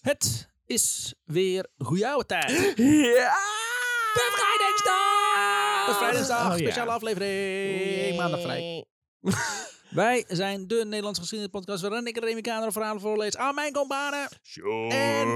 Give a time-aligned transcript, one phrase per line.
[0.00, 2.50] Het is weer goeie oude tijd.
[2.76, 3.34] Ja!
[4.14, 5.86] Bevrijdingsdag!
[5.86, 6.64] Bevrijdingsdag, Oh, ja.
[6.64, 8.16] speciale aflevering.
[8.16, 8.84] Maandag vrij.
[9.90, 14.28] Wij zijn de Nederlandse geschiedenispodcast waarin ik Remy Kaner verhalen voorlees aan mijn companen.
[14.90, 15.28] En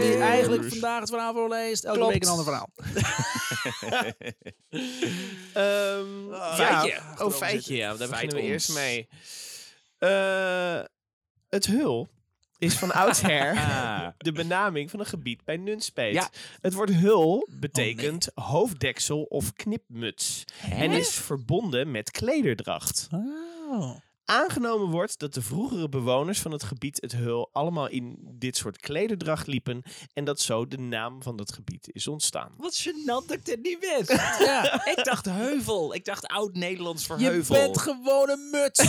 [0.00, 1.84] die eigenlijk vandaag het verhaal voorleest.
[1.84, 2.12] Elke Klopt.
[2.12, 2.68] week een ander verhaal.
[5.52, 6.88] Ehm, feitje.
[6.88, 6.96] Ja.
[6.98, 7.94] Achterover Oh, feitje, ja.
[7.96, 8.50] Daar beginnen we ons.
[8.50, 9.08] eerst mee.
[9.98, 10.80] Eh,
[11.48, 12.08] het hul
[12.58, 14.08] is van oudsher Ah.
[14.18, 16.14] de benaming van een gebied bij Nunspeet.
[16.14, 16.28] Ja.
[16.60, 20.44] Het woord hul betekent hoofddeksel of knipmuts.
[20.70, 23.08] En is verbonden met klederdracht.
[23.10, 23.96] Oh.
[24.30, 28.80] Aangenomen wordt dat de vroegere bewoners van het gebied het Hul allemaal in dit soort
[28.80, 29.82] klederdracht liepen
[30.14, 32.50] en dat zo de naam van dat gebied is ontstaan.
[32.56, 34.20] Wat gênant dat ik dit niet wist.
[34.48, 35.94] Ja, ik dacht heuvel.
[35.94, 37.54] Ik dacht oud-Nederlands voor je heuvel.
[37.54, 38.80] bent gewoon een muts.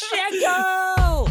[0.00, 1.26] Checo!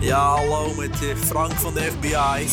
[0.00, 2.46] Ja, hallo met eh, Frank van de FBI.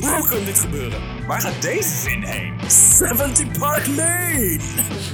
[0.00, 1.15] Hoe kan dit gebeuren?
[1.26, 2.70] Waar gaat deze zin heen?
[2.70, 4.58] 70 Park Lane.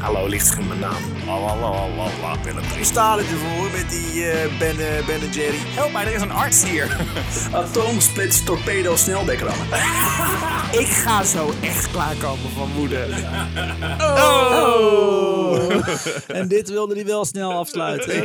[0.01, 1.03] Hallo, in mijn naam.
[1.27, 5.57] Lalalala, Willem We staan het ervoor met die eh, ben, eh, ben en Jerry.
[5.59, 6.97] Help mij, er is een arts hier.
[7.53, 9.67] Atoomsplits torpedo snelbekrammen.
[10.83, 13.07] Ik ga zo echt klaarkomen van woede.
[14.01, 15.01] Oh.
[16.29, 18.17] En dit wilde hij wel snel afsluiten.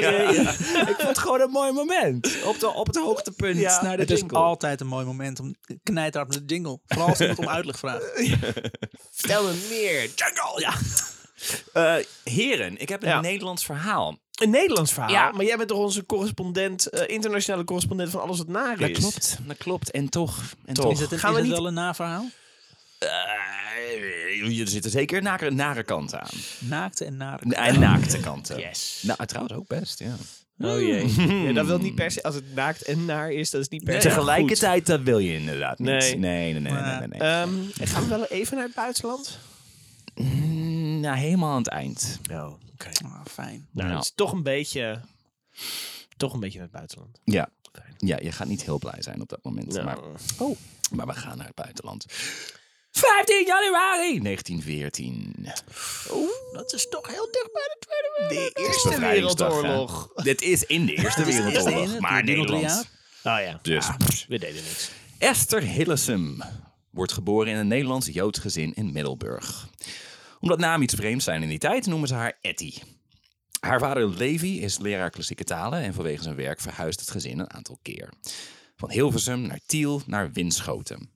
[0.88, 2.38] Ik vond het gewoon een mooi moment.
[2.46, 4.38] Op, de, op het hoogtepunt Ja, naar de Het is jingle.
[4.38, 6.80] altijd een mooi moment om knijterhard met de jingle.
[6.88, 8.04] Vooral als iemand om uitleg vraagt.
[9.24, 10.02] Stel me meer.
[10.16, 10.74] Jungle, ja.
[11.74, 13.22] Eh, heren, ik heb een Ja.
[13.22, 14.18] Nederlands verhaal.
[14.32, 15.32] Een Nederlands verhaal, Ja.
[15.32, 18.98] maar jij bent toch onze correspondent, eh, internationale correspondent van alles wat naar Dat is.
[18.98, 19.92] klopt, dat klopt.
[19.92, 20.84] En toch, en Toch.
[20.86, 20.94] toch.
[20.94, 22.26] Is het, een, Gaan is we het niet- wel een naverhaal?
[23.00, 26.30] Eh, er zitten zeker nare, nare kanten aan.
[26.60, 27.54] Naakte en nare.
[27.56, 28.60] En naakte kanten.
[28.60, 29.00] Yes.
[29.02, 30.16] Nou, trouwens ook best, ja.
[30.60, 31.44] Oh jee.
[31.46, 33.84] Ja, dat wil niet per se, als het naakt en naar is, dat is niet
[33.84, 35.88] per Nee, se Tegelijkertijd, dat wil je inderdaad niet.
[35.88, 36.18] Nee.
[36.18, 37.00] Nee, nee, nee, nee, nee.
[37.00, 37.10] goed.
[37.10, 37.20] nee.
[37.20, 39.40] Ehm, en gaan we wel even naar het buitenland?
[40.16, 42.20] Mm, nou, helemaal aan het eind.
[42.32, 42.90] Oh, oké.
[43.06, 43.68] Ah, fijn.
[43.72, 45.02] Nou, het is toch een beetje,
[46.18, 47.20] toch een beetje naar het buitenland.
[47.24, 47.50] Ja.
[47.98, 49.74] ja, je gaat niet heel blij zijn op dat moment.
[49.74, 49.98] Nou, Maar,
[50.38, 50.58] oh,
[50.92, 52.06] maar we gaan naar het buitenland.
[53.00, 55.36] 15 januari 1914.
[56.54, 59.00] Dat is toch heel dicht bij de Tweede de Het is Eerste.
[59.00, 60.10] Wereldoorlog.
[60.16, 62.00] Dit is in de Eerste de Wereldoorlog.
[62.00, 62.90] maar Nederland.
[63.24, 64.90] Oh ja, Dus we deden niks.
[65.18, 66.42] Esther Hillesum
[66.92, 69.68] wordt geboren in een Nederlands-Joods gezin in Middelburg.
[70.40, 72.74] Omdat naam iets vreemds zijn in die tijd, noemen ze haar Etty.
[73.60, 77.54] Haar vader Levi is leraar klassieke talen en vanwege zijn werk verhuist het gezin een
[77.54, 78.10] aantal keer.
[78.76, 81.10] Van Hilversum naar Tiel naar Winschoten.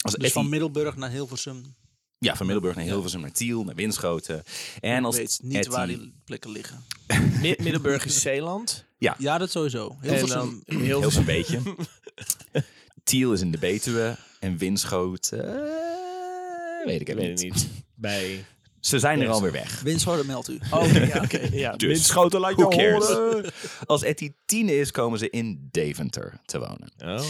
[0.00, 1.74] Als Dus van Middelburg naar Hilversum.
[2.18, 4.42] ja, van Middelburg naar Hilversum naar Tiel naar Winschoten.
[4.80, 6.84] En als Ik weet niet Etty- waar die plekken liggen.
[7.42, 8.84] Mi- Middelburg is Zeeland.
[8.98, 9.96] Ja, dat sowieso.
[10.00, 10.28] Hilversum.
[10.28, 11.60] dan Heel heel een beetje.
[13.04, 15.56] Tiel is in de Betuwe en Winschoten...
[15.64, 17.68] eh, weet ik even weet niet.
[17.94, 18.44] Bij...
[18.80, 19.80] Ze zijn er alweer weg.
[19.80, 20.58] Windschoten meldt u.
[20.70, 21.48] Oh, ja, oké.
[21.52, 23.52] Ja, Dus, windschoten laat je horen.
[23.86, 26.92] Als Etty tien is, komen ze in Deventer te wonen.
[26.98, 27.24] Oh.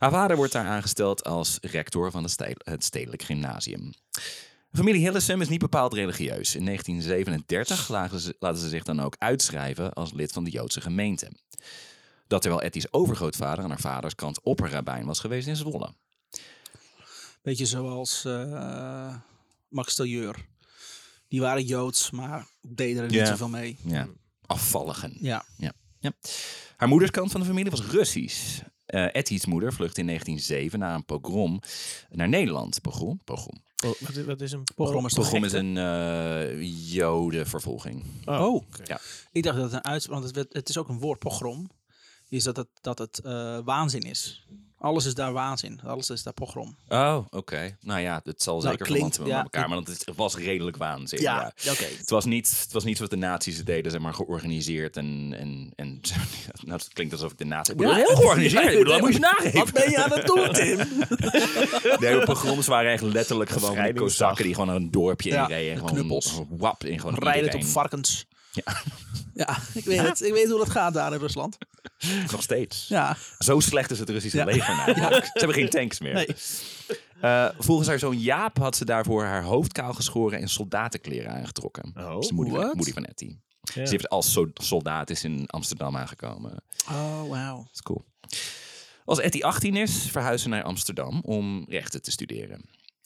[0.00, 3.92] Haar vader wordt daar aangesteld als rector van het stedelijk, gymnasium.
[4.70, 6.54] De familie Hillesum is niet bepaald religieus.
[6.54, 10.80] In 1937 laten ze, laten ze zich dan ook uitschrijven als lid van de Joodse
[10.80, 11.32] gemeente.
[12.26, 15.94] Dat terwijl Etty's overgrootvader aan haar vaders kant opperrabijn was geweest in Zwolle.
[17.42, 19.14] Beetje zoals eh,
[19.68, 20.46] Max Tailleur.
[21.28, 23.76] Die waren Joods, maar deden er niet zoveel mee.
[23.82, 24.08] Ja,
[24.46, 25.16] afvalligen.
[25.20, 25.44] Ja.
[25.56, 25.72] Ja.
[25.98, 26.12] ja.
[26.76, 28.62] Haar moederskant van de familie was Russisch.
[28.90, 31.60] Eh Etty's moeder vluchtte in 1907 na een pogrom
[32.10, 32.80] naar Nederland.
[32.80, 33.20] Pogrom?
[33.24, 33.62] Pogrom.
[33.84, 38.04] Oh, wat, is- wat is een Pogrom Pogrom is een eh jodenvervolging.
[38.24, 39.00] Oh, Ja.
[39.32, 40.14] ik dacht dat het een uitspraak...
[40.20, 41.70] Want het, werd- het is ook een woord, pogrom.
[42.28, 44.46] Is dat het, dat het eh, waanzin is.
[44.82, 45.80] Alles is daar waanzin.
[45.86, 46.76] Alles is daar pogrom.
[46.88, 47.76] Oh, oké.
[47.80, 50.76] Nou ja, het zal Nou, zeker klinkt- verwanten met ja, elkaar, maar het was redelijk
[50.76, 51.20] waanzin.
[51.20, 51.52] Ja.
[51.70, 51.84] oké.
[51.98, 55.34] Het was, niet, het was niet zoals de nazi's deden, zeg maar, georganiseerd en...
[55.38, 56.00] en, en
[56.64, 57.68] nou, het klinkt alsof ik de nazi's...
[57.68, 58.72] Ik bedoel, heel georganiseerd.
[58.72, 59.58] Ik bedoel, dat moet je nageven.
[59.58, 60.76] Wat ben je aan het doen, Tim?
[62.00, 65.72] Nee, de pogroms waren echt letterlijk gewoon kozakken die gewoon een dorpje Ja, inreden.
[65.72, 66.40] En gewoon knuppels.
[66.48, 68.26] wap in gewoon Rijden op varkens.
[68.52, 68.82] Ja.
[69.34, 70.22] Ja, ik weet het.
[70.22, 71.58] Ik weet hoe dat gaat daar in Rusland.
[72.30, 72.88] Nog steeds.
[72.88, 73.16] Ja.
[73.38, 74.44] Zo slecht is het Russische Ja.
[74.44, 75.24] leger namelijk.
[75.24, 76.14] Ze hebben geen tanks meer.
[76.14, 76.26] Nee.
[77.20, 81.92] Eh, volgens haar zoon Jaap had ze daarvoor haar hoofd kaal geschoren en soldatenkleren aangetrokken.
[81.96, 82.74] Oh, Dat is de moeder, van, what?
[82.74, 83.36] moeder van Etty.
[83.60, 83.84] Ja.
[83.86, 86.50] Ze heeft als so- soldaat is in Amsterdam aangekomen.
[86.50, 87.68] Dat Oh, wauw.
[87.72, 88.04] is cool.
[89.04, 92.64] Als Etty 18 is, verhuist ze naar Amsterdam om rechten te studeren.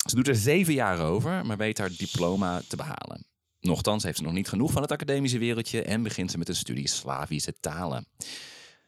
[0.09, 3.27] Ze doet er zeven jaar over, maar weet haar diploma te behalen.
[3.65, 6.57] Nochtans heeft ze nog niet genoeg van het academische wereldje en begint ze met een
[6.57, 8.07] studie Slavische talen.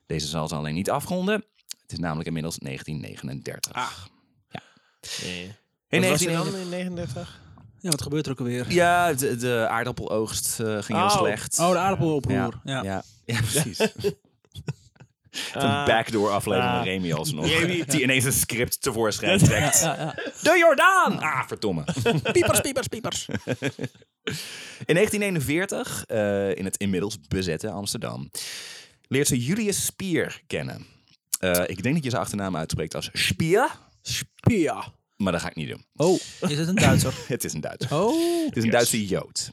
[0.07, 1.45] Deze zal ze alleen niet afronden.
[1.83, 4.09] Het is namelijk inmiddels 1939.
[5.23, 5.55] Nee.
[5.89, 7.41] In Wat was er 1939 dan in 39?
[7.81, 8.73] Ja, wat gebeurt er ook alweer?
[8.73, 11.17] Ja, de, de aardappeloogst eh, ging heel Oh.
[11.19, 11.59] slecht.
[11.59, 12.61] Oh, de aardappeloproer.
[12.65, 12.83] ja, Ja.
[12.83, 13.03] ja.
[13.35, 13.79] ja, precies.
[15.53, 15.87] een Ah.
[15.87, 16.77] backdoor aflevering Ah.
[16.77, 17.47] van Remy alsnog.
[17.47, 17.85] Remy.
[17.89, 19.81] Die ineens een script tevoorschijn trekt.
[20.43, 21.19] De Jordaan!
[21.21, 21.85] Ah, verdomme.
[22.33, 23.27] Piepers, piepers, piepers.
[24.87, 28.31] In 1941, eh, in het inmiddels bezette Amsterdam,
[29.09, 30.87] leert ze Julius Spier kennen.
[31.39, 34.93] Eh, ik denk dat je zijn achternaam uitspreekt als Spier, Spia.
[35.17, 35.85] maar dat ga ik niet doen.
[35.97, 37.15] Oh, is het een Duitser?
[37.29, 37.95] Het is een Duitser.
[38.01, 39.53] Oh, Het is een Duitse Jood,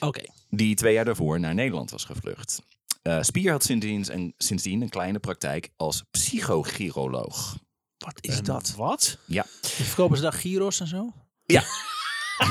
[0.00, 0.22] oké.
[0.50, 2.62] die twee jaar daarvoor naar Nederland was gevlucht.
[3.02, 7.58] Eh, Spier had sindsdien een, sindsdien een kleine praktijk als psychogiroloog.
[7.98, 8.74] Wat is dat?
[8.76, 9.18] Wat?
[9.26, 9.46] Ja.
[9.62, 11.12] Verkopen ze daar gyros en zo?
[11.44, 11.64] Ja.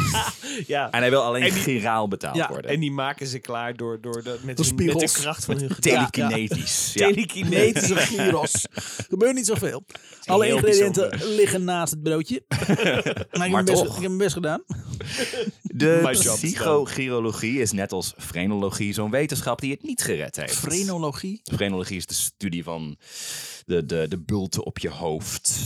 [0.67, 2.71] En hij wil alleen En die- giraal betaald Ja, worden.
[2.71, 5.69] En die maken ze klaar door, door de, met, hun, met de kracht van hun
[5.69, 6.11] gedachten.
[6.11, 6.91] Telekinetisch.
[6.93, 7.07] Ja.
[7.07, 8.65] Telekinetische gyros.
[9.09, 9.83] Gebeurt niet zoveel.
[10.25, 11.35] Alle ingrediënten bijzonder.
[11.35, 12.43] liggen naast het broodje.
[13.31, 13.85] maar ik heb, best, toch.
[13.95, 14.61] ik heb mijn best gedaan.
[15.63, 20.55] De psychogirologie is net als frenologie zo'n wetenschap die het niet gered heeft.
[20.55, 21.41] Frenologie.
[21.43, 22.97] Frenologie is de studie van
[23.65, 25.59] de, de, de bulten op je hoofd.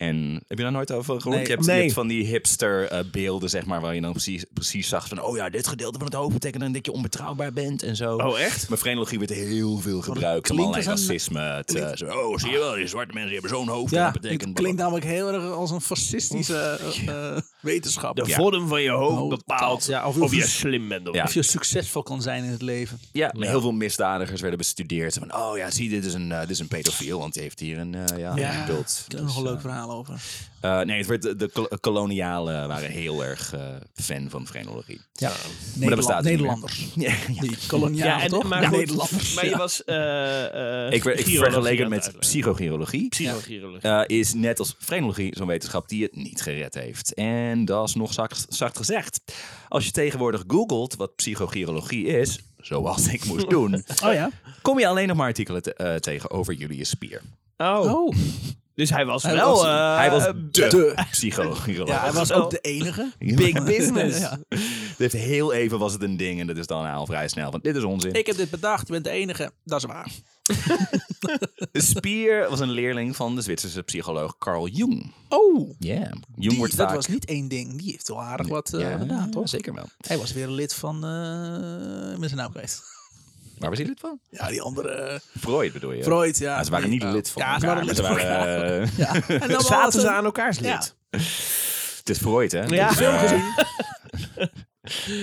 [0.00, 1.36] En heb je daar nooit over gehoord?
[1.36, 1.46] Nee.
[1.46, 1.76] je, hebt, Nee.
[1.76, 5.08] je hebt van die hipster eh, beelden, zeg maar, waar je dan precies, precies zag
[5.08, 8.16] van, oh ja, dit gedeelte van het hoofd betekent dat je onbetrouwbaar bent en zo.
[8.16, 8.68] Oh, echt?
[8.68, 11.92] Maar frenologie werd heel veel gebruikt om klinkt allerlei een- racisme te...
[11.94, 13.90] zo, oh, zie je wel, die zwarte mensen hebben zo'n hoofd.
[13.92, 14.54] Ja, dat het betekent...
[14.54, 18.16] klinkt namelijk heel erg als een fascistische eh, eh, wetenschap.
[18.16, 18.36] De Ja.
[18.36, 21.22] vorm van je hoofd Oh, bepaalt ja, of of, je- slim bent of Ja.
[21.24, 22.98] Of je succesvol kan zijn in het leven.
[23.12, 25.18] Ja, maar heel veel misdadigers werden bestudeerd.
[25.18, 27.78] Van, oh ja, zie, dit is een, dit is een pedofiel, want die heeft hier
[27.78, 30.20] een, ja, een heb er nog een leuk verhaal over.
[30.60, 33.60] Eh, nee, het werd, de, de kol- kolonialen waren heel erg eh,
[33.94, 35.00] fan van frenologie.
[35.12, 35.32] Ja,
[35.74, 36.22] dat bestaat.
[36.22, 36.86] Nederlanders.
[36.94, 37.40] Ja, ja.
[37.40, 38.44] Die kolonialen, toch?
[38.44, 39.34] maar, Ja, goed, Nederlanders.
[39.34, 39.56] maar je ja.
[39.56, 43.08] was eh eh Ik, werd- ik virologie vergeleek het aan met psychogirologie.
[43.08, 43.88] Psychogirologie.
[43.90, 47.14] Eh, is net als frenologie zo'n wetenschap die het niet gered heeft.
[47.14, 49.20] En dat is nog zacht, zacht gezegd.
[49.68, 54.30] Als je tegenwoordig googelt wat psychogirologie is, zoals ik moest doen, Oh ja?
[54.62, 57.20] kom je alleen nog maar artikelen te- eh, tegen over Julius Spier.
[57.56, 57.80] oh.
[57.92, 58.14] Oh.
[58.80, 59.50] Dus hij was Hij wel...
[59.54, 60.92] was- eh, hij was eh, de.
[61.86, 63.12] Ja, hij was ook de enige.
[63.18, 64.18] Big business.
[64.18, 64.38] Ja.
[64.96, 67.50] Heeft heel even was het een ding en dat is dan al vrij snel.
[67.50, 68.12] Want dit is onzin.
[68.12, 69.52] Ik heb dit bedacht, je bent de enige.
[69.64, 70.10] Dat is waar.
[71.72, 75.12] Spier was een leerling van de Zwitserse psycholoog Carl Jung.
[75.28, 77.78] Oh, Ja, Jung die, wordt dat was niet één ding.
[77.78, 79.48] Die heeft wel aardig wat eh, ja, gedaan, toch?
[79.48, 79.86] Zeker wel.
[80.06, 81.04] Hij was weer een lid van...
[81.04, 82.82] eh met zijn naam geweest.
[83.60, 84.18] Waar was hij lid van?
[84.30, 84.88] Ja, die andere...
[84.88, 86.02] eh, Freud bedoel je?
[86.02, 86.64] Freud, ja.
[86.64, 88.96] Ze waren niet lid van Ja, ze elkaar, waren lid maar van ze waren, eh,
[88.96, 89.14] Ja.
[89.40, 90.72] En dan Zaten ze een- aan elkaars Ja.
[90.78, 90.94] lid?
[91.98, 92.62] het is Freud, hè?
[92.64, 92.88] Ja.
[92.88, 93.42] Dus, Film eh, gezien.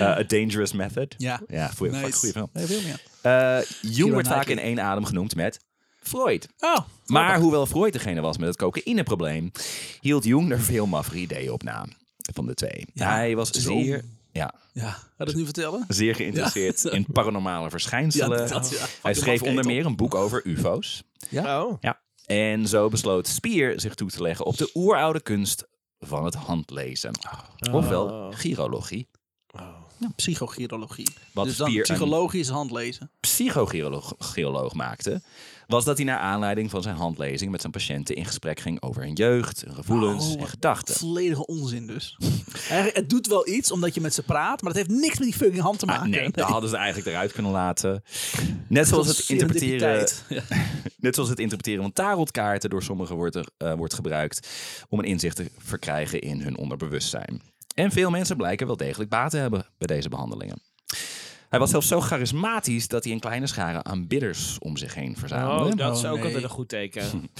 [0.00, 1.14] A Dangerous Method.
[1.18, 1.40] Ja.
[1.48, 2.12] Ja, goeie, Nice.
[2.18, 2.50] goeie film.
[2.52, 2.82] Nee, film,
[3.22, 3.58] ja.
[3.58, 5.58] Eh, Jung wordt vaak in één adem genoemd met
[6.02, 6.48] Freud.
[6.58, 9.50] Oh, Maar hoewel Freud degene was met het cocaïneprobleem,
[10.00, 11.86] hield Jung er veel maffere ideeën op na.
[12.34, 12.86] Van de twee.
[12.94, 14.04] Ja, Hij was zeer,
[14.38, 15.84] ja, Ja, dat nu vertellen?
[15.88, 18.38] zeer geïnteresseerd in paranormale verschijnselen.
[18.42, 18.86] Ja, dat, ja.
[19.02, 21.02] Hij schreef onder meer een boek over UFO's.
[21.34, 21.72] Oh.
[21.80, 22.00] Ja.
[22.26, 25.66] En zo besloot Spier zich toe te leggen op de oeroude kunst
[25.98, 27.10] van het handlezen.
[27.72, 29.08] Ofwel girologie.
[30.00, 31.08] Ja, psychogirologie.
[31.32, 33.10] Wat dus dan Spier een- psychologisch handlezen.
[33.20, 35.22] psychogiroloog geoloog maakte,
[35.68, 39.02] was dat hij naar aanleiding van zijn handlezing met zijn patiënten in gesprek ging over
[39.02, 40.94] hun jeugd, hun gevoelens Oh, en gedachten.
[40.94, 42.16] Volledige onzin dus.
[42.68, 45.28] Eigenlijk, het doet wel iets omdat je met ze praat, maar het heeft niks met
[45.28, 46.10] die fucking hand te Ah, maken.
[46.10, 48.02] nee, dat hadden ze eigenlijk eruit kunnen laten.
[48.68, 50.08] Net zoals het interpreteren.
[50.28, 50.42] Ja.
[50.96, 54.48] net zoals het interpreteren van tarotkaarten door sommigen wordt, er, eh, wordt gebruikt
[54.88, 57.42] om een inzicht te verkrijgen in hun onderbewustzijn.
[57.74, 60.58] En veel mensen blijken wel degelijk baat te hebben bij deze behandelingen.
[61.48, 65.70] Hij was zelfs zo charismatisch dat hij een kleine schare aanbidders om zich heen verzamelde.
[65.70, 66.24] Oh, dat is Oh, ook nee.
[66.26, 67.04] altijd een goed teken.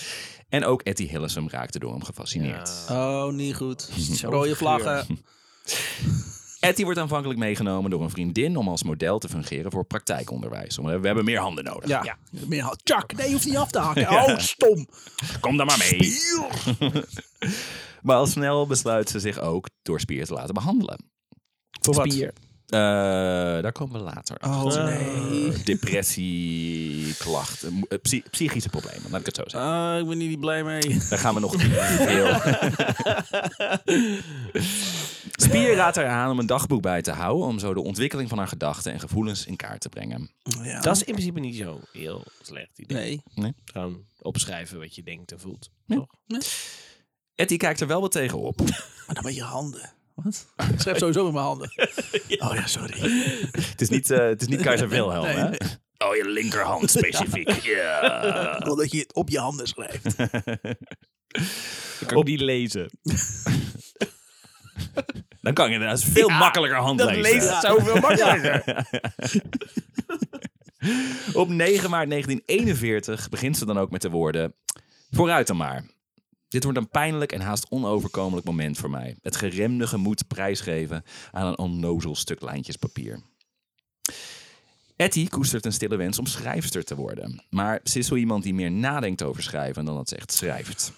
[0.49, 2.87] En ook Etty Hillesum raakte door hem gefascineerd.
[2.91, 3.91] Oh, niet goed.
[4.23, 5.07] Rode vlaggen.
[6.61, 10.77] Etty wordt aanvankelijk meegenomen door een vriendin om als model te fungeren voor praktijkonderwijs.
[10.77, 11.89] We hebben meer handen nodig.
[11.89, 12.17] Ja.
[12.31, 12.77] Meer.
[12.85, 14.09] Chuck, nee, je hoeft niet af te hakken.
[14.11, 14.89] Oh, stom.
[15.41, 16.19] Kom dan maar mee.
[18.03, 20.99] maar al snel besluit ze zich ook door Spier te laten behandelen.
[21.81, 22.17] Voor wat?
[22.69, 22.79] Eh,
[23.63, 24.37] daar komen we later.
[24.45, 25.63] Oh, nee.
[25.63, 29.71] Depressie, klachten, eh, psy- psychische problemen, laat ik het zo zeggen.
[29.71, 30.99] Ah, ik ben niet blij mee.
[31.09, 32.27] Daar gaan we nog heel.
[35.33, 38.39] Spier raadt haar aan om een dagboek bij te houden om zo de ontwikkeling van
[38.39, 40.31] haar gedachten en gevoelens in kaart te brengen.
[40.63, 40.81] Ja.
[40.81, 43.23] Dat is in principe niet zo heel slecht idee.
[43.35, 43.55] Nee.
[43.65, 45.71] Gewoon opschrijven wat je denkt en voelt.
[45.87, 45.97] Ja.
[45.97, 46.07] Toch?
[47.35, 48.59] Etty kijkt er wel wat tegen op.
[49.07, 49.93] Maar dan met je handen.
[50.23, 50.47] Wat?
[50.73, 51.71] Ik schrijf sowieso met mijn handen.
[52.49, 53.01] Oh ja, sorry.
[53.53, 55.49] Het is niet, eh, het is niet keizer Wilhelm, Nee, hè?
[55.49, 55.59] nee.
[55.99, 57.51] Oh, je linkerhand specifiek.
[57.77, 58.63] Ja.
[58.69, 60.05] Omdat je het op je handen schrijft.
[62.01, 62.91] Ik kan ook niet lezen.
[65.41, 67.23] Dan kan je inderdaad veel makkelijker hand Dat lezen.
[67.23, 68.65] lezen zoveel makkelijker.
[71.33, 74.55] Op 9 maart 1941 begint ze dan ook met de woorden...
[75.11, 75.85] Vooruit dan maar.
[76.49, 79.17] Dit wordt een pijnlijk en haast onoverkomelijk moment voor mij.
[79.23, 81.03] Het geremde gemoed prijsgeven
[81.33, 83.21] aan een onnozel stuk lijntjespapier.
[84.97, 87.43] Etty koestert een stille wens om schrijfster te worden.
[87.51, 90.93] Maar ze is zo iemand die meer nadenkt over schrijven dan dat ze echt schrijft.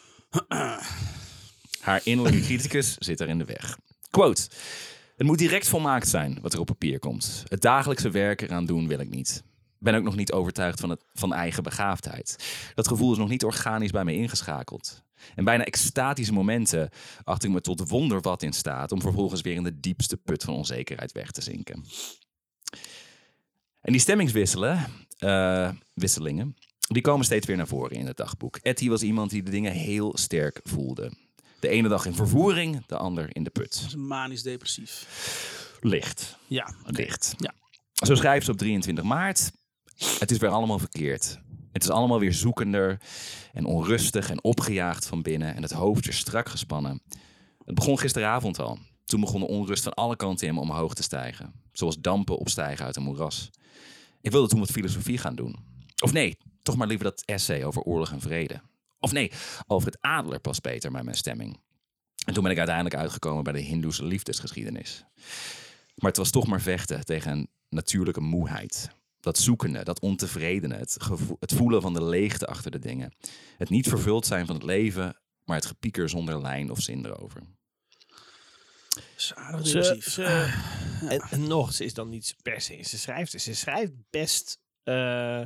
[1.80, 3.78] Haar innerlijke criticus zit er in de weg.
[4.10, 4.48] Quote.
[5.16, 7.44] Het moet direct volmaakt zijn wat er op papier komt.
[7.48, 9.42] Het dagelijkse werk eraan doen wil ik niet.
[9.78, 12.36] Ben ook nog niet overtuigd van, het, van eigen begaafdheid.
[12.74, 15.02] Dat gevoel is nog niet organisch bij me ingeschakeld.
[15.34, 16.90] En bijna extatische momenten
[17.24, 20.44] acht ik me tot wonder wat in staat om vervolgens weer in de diepste put
[20.44, 21.84] van onzekerheid weg te zinken.
[23.80, 24.86] En die stemmingswisselen,
[25.18, 28.56] eh, wisselingen, die komen steeds weer naar voren in het dagboek.
[28.56, 31.12] Etty was iemand die de dingen heel sterk voelde.
[31.60, 33.96] De ene dag in vervoering, de ander in de put.
[33.96, 35.06] Manisch depressief.
[35.80, 36.36] Licht.
[36.46, 37.34] Ja, Licht.
[37.36, 37.54] Ja.
[37.92, 39.52] Zo schrijft ze op 23 maart.
[40.18, 41.40] Het is weer allemaal verkeerd.
[41.72, 43.00] Het is allemaal weer zoekender
[43.52, 47.02] en onrustig en opgejaagd van binnen en het hoofd strak gespannen.
[47.64, 48.78] Het begon gisteravond al.
[49.04, 51.52] Toen begon de onrust van alle kanten in me omhoog te stijgen.
[51.72, 53.50] Zoals dampen opstijgen uit een moeras.
[54.20, 55.56] Ik wilde toen wat filosofie gaan doen.
[56.02, 58.60] Of nee, toch maar liever dat essay over oorlog en vrede.
[58.98, 59.32] Of nee,
[59.66, 61.60] Alfred Adler past beter bij mijn stemming.
[62.26, 65.04] En toen ben ik uiteindelijk uitgekomen bij de Hindoese liefdesgeschiedenis.
[65.94, 68.90] Maar het was toch maar vechten tegen een natuurlijke moeheid.
[69.20, 73.14] Dat zoekende, dat ontevredene, het, gevo- het voelen van de leegte achter de dingen.
[73.56, 77.42] Het niet vervuld zijn van het leven, maar het gepieker zonder lijn of zin erover.
[79.16, 80.24] Ze, ze,
[81.08, 85.42] en, en nog, ze is dan niet per se, ze schrijft, ze schrijft best eh,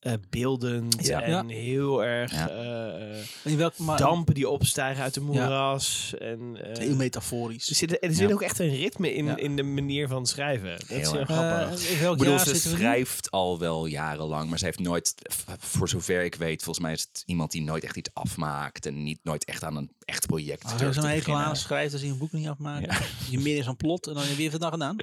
[0.00, 1.22] eh, beeldend Ja.
[1.22, 2.48] en heel erg Ja.
[2.48, 6.14] eh, eh, In welk, maar, dampen die opstijgen uit de moeras.
[6.18, 7.68] En, eh, Heel metaforisch.
[7.68, 8.34] er zit, er zit Ja.
[8.34, 9.36] ook echt een ritme in, Ja.
[9.36, 10.70] in de manier van schrijven.
[10.70, 11.88] Dat is Heel grappig.
[11.90, 15.14] Eh, Ik bedoel, ze schrijft al wel jarenlang, maar ze heeft nooit,
[15.58, 19.02] voor zover ik weet, volgens mij is het iemand die nooit echt iets afmaakt en
[19.02, 22.02] niet nooit echt aan een echt project Oh, er te een hekel aan schrijft als
[22.02, 22.96] hij een boek niet afmaakt.
[23.30, 24.96] Je meer is een plot en dan heb je het dan gedaan.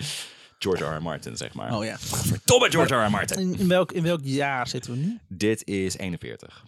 [0.59, 0.95] George R.
[0.97, 1.01] R.
[1.01, 1.75] Martin, zeg maar.
[1.77, 1.97] Oh ja.
[1.99, 3.05] Verdomme George R.
[3.05, 3.09] R.
[3.09, 3.39] Martin.
[3.39, 5.19] In, in, welk, in welk jaar zitten we nu?
[5.27, 6.63] Dit is 41.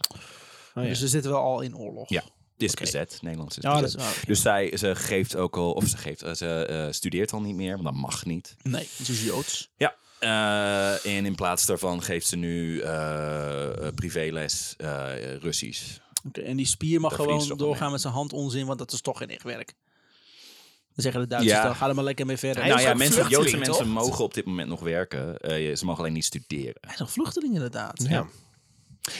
[0.74, 0.88] Oh, ja.
[0.88, 2.08] Dus we zitten wel al in oorlog.
[2.08, 2.22] Ja,
[2.56, 3.18] dit is bezet.
[3.22, 4.22] Nederlands is bezet.
[4.26, 7.54] Dus zij, ze geeft ook al, of ze, geeft, eh, ze eh, studeert al niet
[7.54, 8.56] meer, want dat mag niet.
[8.62, 9.70] Nee, het is Joods.
[9.76, 9.94] Ja.
[10.18, 12.82] Eh, en in plaats daarvan geeft ze nu
[13.94, 15.98] privéles eh, Russisch.
[16.28, 17.90] Oké, en die spier mag Daar ze gewoon doorgaan mee.
[17.90, 19.74] met zijn hand onzin, want dat is toch geen echt werk.
[21.02, 21.64] Dan zeggen de Duitsers Ja.
[21.66, 22.66] dan, ga er maar lekker mee verder.
[22.66, 23.86] Nou ja, mensen, Joodse mensen toch?
[23.86, 25.38] mogen op dit moment nog werken.
[25.38, 26.74] Eh, ze mogen alleen niet studeren.
[26.80, 28.04] Hij is een vluchteling inderdaad.
[28.08, 28.20] Ja.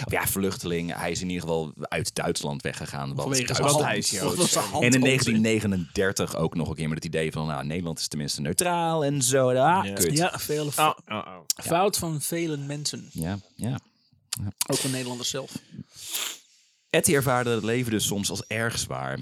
[0.05, 0.95] Of ja, vluchteling.
[0.97, 3.07] Hij is in ieder geval uit Duitsland weggegaan.
[3.09, 3.87] want Vanwege zijn Duitsland- hand.
[3.87, 4.57] hij is Joods.
[4.57, 5.01] En in onzin.
[5.01, 7.47] 1939 ook nog een keer met het idee van...
[7.47, 9.49] Nou, Nederland is tenminste neutraal en zo.
[9.49, 9.93] Ah, Ja.
[9.95, 10.17] kut.
[10.17, 11.37] Ja, vele Oh, oh, oh.
[11.65, 13.09] fout van vele mensen.
[13.13, 13.79] ja, ja.
[14.67, 15.51] Ook van Nederlanders zelf.
[16.91, 19.19] Etty ervaarde het leven dus soms als erg zwaar.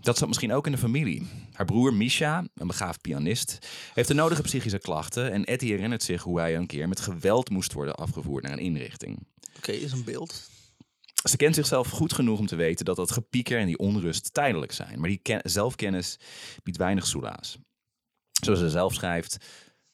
[0.00, 1.26] Dat zat misschien ook in de familie.
[1.52, 3.58] Haar broer Misha, een begaafd pianist,
[3.94, 5.32] heeft de nodige psychische klachten.
[5.32, 8.58] En Etty herinnert zich hoe hij een keer met geweld moest worden afgevoerd naar een
[8.58, 9.26] inrichting.
[9.56, 10.48] Oké, is een beeld.
[11.28, 14.72] Ze kent zichzelf goed genoeg om te weten dat dat gepieker en die onrust tijdelijk
[14.72, 15.00] zijn.
[15.00, 16.18] Maar die ken- zelfkennis
[16.62, 17.58] biedt weinig soelaas.
[18.42, 19.36] Zoals ze zelf schrijft.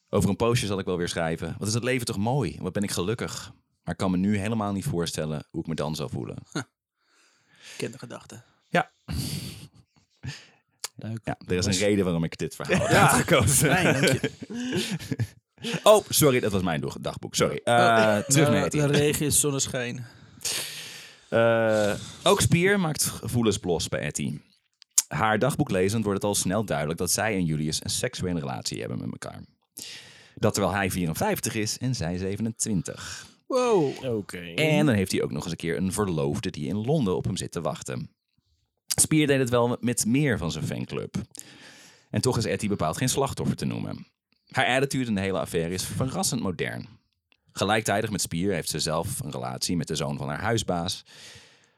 [0.09, 1.55] Over een poosje zal ik wel weer schrijven.
[1.57, 2.57] Wat is het leven toch mooi?
[2.61, 3.51] Wat ben ik gelukkig?
[3.83, 6.37] Maar ik kan me nu helemaal niet voorstellen hoe ik me dan zou voelen.
[7.77, 8.43] Ken de gedachte.
[8.69, 8.91] Ja.
[10.97, 11.19] Leuk.
[11.23, 13.69] Ja, er is een reden waarom ik dit verhaal heb uitgekozen.
[13.71, 14.31] Fijn, dank je.
[15.83, 17.35] Oh, sorry, dat was mijn dag- dagboek.
[17.35, 17.61] Sorry.
[17.63, 20.05] Eh, terug naar de regen is zonneschijn.
[21.29, 24.39] Eh, ook Spier maakt gevoelens los bij Etty.
[25.07, 28.79] Haar dagboek lezend wordt het al snel duidelijk dat zij en Julius een seksuele relatie
[28.79, 29.41] hebben met elkaar.
[30.35, 33.25] Dat terwijl hij 54 is en zij 27.
[33.47, 34.03] Wow.
[34.17, 34.37] Oké.
[34.55, 37.23] En dan heeft hij ook nog eens een keer een verloofde die in Londen op
[37.23, 38.09] hem zit te wachten.
[39.01, 41.15] Spier deed het wel met meer van zijn fanclub.
[42.09, 44.07] En toch is Etty bepaald geen slachtoffer te noemen.
[44.47, 46.87] Haar attitude in de hele affaire is verrassend modern.
[47.51, 51.03] Gelijktijdig met Spier heeft ze zelf een relatie met de zoon van haar huisbaas.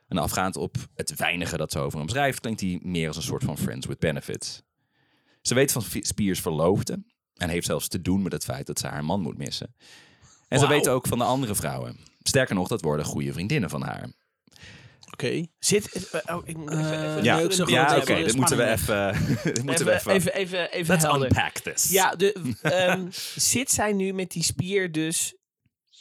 [0.07, 3.23] En afgaand op het weinige dat ze over hem schrijft, klinkt hij meer als een
[3.23, 4.61] soort van friends with benefits.
[5.41, 7.03] Ze weet van Spiers verloofde
[7.35, 9.75] en heeft zelfs te doen met het feit dat ze haar man moet missen.
[10.47, 11.99] En ze weet ook van de andere vrouwen.
[12.21, 14.09] Sterker nog, dat worden goede vriendinnen van haar.
[15.11, 15.45] Oké.
[15.59, 16.09] Zit...
[16.11, 16.91] eh, oh, ik moet even...
[16.91, 19.15] Eh, even Ja, zeg ja oké, dit moeten we even...
[19.43, 20.71] dit moeten we even, even...
[20.71, 21.27] even, Let's helder.
[21.27, 21.89] unpack this.
[21.89, 25.33] Ja, de, ehm, zit zij nu met die spier dus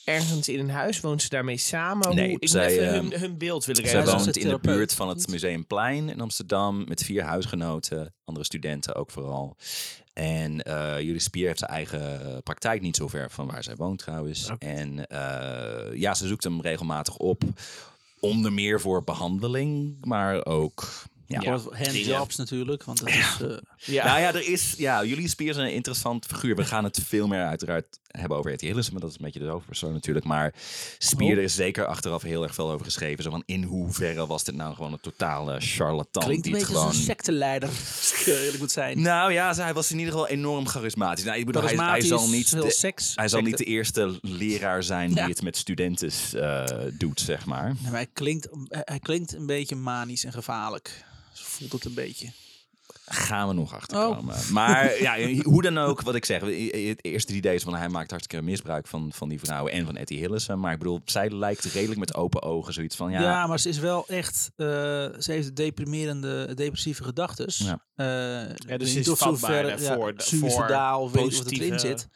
[0.05, 1.01] ergens in een huis?
[1.01, 2.15] Woont ze daarmee samen?
[2.15, 4.25] Nee, Hoe, ik zij, even ehm, hun, hun beeld willen Zij Zij is krijgen.
[4.25, 5.29] woont in de therapeut, buurt van het?
[5.29, 9.57] Museumplein in Amsterdam met vier huisgenoten, andere studenten ook vooral.
[10.13, 13.77] En eh jullie Spier heeft zijn eigen eh, praktijk, niet zo ver van waar zij
[13.77, 14.51] woont trouwens.
[14.59, 17.43] En eh, ja, ze zoekt hem regelmatig op,
[18.21, 20.85] onder meer voor behandeling, maar ook...
[21.29, 21.41] Ja.
[21.41, 21.59] Ja.
[21.71, 23.37] Handjobs natuurlijk, want dat is...
[23.41, 24.05] eh, Ja.
[24.05, 26.57] Nou ja, er is, ja, jullie Spier is een interessant figuur.
[26.57, 29.41] We gaan het veel meer uiteraard hebben over Etty Hillesen, maar dat is een beetje
[29.41, 30.27] de hoofdpersoon natuurlijk.
[30.27, 30.55] Maar
[30.99, 31.37] Spier, Oh.
[31.39, 33.23] er is zeker achteraf heel erg veel over geschreven.
[33.25, 36.23] Zo van, in hoeverre was dit nou gewoon een totale charlatan?
[36.23, 37.01] klinkt een die het beetje als gewoon...
[37.01, 39.01] een secteleider, als ik eerlijk moet zijn.
[39.01, 41.25] Nou ja, hij was in ieder geval enorm charismatisch.
[41.25, 43.13] Nou, ik bedoel, hij, zal niet, de, seks.
[43.15, 43.49] hij zal secte.
[43.57, 45.29] niet de eerste leraar zijn die Ja.
[45.29, 47.65] het met studenten eh, doet, zeg maar.
[47.65, 51.07] Nee, maar hij klinkt, hij klinkt een beetje manisch en gevaarlijk.
[51.39, 52.33] Zo voelt het een beetje.
[53.07, 53.77] Gaan we nog Oh.
[53.77, 54.37] achterkomen.
[54.53, 56.41] Maar ja, hoe dan ook, wat ik zeg.
[56.41, 59.97] Het eerste idee is van hij maakt hartstikke misbruik van, van die vrouwen en van
[59.97, 60.61] Etty Hillesen.
[60.61, 63.21] Maar ik bedoel, zij lijkt redelijk met open ogen zoiets van ja.
[63.21, 64.51] Ja, maar ze is wel echt...
[64.57, 67.47] eh, ze heeft deprimerende, depressieve gedachten.
[67.65, 67.81] Ja.
[68.69, 72.09] ja, dus ze is vatbaar daarvoor, Ja, suicidaal, of weet wat het erin zit.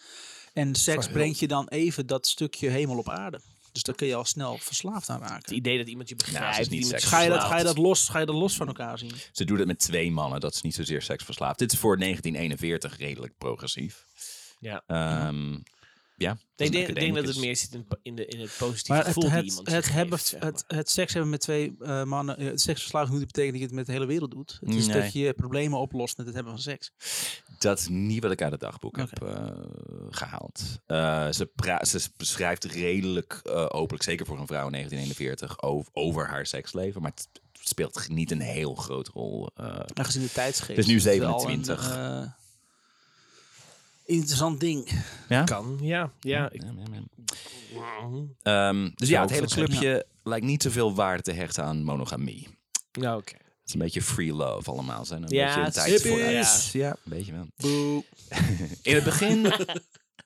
[0.53, 3.41] En seks voor brengt je dan even dat stukje hemel op aarde.
[3.73, 5.55] Dus daar kun je al snel verslaafd aan Het raken.
[5.55, 6.59] idee dat iemand je Nou, begrijpt.
[6.61, 8.67] is niet iemand Ga je, dat, ga, je dat los, ga je dat los van
[8.67, 9.13] elkaar zien?
[9.33, 10.41] Ze doet het met twee mannen.
[10.41, 11.59] Dat is niet zozeer seksverslaafd.
[11.59, 14.07] Dit is voor 1941 redelijk progressief.
[14.61, 14.83] Ja.
[14.87, 15.59] Ehm,
[16.17, 16.37] ja.
[16.57, 19.31] Ik denk, dat het meer zit in, in, de, in het positieve Maar het, gevoel
[19.31, 20.79] die iemand het, zich hebben, geeft, zeg het, maar.
[20.79, 23.67] het seks hebben met twee eh, mannen, eh, het seksverslaving moet niet betekenen dat je
[23.67, 24.59] het met de hele wereld doet.
[24.61, 25.01] Het is Nee.
[25.03, 26.91] dat je problemen oplost met het hebben van seks.
[27.59, 29.47] Dat is niet wat ik uit het dagboek heb eh,
[30.11, 30.63] gehaald.
[30.87, 36.47] Eh, ze, beschrijft redelijk eh, openlijk, zeker voor een vrouw in 1941, over, over haar
[36.47, 37.03] seksleven.
[37.03, 37.29] Maar het
[37.61, 39.51] speelt niet een heel grote rol.
[39.55, 39.81] eh.
[39.95, 40.69] Aangezien de tijdsgeest.
[40.69, 41.91] Het is nu wel 27.
[41.97, 42.31] Een, eh,
[44.17, 44.89] interessant ding.
[45.29, 45.45] ja?
[45.45, 46.13] Kan, ja.
[46.21, 46.51] ja.
[46.51, 47.01] Ik, Ja, ja,
[48.43, 48.69] ja.
[48.69, 52.49] Ehm, dus ja, het hele clubje lijkt niet zoveel waarde te hechten aan monogamie.
[52.93, 53.33] nou, oké.
[53.35, 55.05] Het is een beetje free love allemaal.
[55.05, 56.71] Zijn een Ja, beetje een tijd is- vooruit.
[56.73, 56.81] Ja.
[56.87, 57.47] Ja, een beetje wel.
[57.57, 58.05] Boe.
[58.83, 59.45] In het begin,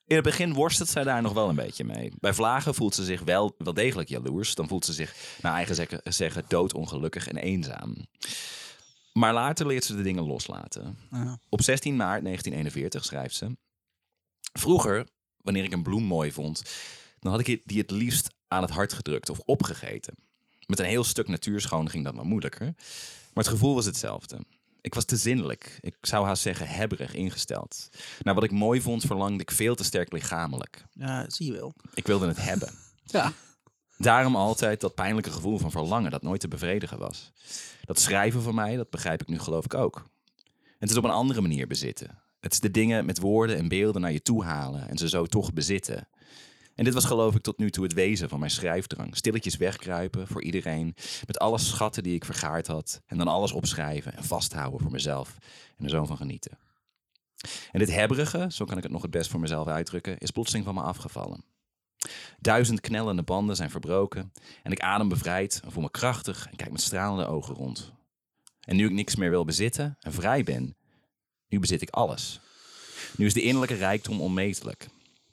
[0.07, 2.13] in het begin worstelt zij daar nog wel een beetje mee.
[2.21, 4.55] Bij Vlagen voelt ze zich wel, wel degelijk jaloers.
[4.55, 7.97] Dan voelt ze zich, naar eigen zeggen, zeggen doodongelukkig en eenzaam.
[9.13, 10.99] Maar later leert ze de dingen loslaten.
[11.11, 11.39] Ja.
[11.49, 13.57] Op 16 maart 1941 schrijft ze...
[14.59, 15.07] Vroeger,
[15.41, 16.63] wanneer ik een bloem mooi vond...
[17.19, 20.15] dan had ik die het liefst aan het hart gedrukt of opgegeten.
[20.67, 22.75] Met een heel stuk natuurschoon ging dat maar moeilijker.
[23.35, 24.39] Maar het gevoel was hetzelfde.
[24.81, 25.79] Ik was te zinnelijk.
[25.81, 27.89] Ik zou haast zeggen hebberig ingesteld.
[28.23, 30.85] Naar wat ik mooi vond verlangde ik veel te sterk lichamelijk.
[30.93, 31.75] ja, zie je wel.
[31.95, 32.71] Ik wilde het hebben.
[33.09, 33.33] Ja.
[33.99, 37.33] Daarom altijd dat pijnlijke gevoel van verlangen dat nooit te bevredigen was.
[37.85, 40.07] Dat schrijven van mij, dat begrijp ik nu geloof ik ook.
[40.79, 42.19] Het is op een andere manier bezitten.
[42.47, 45.27] Het is de dingen met woorden en beelden naar je toe halen en ze zo
[45.27, 46.09] toch bezitten.
[46.75, 49.17] En dit was geloof ik tot nu toe het wezen van mijn schrijfdrang.
[49.17, 50.95] Stilletjes wegkruipen voor iedereen,
[51.27, 53.03] met alle schatten die ik vergaard had.
[53.07, 55.37] En dan alles opschrijven en vasthouden voor mezelf
[55.77, 56.59] en er zo van genieten.
[57.73, 60.65] En dit hebberige, zo kan ik het nog het best voor mezelf uitdrukken, is plotseling
[60.65, 61.45] van me afgevallen.
[62.39, 64.33] Duizend knellende banden zijn verbroken
[64.63, 67.93] en ik adem bevrijd en voel me krachtig en kijk met stralende ogen rond.
[68.61, 70.77] En nu ik niks meer wil bezitten en vrij ben,
[71.49, 72.41] nu bezit ik alles.
[73.17, 74.89] Nu is de innerlijke rijkdom onmetelijk.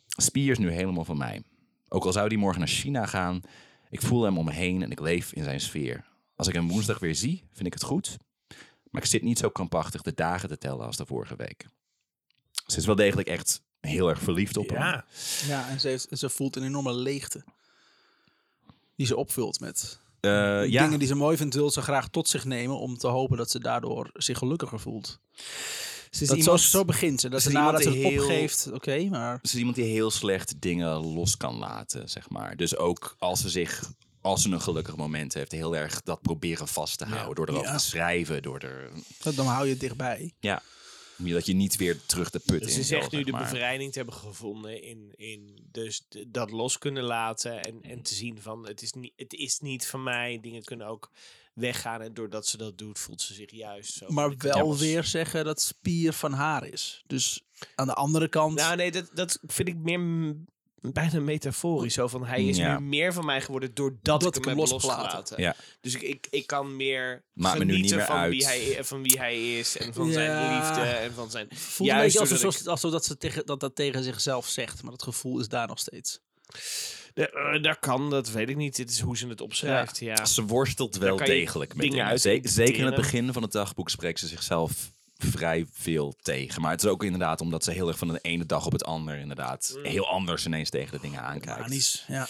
[0.08, 1.44] Spier is nu helemaal van mij.
[1.88, 3.42] Ook al zou die morgen naar China gaan,
[3.90, 6.06] ik voel hem om me heen en ik leef in zijn sfeer.
[6.36, 8.18] Als ik hem woensdag weer zie, vind ik het goed.
[8.92, 11.66] Maar ik zit niet zo krampachtig de dagen te tellen als de vorige week.
[12.66, 14.78] Ze is wel degelijk echt heel erg verliefd op hem.
[14.78, 15.06] Ja.
[15.48, 17.44] Ja, en ze, heeft, ze voelt een enorme leegte.
[18.96, 20.32] Die ze opvult met Eh,
[20.68, 20.84] ja.
[20.84, 23.52] dingen die ze mooi vindt, wil ze graag tot zich nemen om te hopen dat
[23.52, 25.20] ze daardoor zich gelukkiger voelt.
[26.14, 27.30] Ze is, Dat iemand, zo, zo begint ze.
[27.30, 29.40] Dat ze nadat ze iemand het die heel- opgeeft, oké, maar...
[29.42, 32.56] ze is iemand die heel slecht dingen los kan laten, zeg maar.
[32.56, 36.68] Dus ook als ze zich, als ze een gelukkig moment heeft, heel erg dat proberen
[36.68, 37.36] vast te houden.
[37.36, 37.78] Door erover Ja.
[37.78, 38.90] te schrijven, door er,
[39.36, 40.34] Dan hou je het dichtbij.
[40.40, 40.62] ja,
[41.18, 43.42] dat je niet weer terug de put Dus in ze zegt nu zeg de maar.
[43.42, 48.42] bevrijding te hebben gevonden in, in dus dat los kunnen laten en, en te zien
[48.42, 50.40] van het is, niet, het is niet van mij.
[50.42, 51.10] Dingen kunnen ook
[51.54, 54.06] weggaan en doordat ze dat doet voelt ze zich juist zo.
[54.10, 54.78] Maar wel Ja.
[54.80, 57.04] weer zeggen dat spier van haar is.
[57.08, 57.42] Dus
[57.76, 58.56] aan de andere kant...
[58.56, 60.36] Nou nee, dat, dat vind ik meer
[60.82, 61.94] bijna metaforisch.
[61.94, 62.78] Zo van hij is Ja.
[62.80, 65.42] nu meer van mij geworden doordat Dat ik ik hem hem heb losgelaten.
[65.42, 65.56] Ja.
[65.82, 68.32] Dus ik, ik, ik kan meer Maakt me nu genieten niet meer van, uit.
[68.32, 70.58] Wie hij, van wie hij is en van zijn Ja.
[70.60, 71.48] liefde en van zijn...
[71.52, 74.82] voelt een juist beetje alsof, ik- alsof dat ze tegen, dat, dat tegen zichzelf zegt.
[74.82, 76.20] Maar dat gevoel is daar nog steeds.
[77.14, 78.76] De, eh, dat kan, dat weet ik niet.
[78.76, 80.00] Dit is hoe ze het opschrijft.
[80.00, 80.26] Ja.
[80.26, 82.12] Ze worstelt wel degelijk met dingen dingen.
[82.12, 86.62] uit Ze- zeker in het begin van het dagboek spreekt ze zichzelf vrij veel tegen.
[86.62, 88.84] Maar het is ook inderdaad omdat ze heel erg van de ene dag op het
[88.86, 89.84] ander inderdaad Mm.
[89.86, 91.60] heel anders ineens tegen de dingen aankijkt.
[91.60, 92.28] Manisch, ja.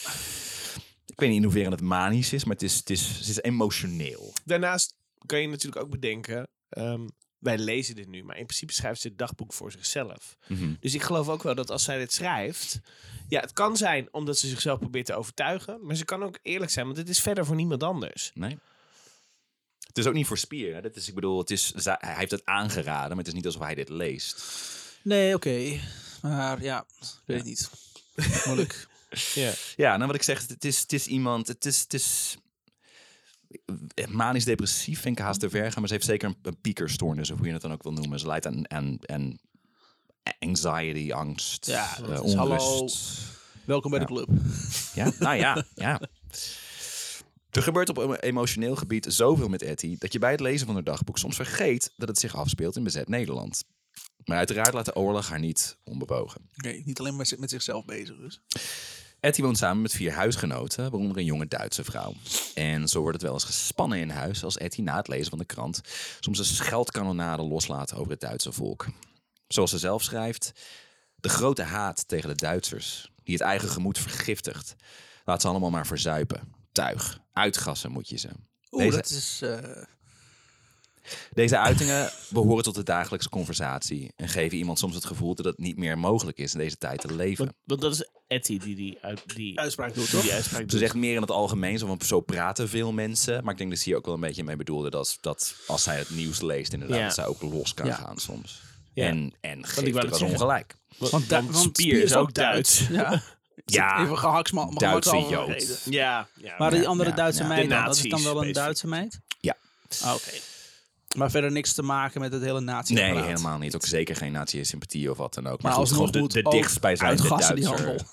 [1.06, 3.42] Ik weet niet in hoeverre het manisch is, maar het is, het is, het is
[3.42, 4.34] emotioneel.
[4.46, 4.94] Daarnaast
[5.26, 6.48] kan je natuurlijk ook bedenken.
[6.70, 7.08] ehm,
[7.44, 10.38] wij lezen dit nu, maar in principe schrijft ze het dagboek voor zichzelf.
[10.48, 10.74] Mhm.
[10.80, 12.80] Dus ik geloof ook wel dat als zij dit schrijft.
[13.28, 15.80] Ja, het kan zijn omdat ze zichzelf probeert te overtuigen.
[15.82, 18.32] Maar ze kan ook eerlijk zijn, want het is verder voor niemand anders.
[18.34, 18.58] Nee.
[19.88, 20.74] Het is ook niet voor Spier.
[20.74, 20.82] Hè?
[20.82, 23.62] Dat is, ik bedoel, het is, hij heeft het aangeraden, maar het is niet alsof
[23.62, 24.44] hij dit leest.
[25.02, 25.80] Nee, oké.
[26.22, 26.86] Maar ja,
[27.26, 27.70] weet ik niet.
[28.46, 28.88] Moeilijk.
[29.34, 29.54] Ja.
[29.76, 32.38] Ja, nou wat ik zeg, het is, het is iemand, het is, het is
[34.10, 37.38] manisch-depressief vind ik haast te ver gaan, maar ze heeft zeker een, een piekerstoornis, of
[37.38, 38.20] hoe je het dan ook wil noemen.
[38.20, 39.38] Ze lijdt aan, aan, aan
[40.40, 42.36] anxiety, angst, Ja, eh, onrust.
[42.36, 42.88] hallo.
[43.66, 44.28] Welkom bij de club.
[44.96, 46.02] Ja, nou ja, ja.
[47.52, 50.76] Er gebeurt op een emotioneel gebied zoveel met Etty dat je bij het lezen van
[50.76, 53.64] haar dagboek soms vergeet dat het zich afspeelt in bezet Nederland.
[54.26, 56.50] Maar uiteraard laat de oorlog haar niet onbewogen.
[56.84, 58.42] Niet alleen maar met zichzelf bezig dus.
[59.24, 62.14] Etty woont samen met vier huisgenoten, waaronder een jonge Duitse vrouw.
[62.54, 65.38] En zo wordt het wel eens gespannen in huis als Etty na het lezen van
[65.40, 65.82] de krant
[66.20, 68.86] soms een scheldkanonade loslaat over het Duitse volk.
[69.48, 70.52] Zoals ze zelf schrijft,
[71.16, 74.76] de grote haat tegen de Duitsers, die het eigen gemoed vergiftigt,
[75.26, 76.54] laat ze allemaal maar verzuipen.
[76.72, 78.30] Tuig, uitgassen moet je ze.
[78.72, 79.40] Oeh, Deze- dat is...
[79.42, 79.84] eh,
[81.34, 85.58] Deze uitingen behoren tot de dagelijkse conversatie en geven iemand soms het gevoel dat het
[85.58, 87.46] niet meer mogelijk is in deze tijd te leven.
[87.46, 90.22] Want, want dat is Etty die die, uit, die uitspraak doet, toch?
[90.22, 93.44] die uitspraak Ze zegt meer in het algemeen, zo, van, zo praten veel mensen.
[93.44, 95.84] Maar ik denk dat ze hier ook wel een beetje mee bedoelde dat, dat als
[95.84, 97.04] zij het nieuws leest, inderdaad, Ja.
[97.06, 97.94] dat zij ook los kan Ja.
[97.96, 98.62] gaan soms.
[98.94, 99.06] Ja.
[99.08, 100.76] En, en geeft wel ongelijk.
[100.98, 102.88] Want, Want, want want Spier is ook Duits.
[102.88, 103.22] Ja.
[103.66, 105.82] Ja, Even gehaksma- Duitse Jood.
[105.86, 106.56] Ja, ja.
[106.58, 107.48] Maar die andere ja, Duitse ja.
[107.48, 108.52] meid dat is dan wel een.
[108.52, 109.20] Duitse meid?
[109.40, 109.58] Ja.
[110.02, 110.32] Ah, Oké.
[111.18, 113.76] Maar verder niks te maken met het hele nazi Nee, helemaal niet.
[113.76, 115.62] Ook zeker geen nazi-sympathie of wat dan ook.
[115.62, 117.88] Maar, Maar goed, gewoon de, de dichtstbijzijnde uitgassen die Duitser.
[117.88, 118.06] handel.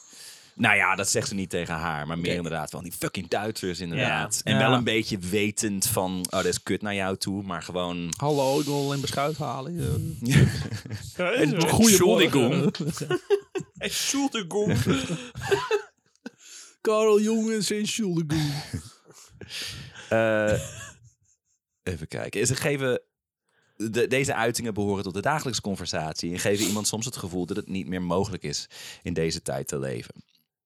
[0.55, 2.07] Nou ja, dat zegt ze niet tegen haar.
[2.07, 4.41] Maar meer inderdaad van die fucking Duitsers inderdaad.
[4.45, 4.59] En Ja.
[4.59, 7.43] wel een beetje wetend van, oh, dat is kut naar jou toe.
[7.43, 8.13] Maar gewoon...
[8.17, 9.79] Hallo, ik wil alleen beschuit halen.
[11.17, 12.73] En Goedemorgen.
[13.79, 14.81] Entschuldigung.
[16.81, 18.53] Karel Jongens en Schuldigung.
[20.09, 20.53] Eh,
[21.91, 22.47] even kijken.
[22.47, 23.01] Ze geven...
[23.77, 27.57] De, deze uitingen behoren tot de dagelijkse conversatie en geven iemand soms het gevoel dat
[27.57, 28.67] het niet meer mogelijk is
[29.03, 30.15] in deze tijd te leven.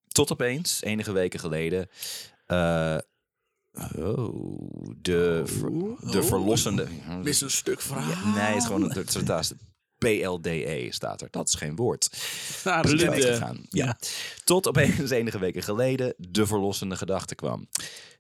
[0.09, 1.89] Tot opeens, enige weken geleden,
[2.47, 2.99] eh,
[3.97, 6.89] oh, de, ver- de verlossende...
[7.23, 8.11] Mis een stuk verhaal.
[8.11, 9.55] Ja, nee, het is gewoon het, het
[10.05, 11.29] PLDE staat er.
[11.31, 12.09] Dat is geen woord.
[12.64, 13.23] Nou, niet Blinde.
[13.23, 13.67] gegaan.
[13.69, 13.97] Ja.
[14.45, 17.69] Tot opeens enige weken geleden de verlossende gedachte kwam.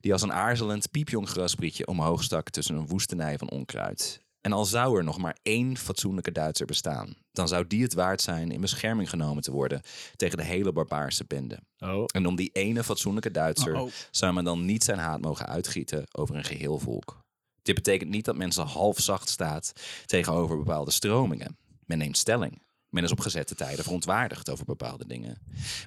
[0.00, 4.22] Die als een aarzelend piepjong grasprietje omhoog stak tussen een woestenij van onkruid.
[4.40, 8.20] En al zou er nog maar één fatsoenlijke Duitser bestaan, dan zou die het waard
[8.20, 9.82] zijn in bescherming genomen te worden
[10.16, 11.58] tegen de hele barbaarse bende.
[11.78, 12.04] Oh.
[12.06, 13.90] En om die ene fatsoenlijke Duitser Oh-oh.
[14.10, 17.22] zou men dan niet zijn haat mogen uitgieten over een geheel volk.
[17.62, 19.72] Dit betekent niet dat men zo half zacht staat
[20.06, 21.56] tegenover bepaalde stromingen.
[21.86, 22.62] Men neemt stelling.
[22.88, 25.38] Men is op gezette tijden verontwaardigd over bepaalde dingen.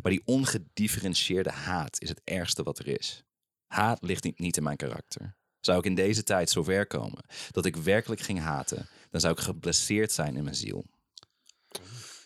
[0.01, 3.23] Maar die ongedifferentieerde haat is het ergste wat er is.
[3.67, 5.35] Haat ligt niet- in mijn karakter.
[5.59, 9.39] Zou ik in deze tijd zover komen dat ik werkelijk ging haten, dan zou ik
[9.39, 10.85] geblesseerd zijn in mijn ziel.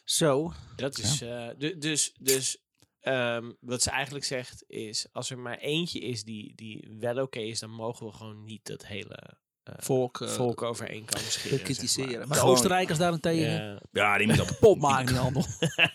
[0.04, 0.54] Zo.
[0.76, 2.58] Dat is eh, du- dus, dus
[3.00, 7.40] ehm, wat ze eigenlijk zegt is, als er maar eentje is die, die wel oké
[7.40, 9.36] is, dan mogen we gewoon niet dat hele eh,
[9.78, 11.76] Volk, eh, volk over één kam scheren.
[11.90, 12.08] zeg.
[12.18, 12.38] Maar, maar.
[12.38, 13.80] de Oostenrijkers daarentegen Ja.
[13.92, 15.46] Ja, die moet op pot maken die handel.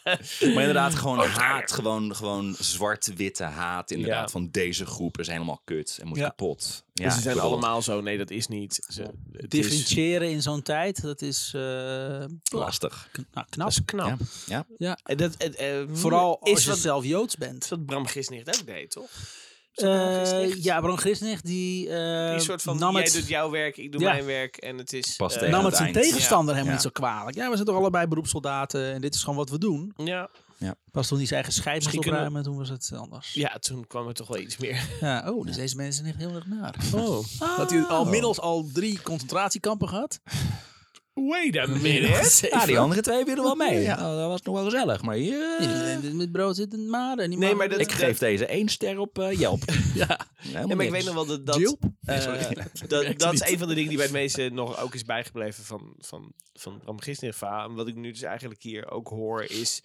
[0.05, 1.73] Maar inderdaad, gewoon haat.
[1.73, 3.91] Gewoon, gewoon zwart-witte haat.
[3.91, 4.29] Inderdaad, Ja.
[4.29, 6.29] van deze groep is helemaal kut en moet Ja.
[6.29, 6.85] kapot.
[6.93, 8.01] Ja, Dus ze zijn allemaal zo.
[8.01, 8.87] Nee, dat is niet.
[8.89, 13.09] Ze, het is, Differentiëren in zo'n tijd, dat is eh, lastig.
[13.13, 13.69] kn- nou, dat knap.
[13.69, 14.09] is knap.
[14.09, 14.17] Ja.
[14.47, 14.65] ja.
[14.79, 14.99] Ja.
[15.05, 17.63] En Dat, het, eh, Vooral is als je wat, zelf Joods bent.
[17.65, 19.11] is wat Bram Gisnicht ook deed, toch?
[19.77, 23.51] Dat Eh, ja, Bram Grisnicht die, eh, Die soort van, nam, jij het, doet jouw
[23.51, 24.13] werk, ik doe Ja.
[24.13, 24.57] mijn werk.
[24.57, 25.17] En het is...
[25.17, 26.07] Pas eh, tegen nam het het zijn eind.
[26.09, 26.83] tegenstander helemaal Ja.
[26.85, 27.37] niet zo kwalijk.
[27.37, 29.93] Ja, we zijn toch allebei beroepssoldaten en dit is gewoon wat we doen.
[29.97, 30.29] Ja.
[30.91, 33.33] Pas toen hij zijn eigen scheid moest Misschien kunnen- opruimen, toen was het anders.
[33.33, 34.83] ja, toen kwam er toch wel iets meer.
[35.01, 36.75] Ja, oh, dus deze mensen zijn echt heel erg naar.
[36.95, 37.25] Oh.
[37.39, 40.21] Had hij al middels al drie concentratiekampen gehad?
[41.25, 42.49] Wait a minute.
[42.51, 43.81] Ja, die andere twee willen wel mee.
[43.81, 43.97] Ja.
[44.01, 45.03] Nou, dat was nog wel gezellig.
[45.03, 48.19] Maar hier, eh, Met brood zit een maar en die Nee, maar dat- ik geef
[48.19, 49.63] deze één ster op eh, Yelp.
[49.95, 50.27] Ja.
[50.37, 52.57] Helemaal Ja, maar ik weet nog wel dat dat, eh, sorry.
[52.89, 55.65] dat, dat is een van de dingen die bij het meeste nog ook is bijgebleven
[55.65, 56.99] van, van, van Bram.
[57.41, 59.83] En wat ik nu dus eigenlijk hier ook hoor is...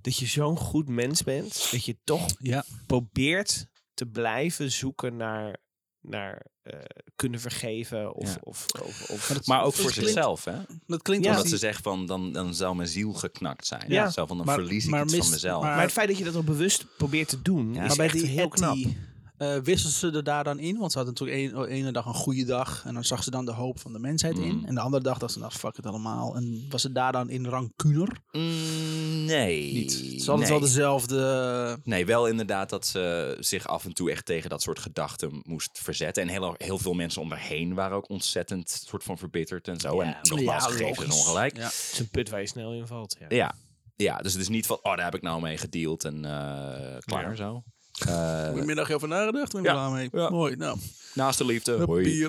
[0.00, 2.64] dat je zo'n goed mens bent, dat je toch Ja.
[2.86, 5.56] probeert te blijven zoeken naar,
[6.00, 6.78] naar eh,
[7.16, 8.36] kunnen vergeven of, Ja.
[8.40, 10.56] of, of, of Maar dat- Maar ook voor klinkt- zichzelf, hè?
[10.86, 11.30] Dat klinkt Ja.
[11.30, 13.84] Omdat ze die- zegt van, dan, dan zou mijn ziel geknakt zijn.
[13.88, 14.10] Ja.
[14.10, 15.62] Zo van, dan Maar- verlies ik maar iets mis- van mezelf.
[15.62, 17.82] maar- Maar het feit dat je dat al bewust probeert te doen, Ja.
[17.82, 18.76] is maar bij echt die heel knap.
[18.76, 18.96] Etty,
[19.40, 20.78] eh wisselde ze er daar dan in?
[20.78, 22.82] Want ze had natuurlijk een, ene dag een goede dag.
[22.86, 24.56] En dan zag ze dan de hoop van de mensheid in.
[24.56, 24.64] Mm.
[24.64, 26.36] En de andere dag dacht ze, nou fuck het allemaal.
[26.36, 28.20] En was ze daar dan in rancuner?
[28.32, 29.72] Mm, nee.
[29.72, 29.92] Niet.
[29.92, 30.58] Het is altijd nee.
[30.58, 31.78] wel dezelfde...
[31.84, 35.78] Nee, wel inderdaad dat ze zich af en toe echt tegen dat soort gedachten moest
[35.82, 36.22] verzetten.
[36.22, 39.80] En heel, heel veel mensen om haar heen waren ook ontzettend soort van verbitterd en
[39.80, 40.02] zo.
[40.02, 41.26] Ja, en nogmaals, ja, gegeven ze logisch.
[41.26, 41.56] ongelijk.
[41.56, 41.62] Ja.
[41.64, 43.16] Het is een put waar je snel in valt.
[43.18, 43.26] Ja.
[43.28, 43.54] Ja.
[43.96, 46.98] ja, dus het is niet van, oh, daar heb ik nou mee gedeeld en eh,
[46.98, 47.34] klaar Ja.
[47.34, 47.62] zo.
[48.06, 49.52] Eh, Heb je middag over nagedacht?
[49.52, 49.74] Ben je Ja.
[49.74, 50.08] klaar mee?
[50.12, 50.30] Ja.
[50.30, 50.78] Mooi, nou.
[51.14, 51.72] naast de liefde.
[51.84, 52.28] hoi.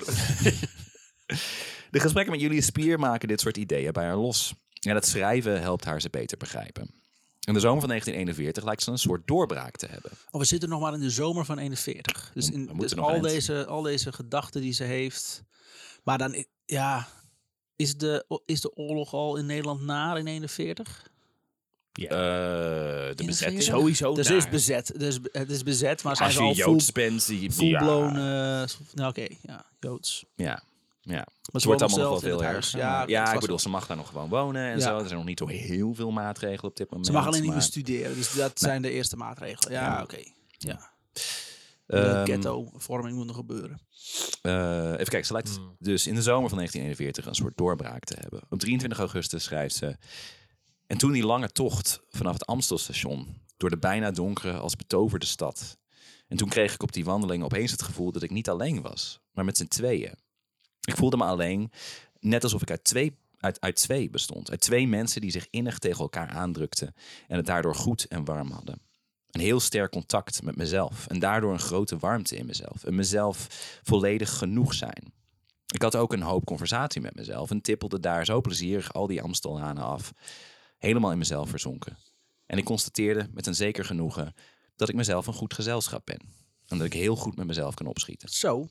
[1.90, 4.54] De gesprekken met Julius Spier maken dit soort ideeën bij haar los.
[4.80, 6.90] En het schrijven helpt haar ze beter begrijpen.
[7.46, 10.10] In de zomer van 1941 lijkt ze een soort doorbraak te hebben.
[10.30, 12.30] Oh, we zitten nog maar in de zomer van 41.
[12.34, 13.22] Dus, in, dus al, eind.
[13.24, 15.42] deze, al deze gedachten die ze heeft.
[16.04, 17.08] Maar dan, ja,
[17.76, 21.10] is de, is de oorlog al in Nederland na in 41?
[21.92, 23.62] Eh, de In de bezetting.
[23.62, 24.92] Sowieso Dus is bezet.
[24.96, 27.50] Dus het is bezet, maar zijn Als ze je al full, Joods bent, zie je...
[27.52, 28.14] full-blown...
[28.18, 30.24] Ja, eh, nou oké, ja, Joods.
[30.36, 30.62] ja,
[31.00, 31.14] ja.
[31.14, 32.70] Maar Het ze wordt allemaal nog wel veel huis.
[32.70, 34.82] Ja, Ja, ik bedoel, ze mag daar nog gewoon wonen en Ja.
[34.84, 34.98] zo.
[34.98, 37.06] Er zijn nog niet zo heel veel maatregelen op dit moment.
[37.06, 38.14] Ze mag alleen niet meer studeren.
[38.14, 39.72] Dus dat zijn de eerste maatregelen.
[39.72, 40.02] Ja, Ja.
[40.02, 40.18] oké.
[40.58, 40.90] Ja.
[41.86, 43.80] Ehm, de ghetto-vorming moet nog gebeuren.
[44.42, 44.52] Eh,
[44.92, 45.76] even kijken, ze lijkt Hmm.
[45.78, 48.40] dus in de zomer van 1941 een soort doorbraak te hebben.
[48.50, 49.96] Op 23 augustus schrijft ze...
[50.92, 53.40] En toen die lange tocht vanaf het Amstelstation...
[53.56, 55.78] door de bijna donkere als betoverde stad...
[56.28, 59.20] En toen kreeg ik op die wandeling opeens het gevoel dat ik niet alleen was,
[59.32, 60.14] maar met z'n tweeën.
[60.80, 61.70] Ik voelde me alleen,
[62.20, 64.50] net alsof ik uit twee, uit, uit twee bestond.
[64.50, 66.94] Uit twee mensen die zich innig tegen elkaar aandrukten
[67.28, 68.80] en het daardoor goed en warm hadden.
[69.30, 72.84] Een heel sterk contact met mezelf en daardoor een grote warmte in mezelf.
[72.84, 73.46] En mezelf
[73.82, 75.12] volledig genoeg zijn.
[75.74, 79.22] Ik had ook een hoop conversatie met mezelf en tippelde daar zo plezierig al die
[79.22, 80.12] Amstellanen af.
[80.82, 81.98] Helemaal in mezelf verzonken.
[82.46, 84.34] En ik constateerde met een zeker genoegen
[84.76, 86.20] dat ik mezelf een goed gezelschap ben.
[86.66, 88.28] En dat ik heel goed met mezelf kan opschieten.
[88.28, 88.68] Zo.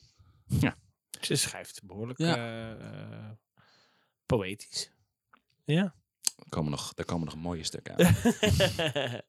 [1.21, 2.35] Ze schrijft behoorlijk Ja.
[2.35, 3.29] eh, eh,
[4.25, 4.91] poëtisch.
[5.65, 5.83] Ja.
[6.35, 8.13] Er komen nog, daar komen nog mooie stukken aan.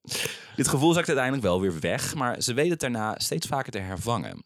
[0.56, 3.78] Dit gevoel zakt uiteindelijk wel weer weg, maar ze weet het daarna steeds vaker te
[3.78, 4.44] hervangen.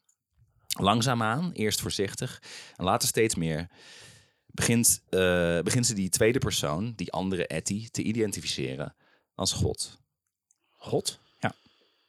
[0.81, 2.43] Langzaamaan, eerst voorzichtig
[2.77, 3.71] en later steeds meer,
[4.57, 8.95] begint, eh, begint ze die tweede persoon, die andere Etty, te identificeren
[9.35, 9.99] als God.
[10.71, 11.21] God?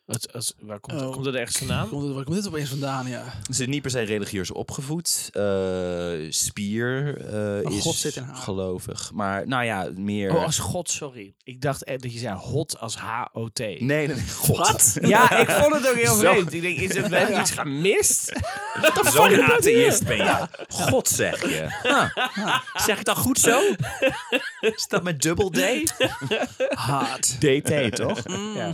[0.08, 0.14] Ja.
[0.14, 1.12] Wat, als, waar komt, Oh.
[1.12, 1.90] komt dat ergens vandaan?
[1.90, 3.08] Komt het, waar komt dit opeens vandaan?
[3.08, 3.24] Ja.
[3.52, 5.30] Ze is niet per se religieus opgevoed.
[5.34, 7.18] eh, spier
[7.66, 8.36] eh, is God zit in haar.
[8.36, 9.12] gelovig.
[9.14, 10.36] Maar nou ja, meer...
[10.36, 11.34] Oh, als God, sorry.
[11.44, 13.60] Ik dacht eh, dat je zei hot als H-O-T.
[13.60, 14.28] Nee, nee, nee.
[14.36, 14.58] God.
[14.58, 14.98] Wat?
[15.02, 16.54] Ja, ik vond het ook heel vreemd.
[16.54, 18.32] Ik denk, is het, we hebben iets gemist?
[19.14, 20.48] Zo'n atheïst ben je.
[20.68, 21.66] God zeg je.
[22.34, 22.58] Huh.
[22.86, 23.62] Zeg ik dat goed zo?
[24.60, 25.60] Is dat met dubbel D?
[26.70, 27.36] Haat.
[27.40, 28.22] DT, toch?
[28.56, 28.72] Ja.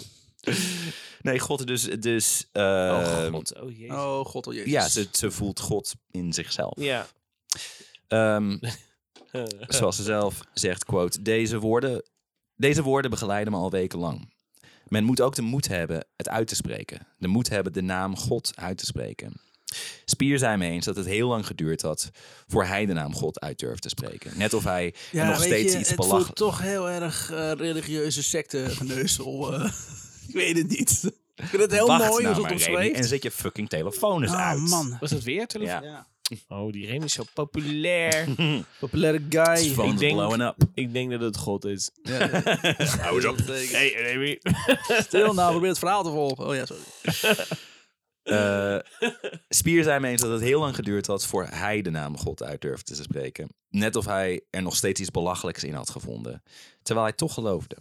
[1.24, 1.84] Nee, God dus...
[1.84, 3.60] dus Oh, God.
[3.62, 3.96] Oh, jezus.
[3.96, 4.72] Oh, god, oh jezus.
[4.72, 6.74] ja, ze, ze voelt God in zichzelf.
[6.76, 7.08] Ja.
[8.08, 8.58] Ehm,
[9.68, 12.04] zoals ze zelf zegt, quote, deze woorden,
[12.56, 14.32] deze woorden begeleiden me al wekenlang.
[14.88, 17.08] Men moet ook de moed hebben het uit te spreken.
[17.18, 19.42] De moed hebben de naam God uit te spreken.
[20.06, 22.12] Spier zei me eens dat het heel lang geduurd had
[22.48, 24.38] voor hij de naam God uit durfde te spreken.
[24.38, 26.26] Net of hij Ja, nog steeds je, iets het belachelijk...
[26.26, 29.54] voelt toch heel erg eh, religieuze secte geneuzel.
[29.54, 29.72] eh.
[30.28, 31.12] ik weet het niet.
[31.36, 34.32] Ik vind het heel Wacht mooi nou hoe het en zet je fucking telefoon eens
[34.32, 34.60] Ah, uit.
[34.60, 34.98] man.
[35.00, 35.84] Was dat weer telefoon?
[35.84, 35.90] Ja.
[35.90, 36.12] Ja.
[36.48, 38.28] Oh, die Remy is zo populair.
[38.80, 39.58] Populaire guy.
[39.58, 40.56] His phone's Ik denk- blowing up.
[40.74, 41.90] ik denk dat het God is.
[43.02, 43.38] Hou eens op.
[43.46, 44.40] Hey, Remy.
[45.02, 46.48] Stil nou, probeer het verhaal te volgen.
[46.48, 46.84] Oh ja, sorry.
[48.24, 48.78] Eh,
[49.50, 52.44] Spier zei me eens dat het heel lang geduurd had voor hij de naam God
[52.44, 53.50] uit durfde te spreken.
[53.70, 56.44] Net of hij er nog steeds iets belachelijks in had gevonden.
[56.84, 57.78] Terwijl hij toch geloofde.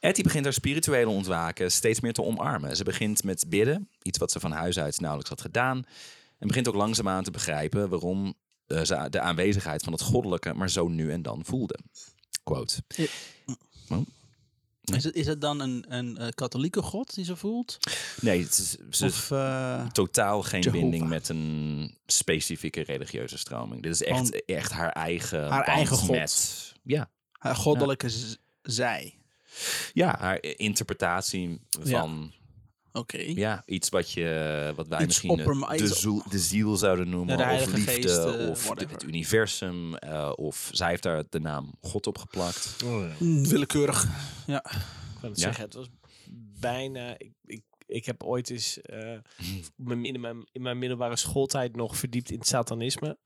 [0.00, 2.76] Etty begint haar spirituele ontwaken steeds meer te omarmen.
[2.76, 5.84] Ze begint met bidden, iets wat ze van huis uit nauwelijks had gedaan.
[6.38, 8.34] En begint ook langzaamaan te begrijpen waarom
[8.66, 11.78] eh, ze de aanwezigheid van het goddelijke maar zo nu en dan voelde.
[12.44, 12.82] Quote.
[14.84, 17.78] Is het, is het dan een, een eh, katholieke god die ze voelt?
[18.20, 20.82] Nee, het is, ze Of eh, totaal geen Jehovah.
[20.82, 23.82] binding met een specifieke religieuze stroming.
[23.82, 26.10] Dit is echt, echt haar eigen Haar eigen God.
[26.10, 28.10] Met, ja, haar goddelijke
[28.62, 29.19] zij?
[29.92, 32.32] Ja, haar interpretatie van
[32.92, 33.18] Oké.
[33.18, 37.38] ja, iets wat, je, wat wij Iets misschien de, ziel, de ziel zouden noemen.
[37.38, 38.92] Ja, of liefde, Geest, of whatever.
[38.92, 39.94] het universum.
[39.96, 42.76] eh, of zij heeft daar de naam God op geplakt.
[43.18, 44.06] Mm, willekeurig.
[44.46, 44.60] Ja.
[45.20, 45.44] kan het Ja?
[45.44, 45.64] zeggen.
[45.64, 45.88] Het was
[46.60, 47.14] bijna...
[47.18, 49.18] Ik, ik, ik heb ooit eens eh,
[49.76, 53.16] mijn- in, mijn, in mijn middelbare schooltijd nog verdiept in het satanisme.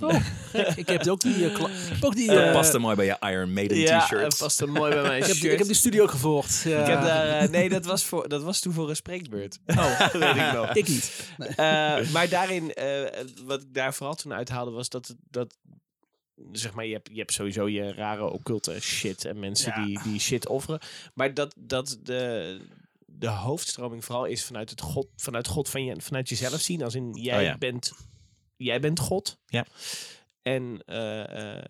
[0.00, 0.14] Oh,
[0.50, 0.66] gek.
[0.76, 1.50] ik heb ook die...
[1.50, 1.58] eh,
[1.92, 2.26] heb ook die...
[2.26, 4.38] Dat eh, past er mooi bij je Iron Maiden Ja, t-shirt.
[4.38, 6.62] past er mooi bij mijn ik, heb, ik heb die studie ook gevolgd.
[6.62, 6.80] Ja.
[6.80, 9.58] Ik heb daar, eh, nee, dat was, voor, dat was toen voor een spreekbeurt.
[9.66, 10.76] Oh, weet ik.
[10.76, 11.32] Ik niet.
[11.38, 11.48] Nee.
[11.48, 15.56] Eh, maar daarin, eh, wat ik daar vooral toen uithaalde, was dat, dat
[16.52, 19.84] zeg maar, je hebt, je hebt sowieso je rare occulte shit en mensen Ja.
[19.84, 20.80] die, die shit offeren.
[21.14, 22.60] Maar dat, dat de,
[23.20, 26.82] de hoofdstroming vooral is vanuit, het God, vanuit God van je, vanuit jezelf zien.
[26.82, 27.58] Als in, jij, Oh ja.
[27.58, 27.92] bent,
[28.56, 29.38] jij bent God.
[29.46, 29.66] Ja.
[30.54, 31.64] En eh, eh,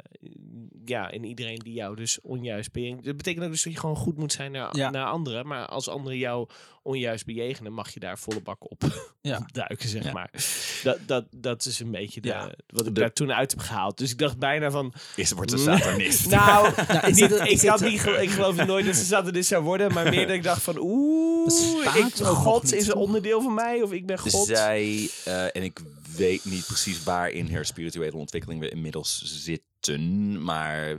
[0.85, 3.05] ja, en iedereen die jou dus onjuist bejegent.
[3.05, 4.91] Dat betekent ook dus dat je gewoon goed moet zijn naar, Ja.
[4.91, 5.47] naar anderen.
[5.47, 6.49] Maar als anderen jou
[6.83, 8.83] onjuist bejegenen, mag je daar volle bak op,
[9.23, 9.47] Ja.
[9.53, 10.13] duiken, zeg Ja.
[10.13, 10.31] maar.
[10.83, 12.51] Dat, dat, dat is een beetje de, Ja.
[12.67, 13.99] wat ik De- daar toen uit heb gehaald.
[13.99, 14.93] Dus ik dacht bijna van...
[15.17, 16.31] Is wordt een satanist.
[16.31, 16.73] Nou,
[17.11, 19.93] is niet- ik, had niet, ik geloof nooit dat ze satanist zou worden.
[19.93, 20.77] Maar meer dat ik dacht van...
[20.79, 21.53] Oeh,
[21.97, 23.83] ik, God is een onderdeel van mij.
[23.83, 24.47] Of ik ben God.
[24.47, 25.81] Zij, eh, en ik
[26.17, 29.69] weet niet precies waar in haar spirituele ontwikkeling we inmiddels zitten.
[30.45, 30.99] Maar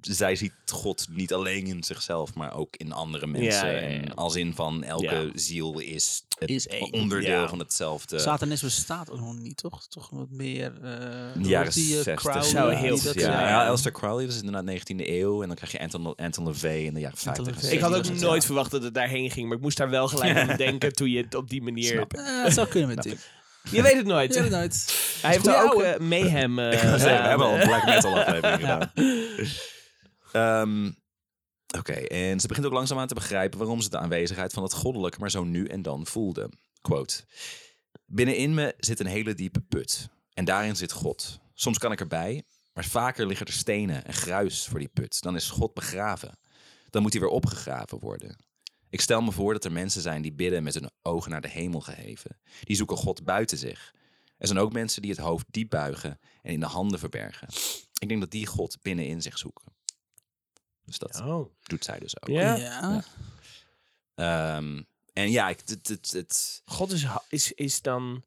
[0.00, 3.68] zij ziet God niet alleen in zichzelf, maar ook in andere mensen.
[3.68, 4.00] Ja, ja, ja.
[4.00, 5.30] En als in van elke Ja.
[5.34, 6.92] ziel is, het Is één.
[6.92, 7.48] onderdeel Ja.
[7.48, 8.18] van hetzelfde.
[8.18, 9.86] Satanisme bestaat ook nog niet, toch?
[9.88, 10.72] Toch wat meer...
[10.82, 12.14] eh de jaren die, eh, 60.
[12.14, 13.42] Crowley, Zou die heel dat, veel ja, zijn.
[13.44, 15.40] eh, ja, Elster Crowley, dat is inderdaad 19e eeuw.
[15.42, 17.46] En dan krijg je Anton, Anton LaVey in de jaren 50.
[17.46, 17.70] en LaVey.
[17.70, 18.26] ik had ook 60.
[18.28, 19.46] nooit verwacht dat het daarheen ging.
[19.48, 21.92] Maar ik moest daar wel gelijk aan denken toen je het op die manier...
[21.92, 22.20] Snap ik.
[22.20, 23.16] eh, zou kunnen met Tim.
[23.70, 24.30] Je weet het nooit.
[24.36, 24.94] Ik weet het nooit.
[25.22, 27.60] Hij heeft er ook eh, Mayhem eh, zeggen, we hebben al eh.
[27.60, 28.90] een black metal aflevering Ja.
[28.92, 28.92] gedaan.
[30.32, 30.92] Ehm,
[31.78, 35.18] Oké, en ze begint ook langzaamaan te begrijpen waarom ze de aanwezigheid van het goddelijke
[35.20, 36.50] maar zo nu en dan voelde.
[36.80, 37.24] Quote.
[38.06, 40.08] Binnenin me zit een hele diepe put.
[40.34, 41.40] En daarin zit God.
[41.54, 45.22] Soms kan ik erbij, maar vaker liggen er stenen en gruis voor die put.
[45.22, 46.38] Dan is God begraven.
[46.90, 48.36] Dan moet hij weer opgegraven worden.
[48.90, 51.48] Ik stel me voor dat er mensen zijn die bidden met hun ogen naar de
[51.48, 52.38] hemel geheven.
[52.64, 53.94] Die zoeken God buiten zich.
[54.38, 57.48] Er zijn ook mensen die het hoofd diep buigen en in de handen verbergen.
[57.98, 59.64] Ik denk dat die God binnenin zich zoeken.
[60.84, 61.52] Dus dat Oh.
[61.62, 62.28] doet zij dus ook.
[62.28, 62.54] Ja.
[62.54, 63.04] Ja.
[64.14, 68.22] Ehm, en ja, ik, het, het, het, God is, is, is dan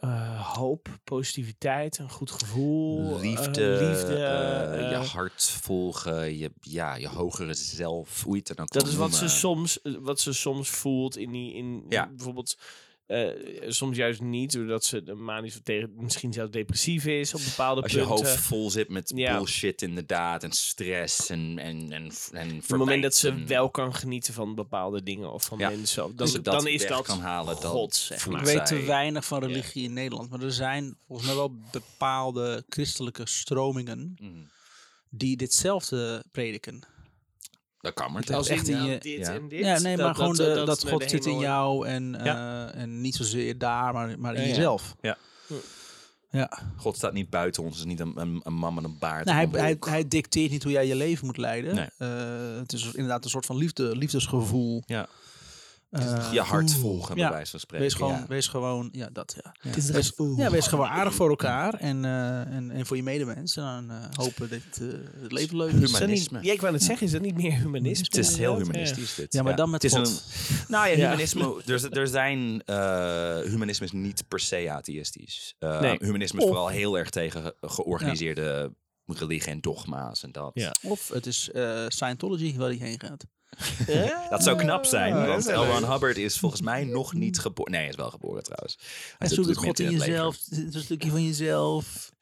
[0.00, 6.94] eh, hoop, positiviteit, een goed gevoel, eh, liefde, liefde eh, je hart volgen, je, ja,
[6.94, 10.32] je hogere zelf, hoe je het er dan dat is wat ze, soms, wat ze
[10.32, 12.08] soms voelt in die, in Ja.
[12.16, 12.58] bijvoorbeeld,
[13.08, 17.40] eh, soms juist niet, doordat ze de manisch of tegen, misschien zelfs depressief is op
[17.44, 18.16] bepaalde Als je punten.
[18.16, 19.36] hoofd vol zit met Ja.
[19.36, 23.94] bullshit inderdaad en stress en, en, en, en op het moment dat ze wel kan
[23.94, 25.68] genieten van bepaalde dingen of van Ja.
[25.68, 29.40] mensen, of dan, dat dan is dat kan halen, God, Ik weet te weinig van
[29.44, 30.30] religie in Nederland.
[30.30, 34.30] Maar er zijn volgens mij wel bepaalde christelijke stromingen Mhm.
[35.10, 36.82] die ditzelfde prediken.
[37.94, 38.34] Dat kan maar.
[38.34, 39.32] Als echt in je- dit Ja.
[39.32, 39.58] en dit.
[39.64, 42.68] Ja, nee, maar gewoon de- dat, God zit in jou en, Ja.
[42.72, 44.94] eh, en niet zozeer daar, maar, maar in Ja, jezelf.
[45.00, 45.16] Ja.
[46.30, 46.50] Ja.
[46.76, 49.24] God staat niet buiten ons, is niet een, een, een man met een baard.
[49.24, 51.74] Nou, hij, hij, hij dicteert niet hoe jij je leven moet leiden.
[51.74, 51.88] Nee.
[51.98, 54.82] Eh, het is inderdaad een soort van liefde, liefdesgevoel.
[54.86, 55.06] Ja.
[55.90, 57.86] Eh, je hart volgen, bij wijze van spreken.
[57.86, 58.24] Wees gewoon, Ja.
[58.28, 59.54] wees gewoon, ja, dat ja.
[59.58, 63.02] Het is Wees, ja, wees gewoon aardig voor elkaar en, eh, en, en voor je
[63.02, 63.56] medemens.
[63.56, 64.86] En dan eh, hopen dat eh,
[65.22, 65.92] het leven leuk is.
[65.92, 66.38] Humanisme.
[66.42, 68.04] ja, ik wou net zeggen, is dat niet meer humanisme?
[68.04, 69.32] Het is heel humanistisch dit.
[69.32, 70.06] Ja, maar dan met het is God.
[70.08, 71.02] Een, nou ja, Ja.
[71.04, 71.62] humanisme.
[71.66, 75.54] Er, er zijn eh, humanisme is niet per se atheïstisch.
[75.58, 75.96] Eh, Nee.
[76.00, 78.72] Humanisme is Of- vooral heel erg tegen ge- georganiseerde
[79.16, 80.50] religie en dogma's en dat.
[80.54, 80.74] Ja.
[80.82, 83.24] Of het is eh, Scientology waar hij heen gaat.
[84.30, 85.50] Dat zou knap zijn, Ja, want L.
[85.52, 85.90] Ron.
[85.90, 87.72] Hubbard is volgens mij nog niet geboren.
[87.72, 88.78] Nee, hij is wel geboren trouwens.
[89.18, 90.36] Hij zoekt het God in jezelf.
[90.50, 92.12] Het een stukje van jezelf.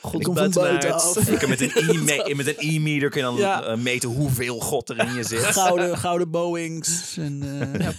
[0.00, 1.26] God Ik komt van buitenaf.
[1.30, 1.72] Je kan met een
[2.30, 3.62] e- met een e-meter kun je dan Ja.
[3.64, 5.40] eh, meten hoeveel God er in je zit.
[5.44, 7.16] Gouden, gouden Boeings.
[7.16, 7.92] En, eh, ja.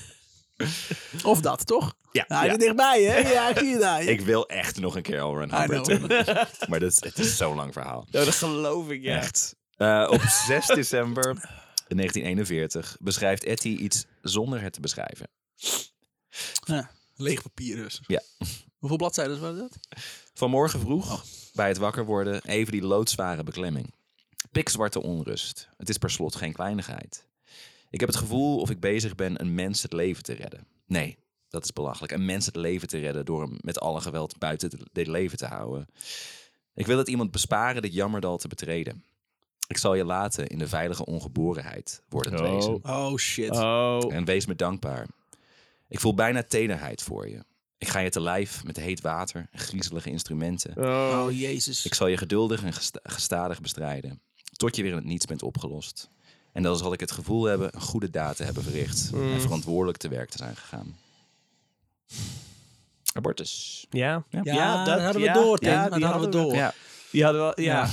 [1.24, 1.94] Of dat, toch?
[2.14, 2.52] Ja, Ja, hij ja.
[2.52, 3.18] is dichtbij, hè?
[3.18, 4.04] Ja, ik zie je daar.
[4.04, 5.88] Ik wil echt nog een keer I Hubbard.
[6.70, 8.08] Maar dat is, het is zo'n lang verhaal.
[8.10, 9.18] Ja, dat geloof ik, ja.
[9.18, 9.56] Echt.
[9.76, 15.28] Eh, op 6 december 1941 beschrijft Etty iets zonder het te beschrijven.
[16.66, 18.02] Ja, leeg papier dus.
[18.08, 18.22] Ja.
[18.78, 19.78] Hoeveel bladzijden waren dat?
[20.34, 21.24] Vanmorgen vroeg,
[21.54, 23.94] bij het wakker worden, even die loodzware beklemming.
[24.52, 25.70] Pikzwarte onrust.
[25.78, 27.28] Het is per slot geen kleinigheid.
[27.90, 30.68] Ik heb het gevoel of ik bezig ben een mens het leven te redden.
[30.88, 31.18] Nee,
[31.54, 32.12] dat is belachelijk.
[32.12, 35.46] Een mens het leven te redden door hem met alle geweld buiten dit leven te
[35.46, 35.88] houden.
[36.76, 39.04] Ik wil het iemand besparen dit jammerdal te betreden.
[39.68, 42.52] Ik zal je laten in de veilige ongeborenheid worden Oh.
[42.54, 42.80] wezen.
[42.84, 43.50] Oh, shit.
[43.50, 44.14] Oh.
[44.14, 45.08] En wees me dankbaar.
[45.88, 47.44] Ik voel bijna tederheid voor je.
[47.78, 50.78] Ik ga je te lijf met heet water en griezelige instrumenten.
[50.78, 51.24] Oh.
[51.26, 51.86] Oh, jezus.
[51.86, 54.22] Ik zal je geduldig en gesta- gestadig bestrijden.
[54.56, 56.10] Tot je weer in het niets bent opgelost.
[56.52, 59.12] En dan zal ik het gevoel hebben een goede daad te hebben verricht.
[59.14, 59.34] Mm.
[59.34, 60.96] En verantwoordelijk te werk te zijn gegaan.
[63.14, 63.86] Abortus.
[63.90, 65.70] Ja, Ja, dat hadden we door, Tim.
[65.72, 66.56] Ja, die hadden we door.
[66.56, 66.74] Ja.
[67.12, 67.74] Die hadden we, ja.
[67.84, 67.90] Ja.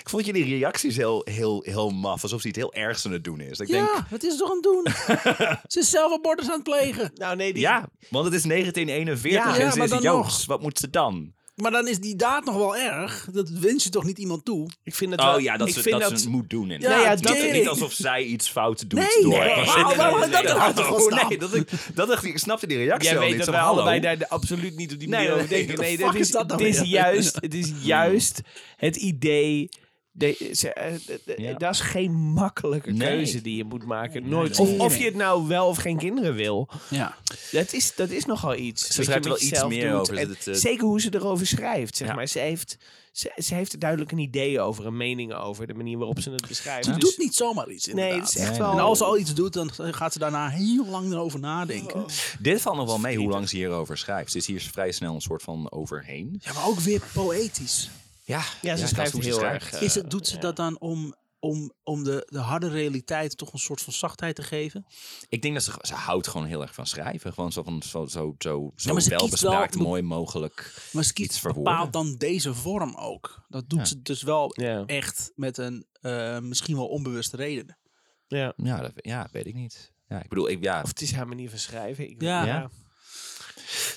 [0.00, 2.22] Ik vond jullie reacties heel, heel, heel maf.
[2.22, 3.58] Alsof ze iets heel ergs aan het doen is.
[3.58, 4.86] Ik Ja, denk, wat is ze toch aan het doen?
[5.72, 7.10] ze is zelf abortus aan het plegen.
[7.14, 10.38] Nou nee, die, ja, want het is 1941 Ja, en ja, ze is Joods.
[10.38, 10.46] nog.
[10.46, 11.32] Wat moet ze dan?
[11.54, 13.28] Maar dan is die daad nog wel erg.
[13.32, 14.68] Dat wens je toch niet iemand toe?
[14.82, 16.50] ik vind het wel, Oh ja, dat, ik ze, vind dat, dat, ze het moet
[16.50, 16.68] doen.
[16.68, 17.52] Ja, ja, niet, tering.
[17.52, 18.98] niet alsof zij iets fout doet.
[18.98, 19.38] Nee, door.
[19.38, 20.20] nee, Oh, waarom- waarom
[20.58, 21.28] had dat oh, gestaan?
[21.28, 23.44] nee, dat, ik, dat dacht ik, ik snapte die reactie Jij al weet niet.
[23.44, 25.78] dat wij allebei daar absoluut niet op die Nee, manier nee, over denken.
[25.80, 28.40] nee, Nee, dat is is, dat nou is juist, het is juist
[28.76, 29.68] het idee.
[30.16, 31.52] De, ze- eh, de- de- Ja.
[31.54, 33.08] Dat is geen makkelijke Nee.
[33.08, 34.28] keuze die je moet maken.
[34.28, 34.58] Nooit.
[34.58, 34.68] nee.
[34.68, 36.68] Of, of je het nou wel of geen kinderen wil.
[36.90, 37.14] Ja.
[37.50, 38.86] Dat is, dat is nogal iets.
[38.86, 40.00] je schrijft er wel iets meer doet.
[40.00, 40.16] over.
[40.16, 41.96] En het, eh, zeker hoe ze erover schrijft.
[41.96, 42.14] Zeg Ja.
[42.14, 42.26] maar.
[42.26, 42.76] ze, heeft,
[43.12, 45.66] ze, ze heeft er duidelijk een idee over, een mening over.
[45.66, 46.84] De manier waarop ze het beschrijft.
[46.84, 48.72] Ze Dus- doet niet zomaar iets, Nee, het is echt Nee, wel...
[48.72, 52.04] En als ze al iets doet, dan gaat ze daarna heel lang erover nadenken.
[52.38, 54.32] Dit valt nog wel mee hoe lang ze hierover schrijft.
[54.32, 56.40] Ze is hier vrij snel een soort van overheen.
[56.44, 57.90] Ja, maar ook weer poëtisch.
[58.26, 59.72] Ja, Ja, ze dat schrijft is heel erg...
[59.80, 60.40] Is eh, het, doet ze ja.
[60.40, 64.42] dat dan om, om, om de, de harde realiteit toch een soort van zachtheid te
[64.42, 64.86] geven?
[65.28, 67.32] Ik denk dat ze, ze houdt gewoon heel erg van schrijven.
[67.32, 70.88] Gewoon zo, van, zo, zo, zo, zo maar ze wel kiest bespraakt, wel- mooi mogelijk.
[70.92, 71.72] Maar ze Iets verwoorden.
[71.72, 73.44] bepaalt dan deze vorm ook.
[73.48, 73.84] Dat doet Ja.
[73.84, 74.84] ze dus wel Ja.
[74.86, 77.78] echt met een eh, misschien wel onbewuste reden.
[78.26, 78.52] Ja.
[78.56, 79.92] Ja, dat ja, weet ik niet.
[80.08, 82.10] Ja, ik bedoel, ik, ja, Of het is haar manier van schrijven.
[82.10, 82.70] Ik, Ja.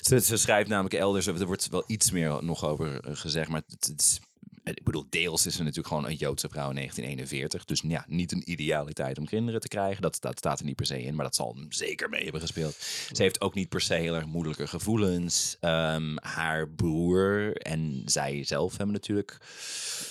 [0.00, 3.62] Ze, ze schrijft namelijk elders, er wordt wel iets meer nog over eh, gezegd, maar
[3.68, 4.20] het, het is,
[4.64, 7.64] ik bedoel, deels is ze natuurlijk gewoon een Joodse vrouw in 1941.
[7.64, 10.02] Dus ja, niet een idealiteit om kinderen te krijgen.
[10.02, 12.40] Dat, dat staat er niet per se in, maar dat zal hem zeker mee hebben
[12.40, 12.74] gespeeld.
[13.12, 15.56] Ze heeft ook niet per se heel erg moeilijke gevoelens.
[15.60, 19.38] Ehm, haar broer en zij zelf hebben natuurlijk...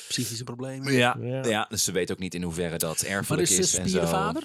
[0.08, 0.94] Psychische problemen.
[0.94, 1.46] Ja, Ja.
[1.46, 1.66] ja.
[1.70, 3.76] dus ze weet ook niet in hoeverre dat Maar erfelijk is ze is.
[3.76, 4.14] en spierde zo.
[4.14, 4.44] vader?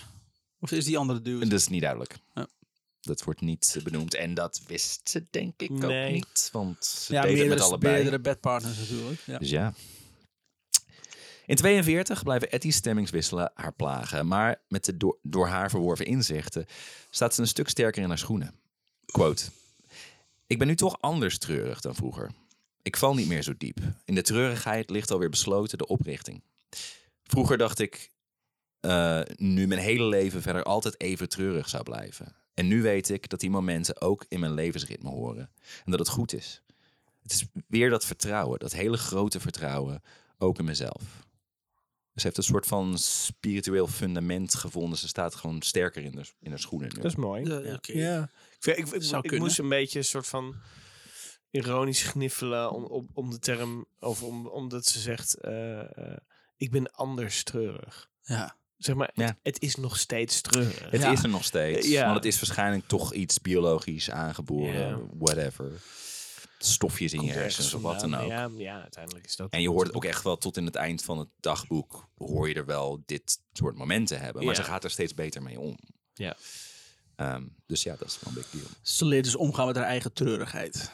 [0.60, 1.42] Of is die andere dude?
[1.42, 2.16] En Dat is niet duidelijk.
[2.34, 2.46] Ja.
[3.02, 4.14] Dat wordt niet benoemd.
[4.14, 6.06] En dat wist ze denk ik Nee.
[6.06, 6.48] ook niet.
[6.52, 7.94] Want ze ja, met meerdere, allebei.
[7.94, 9.20] meerdere bedpartners natuurlijk.
[9.26, 9.38] Ja.
[9.38, 9.74] Dus ja.
[11.46, 14.26] In 42 blijven Etty's stemmingswisselen haar plagen.
[14.26, 16.66] Maar met de door, door haar verworven inzichten
[17.10, 18.54] staat ze een stuk sterker in haar schoenen.
[19.06, 19.44] Quote.
[20.46, 22.30] Ik ben nu toch anders treurig dan vroeger.
[22.82, 23.78] Ik val niet meer zo diep.
[24.04, 26.42] In de treurigheid ligt alweer besloten de oprichting.
[27.24, 28.10] Vroeger dacht ik
[28.80, 32.34] eh, nu mijn hele leven verder altijd even treurig zou blijven.
[32.54, 35.50] En nu weet ik dat die momenten ook in mijn levensritme horen.
[35.84, 36.62] En dat het goed is.
[37.22, 40.02] Het is weer dat vertrouwen, dat hele grote vertrouwen,
[40.38, 41.02] ook in mezelf.
[42.14, 44.98] Ze heeft een soort van spiritueel fundament gevonden.
[44.98, 46.94] Ze staat gewoon sterker in de, in haar schoenen nu.
[46.94, 47.44] Dat is mooi.
[47.44, 48.28] Ja.
[48.60, 49.46] Ik, ik, ik, Zou ik kunnen.
[49.46, 50.54] moest een beetje een soort van
[51.50, 56.16] ironisch gniffelen om, om, om de term, of om, omdat ze zegt, eh, eh,
[56.56, 58.10] ik ben anders treurig.
[58.22, 58.56] Ja.
[58.84, 59.24] Zeg maar, Ja.
[59.26, 60.90] het, het is nog steeds treurig.
[60.90, 61.12] Het Ja.
[61.12, 61.88] is er nog steeds.
[61.88, 62.02] Ja.
[62.04, 64.88] Want het is waarschijnlijk toch iets biologisch aangeboren.
[64.88, 64.98] Ja.
[65.18, 65.70] Whatever.
[66.58, 68.52] Stofjes in je Komt hersens of wat dan vandaan.
[68.52, 68.58] ook.
[68.58, 69.50] Ja, ja, uiteindelijk is dat...
[69.50, 72.08] En je hoort het ook echt wel tot in het eind van het dagboek.
[72.16, 74.44] Hoor je er wel dit soort momenten hebben.
[74.44, 74.62] Maar Ja.
[74.62, 75.78] ze gaat er steeds beter mee om.
[76.14, 76.36] Ja.
[77.16, 78.64] Ehm, dus ja, dat is wel een big deal.
[78.82, 80.90] Ze leert dus omgaan met haar eigen treurigheid.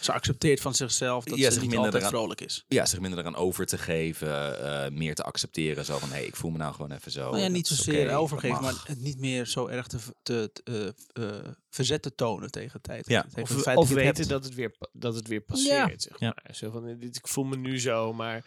[0.00, 2.64] Ze accepteert van zichzelf dat Ja, ze zich niet minder altijd eraan- vrolijk is.
[2.68, 4.60] Ja, zich minder eraan over te geven.
[4.84, 5.84] eh, meer te accepteren.
[5.84, 7.30] Zo van, hé, ik voel me nou gewoon even zo.
[7.30, 11.28] Nou ja, niet zozeer overgeven, maar het niet meer zo erg te, te, te, eh,
[11.28, 13.08] eh, verzet te tonen tegen tijd.
[13.08, 13.22] Ja.
[13.22, 14.28] Tegen Of, het feit of dat je het weten hebt.
[14.28, 16.02] dat het weer, dat het weer passeert.
[16.02, 16.34] Zeg Ja.
[16.42, 16.54] maar.
[16.54, 18.44] Zo van, dit, ik voel me nu zo, maar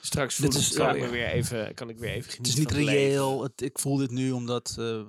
[0.00, 0.92] straks voel is- kan, ja.
[0.92, 3.02] ik me weer even, kan ik weer even Het is niet van het leven.
[3.08, 3.42] reëel.
[3.42, 5.00] Het, ik voel dit nu omdat eh,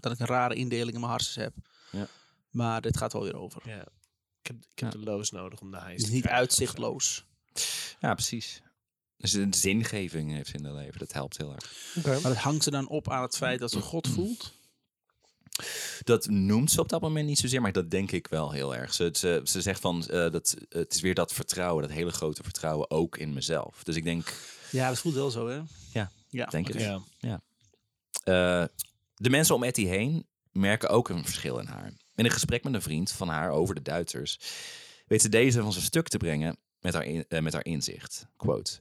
[0.00, 1.52] dat ik een rare indeling in mijn hersens heb.
[1.90, 2.06] Ja.
[2.50, 3.62] Maar dit gaat wel weer over.
[3.64, 3.84] Ja.
[4.48, 4.98] Ik heb, ik heb Ja.
[4.98, 6.30] de loos nodig om de Het te niet krijgen.
[6.30, 7.24] uitzichtloos.
[8.00, 8.62] Ja, precies.
[9.16, 10.98] Dus een zingeving heeft in haar leven.
[10.98, 11.72] Dat helpt heel erg.
[12.22, 14.52] Maar het hangt ze dan op aan het feit dat ze God voelt.
[16.04, 18.94] Dat noemt ze op dat moment niet zozeer, maar dat denk ik wel heel erg.
[18.94, 22.42] Ze, ze, ze zegt van, eh, dat, het is weer dat vertrouwen, dat hele grote
[22.42, 23.82] vertrouwen ook in mezelf.
[23.82, 24.34] Dus ik denk,
[24.70, 25.60] Ja, dat voelt wel zo, hè?
[25.92, 27.00] Ja, ja denk het.
[27.18, 27.40] Ja.
[28.24, 28.64] Eh,
[29.14, 31.92] de mensen om Etty heen merken ook een verschil in haar.
[32.18, 34.38] In een gesprek met een vriend van haar over de Duitsers
[35.06, 38.26] weet ze deze van zijn stuk te brengen met haar, eh, met haar inzicht.
[38.36, 38.80] Quote.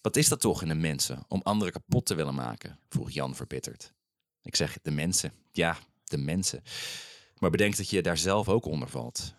[0.00, 2.78] Wat is dat toch in de mensen om anderen kapot te willen maken?
[2.88, 3.92] vroeg Jan verbitterd.
[4.42, 5.32] Ik zeg de mensen.
[5.52, 6.62] Ja, de mensen.
[7.38, 9.34] Maar bedenk dat je daar zelf ook onder valt.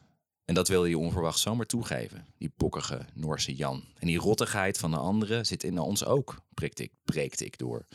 [0.46, 2.26] En dat wilde je onverwacht zomaar toegeven.
[2.38, 3.84] Die bokkige Noorse Jan.
[4.00, 7.86] En die rottigheid van de anderen zit in ons ook, preekte ik, ik door.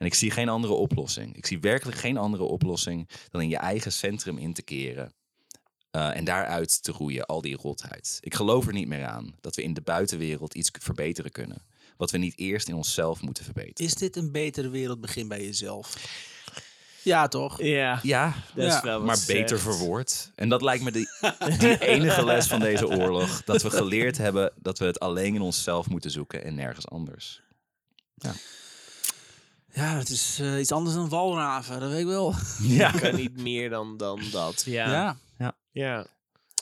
[0.00, 1.36] En ik zie geen andere oplossing.
[1.36, 5.12] Ik zie werkelijk geen andere oplossing dan in je eigen centrum in te keren.
[5.90, 8.18] eh, en daaruit te roeien, al die rotheid.
[8.20, 11.62] Ik geloof er niet meer aan dat we in de buitenwereld iets verbeteren kunnen.
[11.96, 13.86] wat we niet eerst in onszelf moeten verbeteren.
[13.90, 15.00] Is dit een betere wereld?
[15.00, 15.96] Begin bij jezelf.
[17.02, 17.62] Ja, toch?
[17.62, 19.62] Ja, Ja, dat is wel wat maar beter zegt.
[19.76, 20.30] verwoord.
[20.34, 21.06] En dat lijkt me de,
[21.58, 23.44] die enige les van deze oorlog.
[23.44, 27.42] Dat we geleerd hebben dat we het alleen in onszelf moeten zoeken en nergens anders.
[28.14, 28.32] Ja,
[29.72, 32.34] het is eh, iets anders dan walraven, dat weet ik wel.
[32.62, 34.62] Ja, kan niet meer dan, dan dat.
[34.66, 35.16] Ja.
[35.38, 35.54] Ja.
[35.72, 36.06] Ja,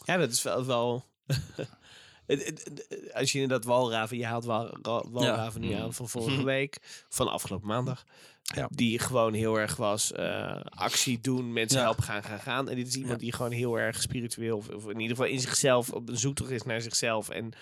[0.05, 0.65] ja dat is wel...
[0.65, 1.05] wel
[3.15, 4.17] als je inderdaad walraven...
[4.17, 6.79] Je haalt wal, ra- walraven nu aan van vorige week.
[7.09, 8.05] Van afgelopen maandag.
[8.43, 8.69] Ja.
[8.71, 11.85] Die gewoon heel erg was eh, actie doen, mensen Ja.
[11.85, 12.69] helpen gaan, gaan, gaan.
[12.69, 14.57] En dit is iemand die gewoon heel erg spiritueel...
[14.57, 17.29] Of, of in ieder geval in zichzelf op een zoektocht is naar zichzelf.
[17.29, 17.53] En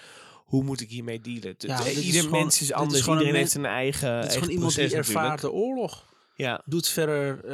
[0.47, 1.55] hoe moet ik hiermee dealen?
[1.59, 3.07] Ja, is Ieder gewoon- mens is anders.
[3.07, 5.41] een Iedereen heeft zijn eigen, Het is eigen gewoon iemand die ervaart natuurlijk.
[5.41, 6.15] de oorlog.
[6.37, 7.45] Ja, Doet verder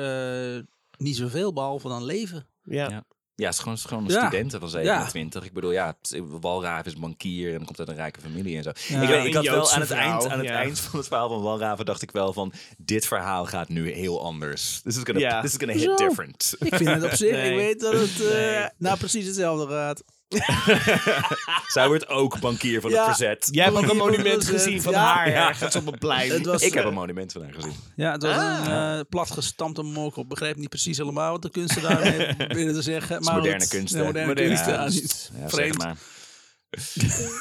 [0.56, 0.62] eh,
[0.96, 2.46] niet zoveel, behalve dan leven.
[2.64, 2.88] ja.
[2.88, 3.04] Ja.
[3.34, 4.26] ja, het is gewoon, het is gewoon een Ja.
[4.26, 5.44] studenten van 27.
[5.44, 5.94] Ik bedoel, ja,
[6.40, 8.70] Walraaf is bankier en komt uit een rijke familie en zo.
[8.88, 9.02] Ja.
[9.02, 10.54] ik, weet, ik had wel aan het, eind, aan het ja.
[10.54, 14.22] eind van het verhaal van Walraven dacht ik wel van, dit verhaal gaat nu heel
[14.24, 14.80] anders.
[14.82, 15.40] This is gonna, Ja.
[15.40, 16.54] this is gonna hit different.
[16.58, 17.50] Ik vind het op zich, Nee.
[17.50, 18.68] ik weet dat het eh, Nee.
[18.78, 20.02] nou precies hetzelfde gaat.
[21.74, 22.96] Zij wordt ook bankier van Ja.
[22.96, 23.48] het verzet.
[23.50, 25.14] Jij hebt ook een monument gezien van ja.
[25.14, 25.48] haar Ja.
[25.48, 26.30] ergens op een plein.
[26.30, 27.74] Het was, ik heb eh, een monument van haar gezien.
[27.96, 28.60] Ja, het was Ah.
[28.66, 30.28] een eh, platgestampte mok op.
[30.28, 33.18] Begreep niet precies helemaal wat de kunstenaar daarmee willen te zeggen.
[33.18, 34.66] is Maar moderne het- kunst, Ja, moderne, Moderne kunst.
[34.70, 35.00] Ja, kunst.
[35.00, 35.78] niet Ja, zeg vreemd.
[35.78, 35.96] maar.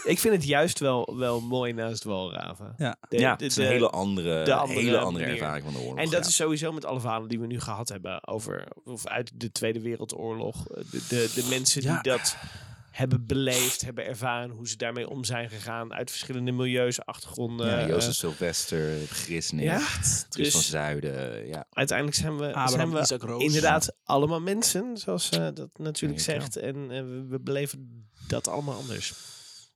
[0.03, 2.73] Ik vind het juist wel, wel mooi naast walraven.
[2.77, 2.97] Ja.
[3.09, 5.41] De- ja, de- het is een de- hele andere, de andere hele andere manier.
[5.41, 5.97] ervaring van de oorlog.
[5.97, 6.29] En dat ja.
[6.29, 9.81] is sowieso met alle verhalen die we nu gehad hebben over of uit de Tweede
[9.81, 10.63] Wereldoorlog.
[10.63, 11.93] De, de, de mensen Ja.
[12.01, 12.35] die dat
[12.91, 17.67] hebben beleefd, hebben ervaren, hoe ze daarmee om zijn gegaan uit verschillende milieus, achtergronden.
[17.67, 19.79] ja, eh, Jozef Sylvester, Grisnik, ja,
[20.29, 21.47] Truus van dus- Zuiden.
[21.47, 21.65] Ja.
[21.69, 26.55] uiteindelijk zijn we, Abraham zijn we inderdaad allemaal mensen, zoals eh, dat natuurlijk zegt.
[26.55, 29.13] En eh, we, we beleven dat allemaal anders.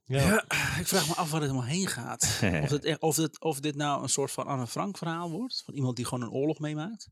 [0.04, 0.44] Ja,
[0.80, 2.40] ik vraag me af waar het helemaal heen gaat.
[2.62, 5.62] Of, het, of, het, of dit nou een soort van Anne Frank verhaal wordt.
[5.64, 7.08] Van iemand die gewoon een oorlog meemaakt.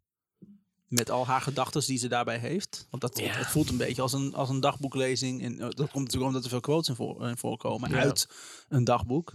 [0.88, 2.86] Met al haar gedachten die ze daarbij heeft.
[2.90, 3.44] Want dat, Ja.
[3.44, 5.42] voelt een beetje als een, als een dagboeklezing.
[5.42, 7.96] En eh, dat komt natuurlijk omdat er veel quotes in, voor, in voorkomen Ja.
[7.96, 8.28] uit
[8.68, 9.34] een dagboek.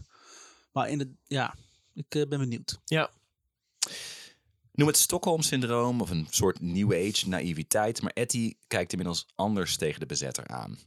[0.72, 1.56] Maar in het, ja,
[1.94, 2.80] ik eh, ben benieuwd.
[2.86, 3.10] Ja,
[4.72, 8.02] Noem het Stockholm-syndroom of een soort New Age naïviteit.
[8.02, 10.80] Maar Etty kijkt inmiddels anders tegen de bezetter aan.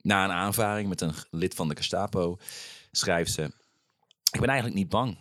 [0.00, 2.38] Na een aanvaring met een lid van de Gestapo
[2.90, 3.42] schrijft ze...
[4.32, 5.18] Ik ben eigenlijk niet bang.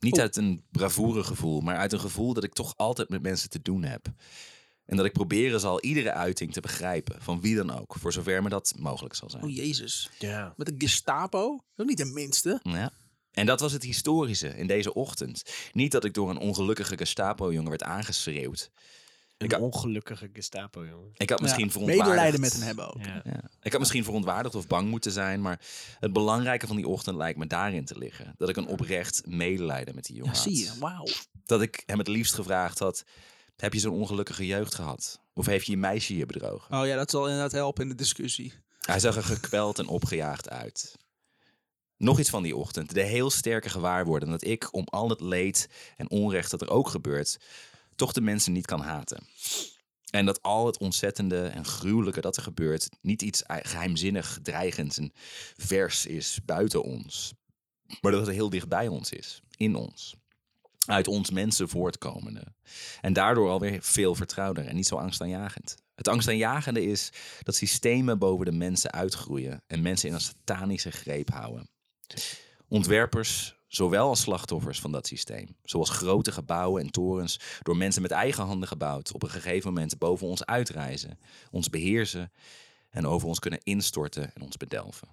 [0.00, 0.20] Niet Oh.
[0.20, 3.62] uit een bravoure gevoel, maar uit een gevoel dat ik toch altijd met mensen te
[3.62, 4.06] doen heb.
[4.84, 8.42] En dat ik proberen zal iedere uiting te begrijpen, van wie dan ook, voor zover
[8.42, 9.42] me dat mogelijk zal zijn.
[9.42, 10.10] Oh jezus.
[10.18, 10.54] ja.
[10.56, 11.60] Met een Gestapo?
[11.74, 12.60] Dat niet de minste.
[12.62, 12.92] Ja.
[13.30, 15.42] En dat was het historische in deze ochtend.
[15.72, 18.70] Niet dat ik door een ongelukkige Gestapo-jongen werd aangeschreeuwd.
[19.38, 21.10] Een Ik had- ongelukkige Gestapo, jongen.
[21.16, 22.08] Ik had misschien Ja, verontwaardigd...
[22.08, 23.04] medelijden met hem hebben ook.
[23.04, 23.20] Ja.
[23.24, 23.40] Ja.
[23.62, 25.60] Ik had misschien verontwaardigd of bang moeten zijn, maar
[26.00, 28.34] het belangrijke van die ochtend lijkt me daarin te liggen.
[28.38, 30.48] Dat ik een oprecht medelijden met die jongen Ja, had.
[30.48, 30.78] zie je.
[30.78, 31.06] Wauw.
[31.44, 33.04] Dat ik hem het liefst gevraagd had,
[33.56, 35.20] heb je zo'n ongelukkige jeugd gehad?
[35.34, 36.78] Of heeft je je meisje je bedrogen?
[36.80, 38.52] Oh ja, dat zal inderdaad helpen in de discussie.
[38.80, 40.96] Hij zag er gekweld en opgejaagd uit.
[41.96, 42.94] Nog iets van die ochtend.
[42.94, 46.88] De heel sterke gewaarwording dat ik, om al het leed en onrecht dat er ook
[46.88, 47.38] gebeurt,
[47.96, 49.26] toch de mensen niet kan haten.
[50.10, 55.12] En dat al het ontzettende en gruwelijke dat er gebeurt niet iets geheimzinnig, dreigends en
[55.56, 57.34] vers is buiten ons.
[58.00, 60.14] Maar dat het heel dicht bij ons is, in ons.
[60.86, 62.42] Uit ons mensen voortkomende.
[63.00, 65.74] En daardoor alweer veel vertrouwder en niet zo angstaanjagend.
[65.94, 67.10] Het angstaanjagende is
[67.42, 71.68] dat systemen boven de mensen uitgroeien en mensen in een satanische greep houden.
[72.68, 78.10] Ontwerpers, zowel als slachtoffers van dat systeem, zoals grote gebouwen en torens door mensen met
[78.10, 81.18] eigen handen gebouwd, op een gegeven moment boven ons uitreizen,
[81.50, 82.32] ons beheersen
[82.90, 85.08] en over ons kunnen instorten en ons bedelven.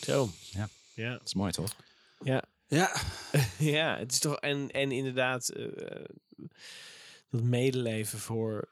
[0.00, 0.28] Zo.
[0.50, 0.68] Ja.
[0.94, 1.12] Ja.
[1.12, 1.76] Dat is mooi toch?
[2.20, 2.44] Ja.
[2.66, 2.96] Ja,
[3.58, 4.36] Ja, het is toch.
[4.36, 6.04] En, en inderdaad, eh,
[7.30, 8.68] dat medeleven voor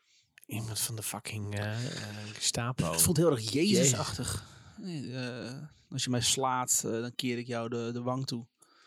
[0.47, 2.91] iemand van de fucking eh eh, Gestapo.
[2.93, 4.45] het voelt heel erg Jezusachtig.
[5.89, 8.47] Als je mij slaat, eh, dan keer ik jou de, de wang toe.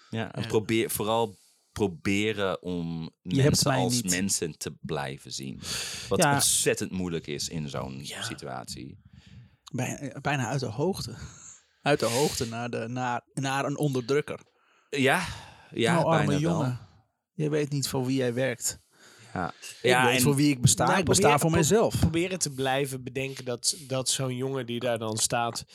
[0.09, 1.35] Ja, en probeer, vooral
[1.71, 4.11] proberen om Je mensen als niet.
[4.11, 5.59] mensen te blijven zien.
[6.09, 6.33] Wat Ja.
[6.33, 8.21] ontzettend moeilijk is in zo'n Ja.
[8.23, 8.99] situatie.
[9.71, 11.15] Bijna, bijna uit de hoogte.
[11.81, 14.39] Uit de hoogte naar, de, naar, naar een onderdrukker.
[14.89, 15.25] Ja,
[15.71, 16.67] ja nou, arme bijna jongen.
[16.67, 16.77] wel.
[17.33, 18.79] Je weet niet voor wie jij werkt.
[19.33, 20.85] Ja, Ik ja weet en voor wie ik besta.
[20.85, 21.99] Nou, ik besta probeer- voor mijzelf.
[21.99, 25.65] Proberen te blijven bedenken dat, dat zo'n jongen die daar dan staat.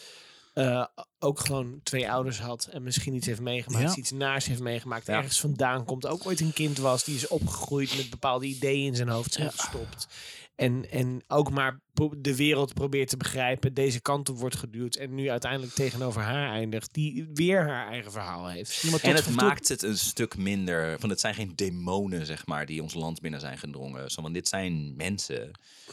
[0.54, 0.84] eh,
[1.18, 3.96] ook gewoon twee ouders had en misschien iets heeft meegemaakt, Ja.
[3.96, 5.14] iets naars heeft meegemaakt, Ja.
[5.16, 8.94] ergens vandaan komt, ook ooit een kind was, die is opgegroeid met bepaalde ideeën in
[8.96, 9.52] zijn hoofd zijn Ja.
[9.56, 10.06] gestopt.
[10.54, 11.80] En, en ook maar
[12.16, 16.50] de wereld probeert te begrijpen, deze kant op wordt geduwd en nu uiteindelijk tegenover haar
[16.50, 18.74] eindigt, die weer haar eigen verhaal heeft.
[18.80, 21.00] Ja, En het maakt het een stuk minder.
[21.00, 24.10] Van het zijn geen demonen, zeg maar, die ons land binnen zijn gedrongen.
[24.10, 25.50] Zo, want dit zijn mensen.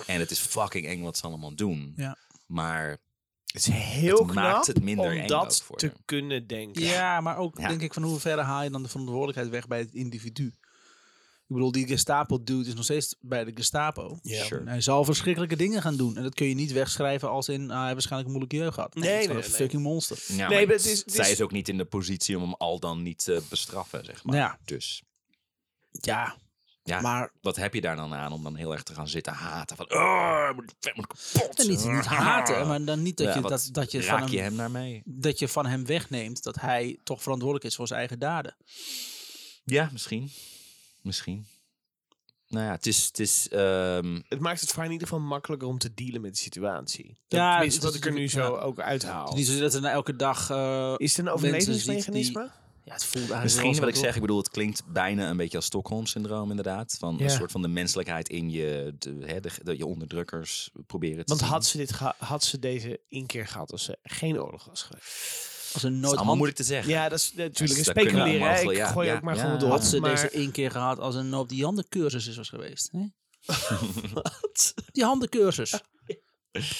[0.07, 1.93] En het is fucking eng wat ze allemaal doen.
[1.95, 2.17] Ja.
[2.47, 2.97] Maar
[3.45, 6.81] Het is heel Het knap maakt het minder om eng dat te kunnen denken.
[6.81, 7.67] Ja, maar ook Ja.
[7.67, 10.53] denk ik van hoe verre haal je dan de verantwoordelijkheid weg bij het individu?
[11.51, 14.19] Ik bedoel, die Gestapo-dude is nog steeds bij de Gestapo.
[14.23, 14.61] Sure.
[14.69, 16.17] Hij zal verschrikkelijke dingen gaan doen.
[16.17, 18.73] En dat kun je niet wegschrijven als in, ah, hij heeft waarschijnlijk een moeilijke jeugd
[18.73, 18.95] gehad.
[18.95, 20.17] Nee, nee, nee, een fucking monster.
[20.27, 22.41] ja, Nee, maar het is- het zij is- is ook niet in de positie om
[22.41, 24.35] hem al dan niet te bestraffen, zeg maar.
[24.35, 24.59] Ja.
[24.65, 25.03] Dus
[25.91, 26.35] Ja,
[26.83, 29.33] ja, maar wat heb je daar dan aan om dan heel erg te gaan zitten
[29.33, 29.77] haten?
[29.77, 31.59] Van, oh, moet, vet moet kapot.
[31.59, 34.31] en niet, niet haten, maar dan niet dat, Ja, je, dat, dat, je raak van
[34.31, 35.01] je hem, hem daarmee?
[35.05, 38.55] dat je van hem wegneemt dat hij toch verantwoordelijk is voor zijn eigen daden.
[39.63, 40.31] Ja, misschien.
[41.01, 41.45] Misschien.
[42.47, 43.05] Nou ja, het is...
[43.05, 46.31] Het is ehm, Het maakt het voor in ieder geval makkelijker om te dealen met
[46.33, 47.05] de situatie.
[47.27, 49.29] Dat, Ja, is wat ik er nu zo ook uithaal.
[49.29, 50.49] Het is niet zo dat er na elke dag...
[50.49, 52.49] eh, Is het een overlevingsmechanisme?
[52.83, 55.57] ja, het voelt eigenlijk Misschien wat ik zeg, ik bedoel, het klinkt bijna een beetje
[55.57, 56.95] als Stockholm-syndroom inderdaad.
[56.99, 57.23] Van Ja.
[57.23, 61.33] een soort van de menselijkheid in je, de, hè, de, de- je onderdrukkers proberen te
[61.33, 61.49] Want zien.
[61.49, 65.49] had ze, dit had ze deze inkeer gehad als ze geen oorlog was geweest?
[65.73, 66.91] Als een Dat is allemaal moeilijk te zeggen.
[66.91, 68.47] Ja, dat is natuurlijk kunnen we speculeren.
[68.47, 69.41] allemaal Ik ja, gooi ja, ook maar ja.
[69.41, 69.69] gewoon door.
[69.69, 70.09] had ze maar...
[70.09, 72.91] deze één keer gehad als een op die handencursus is was geweest.
[72.91, 72.99] Hè?
[74.91, 75.81] Die handencursus.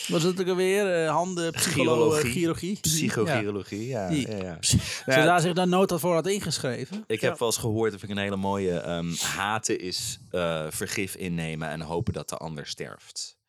[0.07, 1.03] Was het ook alweer?
[1.03, 2.31] eh, handen, psychologie, Chirologie.
[2.31, 2.69] chirurgie.
[2.71, 2.79] Ja.
[2.81, 4.07] Psychogirologie, ja.
[4.07, 4.27] Die.
[4.29, 4.57] ja, ja.
[5.05, 7.03] Zodra zich daar nooit voor had ingeschreven.
[7.07, 10.65] Ik heb wel eens gehoord, dat vind ik een hele mooie, ehm, haten is eh,
[10.69, 13.39] vergif innemen en hopen dat de ander sterft.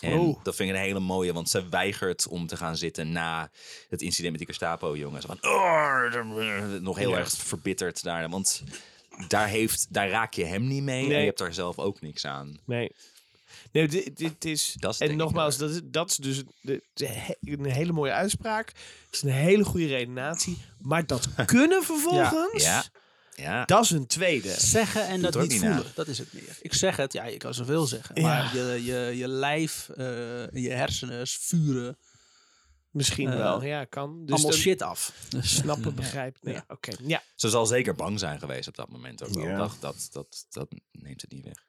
[0.00, 0.44] En Oh.
[0.44, 3.50] dat vind ik een hele mooie, want ze weigert om te gaan zitten na
[3.88, 5.24] het incident met die Gestapo-jongens.
[5.24, 6.14] Van, oh,
[6.80, 7.16] nog heel Ja.
[7.18, 8.28] erg verbitterd daar.
[8.28, 8.62] Want
[9.28, 12.24] daar, heeft, daar raak je hem niet mee en je hebt daar zelf ook niks
[12.26, 12.58] aan.
[12.64, 12.92] Nee.
[13.72, 14.76] Nee, dit, dit is...
[14.98, 18.68] En nogmaals, dat is, dat is dus de, de he- een hele mooie uitspraak.
[18.68, 20.58] Het is een hele goede redenatie.
[20.78, 22.84] Maar dat kunnen vervolgens, Ja, ja.
[23.66, 24.54] Dat is een tweede.
[24.58, 25.76] Zeggen en dat niet niet voelen.
[25.76, 25.92] na.
[25.94, 26.58] Dat is het meer.
[26.60, 28.20] Ik zeg het, ja, je kan zoveel zeggen.
[28.20, 28.22] Ja.
[28.22, 30.04] Maar je, je, je lijf, eh,
[30.50, 31.98] je hersenen vuren
[32.90, 34.24] Misschien Eh, wel, ja, kan.
[34.26, 35.12] Dus allemaal shit af.
[35.28, 36.40] Dus, snappen, begrijpen.
[36.42, 36.64] Nee, Ja.
[36.68, 37.22] Oké, ja.
[37.34, 39.44] Ze zal zeker bang zijn geweest op dat moment ook wel.
[39.44, 39.56] Ja.
[39.56, 41.66] Dat, dat, dat, dat neemt het niet weg.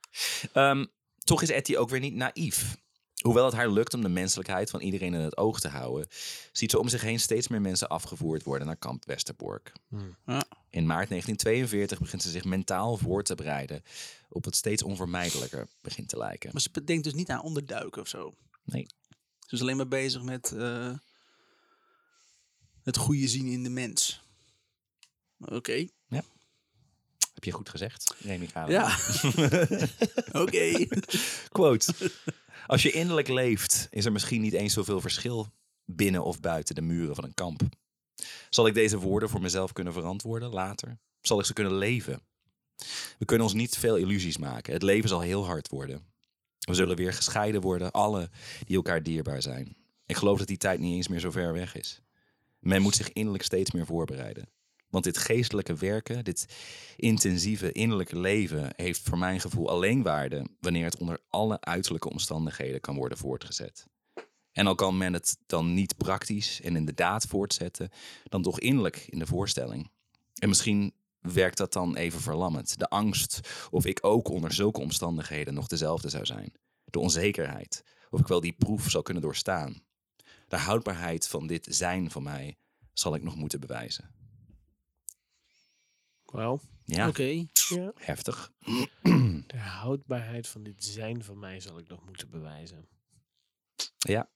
[0.54, 0.86] Ehm,
[1.24, 2.78] toch is Etty ook weer niet naïef.
[3.22, 6.08] Hoewel het haar lukt om de menselijkheid van iedereen in het oog te houden,
[6.52, 9.72] ziet ze om zich heen steeds meer mensen afgevoerd worden naar kamp Westerbork.
[10.26, 10.44] Ja.
[10.70, 13.84] In maart 1942 begint ze zich mentaal voor te bereiden
[14.30, 16.50] op wat steeds onvermijdelijker begint te lijken.
[16.52, 18.36] Maar ze denkt dus niet aan onderduiken of zo.
[18.64, 18.88] Nee.
[19.40, 20.94] Ze is alleen maar bezig met eh,
[22.84, 24.22] het goede zien in de mens.
[25.40, 25.88] Oké.
[27.40, 28.72] Heb je goed gezegd, Remy Galen?
[28.72, 28.98] Ja.
[30.44, 30.88] Oké.
[31.50, 31.94] Quote.
[32.68, 35.52] Als je innerlijk leeft, is er misschien niet eens zoveel verschil
[35.86, 37.62] binnen of buiten de muren van een kamp.
[38.50, 41.00] Zal ik deze woorden voor mezelf kunnen verantwoorden later?
[41.22, 42.22] Zal ik ze kunnen leven?
[43.18, 44.74] We kunnen ons niet veel illusies maken.
[44.74, 46.06] Het leven zal heel hard worden.
[46.60, 48.30] We zullen weer gescheiden worden, alle
[48.66, 49.76] die elkaar dierbaar zijn.
[50.06, 52.02] Ik geloof dat die tijd niet eens meer zo ver weg is.
[52.60, 54.50] Men moet zich innerlijk steeds meer voorbereiden.
[54.90, 56.46] Want dit geestelijke werken, dit
[56.96, 62.82] intensieve innerlijke leven, heeft voor mijn gevoel alleen waarde wanneer het onder alle uiterlijke omstandigheden
[62.82, 63.88] kan worden voortgezet.
[64.60, 67.89] En al kan men het dan niet praktisch en in de daad voortzetten,
[68.24, 69.91] dan toch innerlijk in de voorstelling.
[70.36, 72.80] En misschien werkt dat dan even verlammend.
[72.80, 73.39] De angst
[73.72, 76.53] of ik ook onder zulke omstandigheden nog dezelfde zou zijn.
[76.86, 79.84] De onzekerheid of ik wel die proef zal kunnen doorstaan.
[80.47, 82.57] De houdbaarheid van dit zijn van mij
[82.93, 84.12] zal ik nog moeten bewijzen.
[86.26, 86.60] Wauw.
[86.84, 87.45] Ja, Oké.
[87.70, 87.91] Ja.
[87.95, 88.51] heftig.
[89.47, 92.88] De houdbaarheid van dit zijn van mij zal ik nog moeten bewijzen.
[93.97, 94.30] Ja.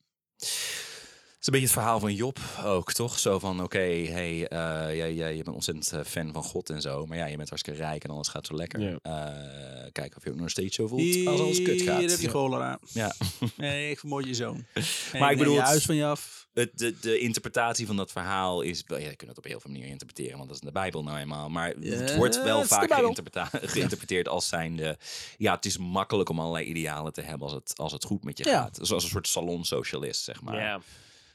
[1.44, 3.20] Het is een beetje het verhaal van Job ook, toch?
[3.20, 6.82] Zo van, oké, hey, eh, jij, jij, je bent ontzettend eh, fan van God en
[6.82, 7.06] zo.
[7.06, 8.80] Maar ja, je bent hartstikke rijk en alles gaat zo lekker.
[8.82, 8.98] Ja.
[9.02, 12.00] Eh, kijk of je ook nog steeds zo voelt als alles kut gaat.
[12.00, 12.80] Hier heb je cholera.
[12.94, 13.14] Ja.
[13.58, 14.66] Nee, ik vermoord je zoon.
[15.20, 16.48] Maar ik bedoel, het- huis van je af.
[16.54, 18.84] Het, de, de interpretatie van dat verhaal is...
[18.88, 20.74] wel- Ja, je kunt het op heel veel manieren interpreteren, want dat is in de
[20.80, 21.50] Bijbel nou eenmaal.
[21.50, 22.94] Maar het wordt wel vaak
[23.52, 24.98] geïnterpreteerd als zijnde...
[25.38, 28.38] Ja, het is makkelijk om allerlei idealen te hebben als het, als het goed met
[28.38, 28.62] je Ja.
[28.62, 28.80] gaat.
[28.82, 30.60] Zoals een soort salonsocialist, zeg maar.
[30.60, 30.82] Ja.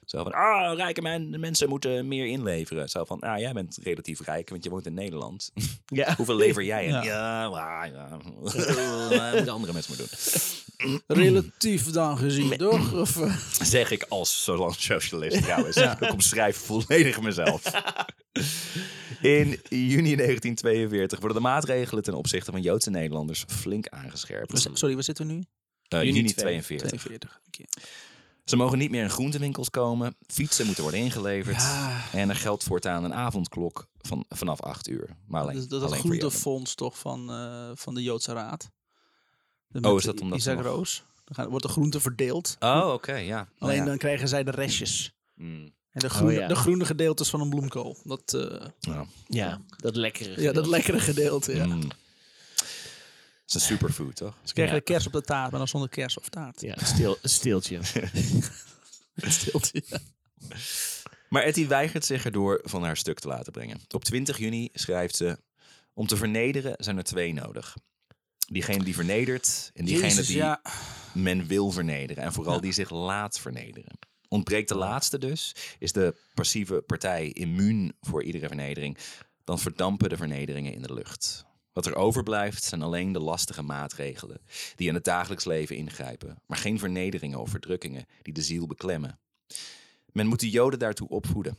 [0.09, 2.89] Zo van, ah, rijke men, mensen moeten meer inleveren.
[2.89, 5.51] Zo van, ah, jij bent relatief rijk, want je woont in Nederland.
[5.87, 6.15] Ja.
[6.17, 6.91] Hoeveel lever jij in?
[6.91, 7.03] Ja.
[7.03, 8.09] Ja, maar, ja.
[8.09, 8.25] Dat
[9.35, 11.01] moeten andere mensen maar doen.
[11.07, 12.93] Relatief dan gezien, toch?
[12.93, 15.77] Of, eh, Zeg ik als socialist trouwens.
[15.77, 17.63] Ik omschrijf volledig mezelf.
[19.21, 24.69] In juni 1942 worden de maatregelen ten opzichte van Joodse Nederlanders flink aangescherpt.
[24.73, 25.43] sorry, waar zitten we nu?
[25.89, 26.89] Eh, Juni juni 42.
[26.89, 27.41] 42.
[27.51, 27.89] 42.
[28.49, 30.15] Ze mogen niet meer in groentewinkels komen.
[30.27, 31.57] Fietsen moeten worden ingeleverd.
[31.63, 32.01] Ja.
[32.13, 35.17] En er geldt voortaan een avondklok van, vanaf 8 uur.
[35.27, 38.71] Maar alleen, Dat alleen groentefonds toch van, eh, van de Joodse Raad.
[39.67, 41.05] De- Oh, is dat omdat ze Isaac nog- Roos.
[41.25, 42.57] Dan gaan, wordt de groente verdeeld.
[42.59, 43.41] Oh, oké, ja.
[43.55, 43.85] Oh, Alleen ja.
[43.85, 45.13] dan krijgen zij de restjes.
[45.35, 46.49] Mm, En de groene, ja.
[46.49, 47.97] de groene gedeeltes van een bloemkool.
[48.05, 49.07] Dat, eh, ja.
[49.27, 50.29] Ja, dat lekkere.
[50.29, 50.69] ja, dat gedeelte.
[50.71, 51.55] lekkere gedeelte.
[51.57, 51.67] Ja.
[51.67, 51.81] Mm.
[53.49, 54.35] Het is een superfood, toch?
[54.43, 54.81] Ze krijgen Ja.
[54.81, 56.61] de kers op de taart, maar dan zonder kers of taart.
[56.61, 57.81] Ja, stil, een steeltje.
[59.15, 59.83] Stilte.
[59.87, 59.99] ja.
[61.29, 63.81] Maar Etty weigert zich erdoor van haar stuk te laten brengen.
[63.89, 65.39] Op 20 juni schrijft ze...
[65.95, 67.77] Om te vernederen zijn er twee nodig.
[68.49, 70.63] Diegene die vernedert en diegene Jezus, die ja.
[71.15, 72.23] men wil vernederen.
[72.25, 72.61] En vooral Ja.
[72.61, 73.99] die zich laat vernederen.
[74.29, 78.99] Ontbreekt de laatste dus, is de passieve partij immuun voor iedere vernedering.
[79.45, 81.45] Dan verdampen de vernederingen in de lucht.
[81.79, 84.41] Wat er overblijft zijn alleen de lastige maatregelen
[84.77, 89.19] die in het dagelijks leven ingrijpen, maar geen vernederingen of verdrukkingen die de ziel beklemmen.
[90.13, 91.57] Men moet de Joden daartoe opvoeden.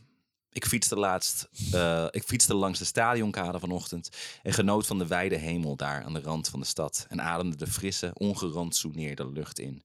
[0.51, 4.09] Ik fietste laatst, eh, ik fietste langs de stadionkade vanochtend
[4.43, 7.55] en genoot van de wijde hemel daar aan de rand van de stad en ademde
[7.55, 9.83] de frisse, ongerantsoeneerde lucht in.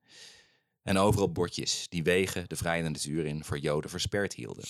[0.83, 4.65] En overal bordjes die wegen de vrije natuur in voor Joden versperd hielden.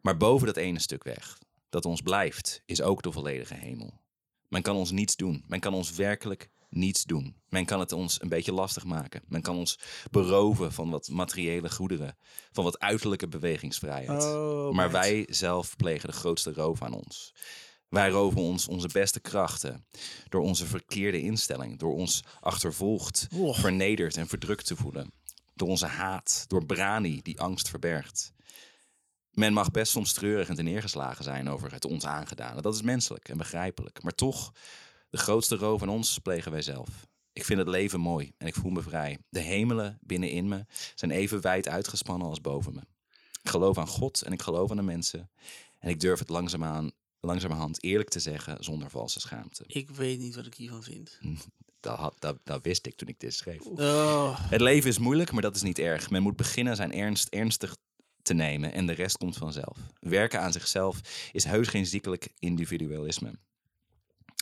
[0.00, 1.38] Maar boven dat ene stuk weg,
[1.68, 4.02] dat ons blijft, is ook de volledige hemel.
[4.48, 5.44] Men kan ons niets doen.
[5.46, 7.36] Men kan ons werkelijk niets doen.
[7.48, 9.22] Men kan het ons een beetje lastig maken.
[9.26, 9.78] Men kan ons
[10.10, 12.16] beroven van wat materiële goederen,
[12.52, 14.22] van wat uiterlijke bewegingsvrijheid.
[14.22, 17.34] Oh, maar wij zelf plegen de grootste roof aan ons.
[17.88, 19.86] Wij roven ons onze beste krachten
[20.28, 23.58] door onze verkeerde instelling, door ons achtervolgd, Och.
[23.58, 25.12] vernederd en verdrukt te voelen.
[25.54, 28.33] Door onze haat, door brani die angst verbergt.
[29.34, 32.60] Men mag best soms treurig en neergeslagen zijn over het ons aangedane.
[32.60, 34.02] Dat is menselijk en begrijpelijk.
[34.02, 34.52] Maar toch,
[35.10, 36.88] de grootste roof aan ons plegen wij zelf.
[37.32, 39.18] Ik vind het leven mooi en ik voel me vrij.
[39.28, 42.80] De hemelen binnenin me zijn even wijd uitgespannen als boven me.
[43.42, 45.30] Ik geloof aan God en ik geloof aan de mensen.
[45.78, 49.64] En ik durf het langzaamaan, langzamerhand eerlijk te zeggen zonder valse schaamte.
[49.66, 51.18] Ik weet niet wat ik hiervan vind.
[51.80, 53.60] Dat, had, dat, dat wist ik toen ik dit schreef.
[53.60, 54.50] Oh.
[54.50, 56.10] Het leven is moeilijk, maar dat is niet erg.
[56.10, 57.76] Men moet beginnen zijn ernst ernstig
[58.24, 59.78] te nemen en de rest komt vanzelf.
[60.00, 61.00] Werken aan zichzelf
[61.32, 63.32] is heus geen ziekelijk individualisme.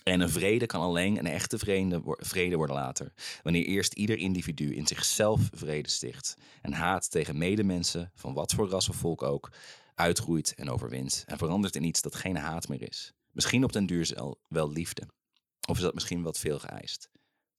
[0.05, 3.13] En een vrede kan alleen een echte vrede, wo- vrede worden later.
[3.43, 6.37] Wanneer eerst ieder individu in zichzelf vrede sticht.
[6.63, 9.53] En haat tegen medemensen, van wat voor ras of volk ook,
[9.95, 11.25] uitgroeit en overwint.
[11.27, 13.13] En verandert in iets dat geen haat meer is.
[13.31, 15.09] Misschien op den duur wel liefde.
[15.69, 17.11] Of is dat misschien wat veel geëist?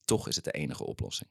[0.04, 1.30] Toch is het de enige oplossing.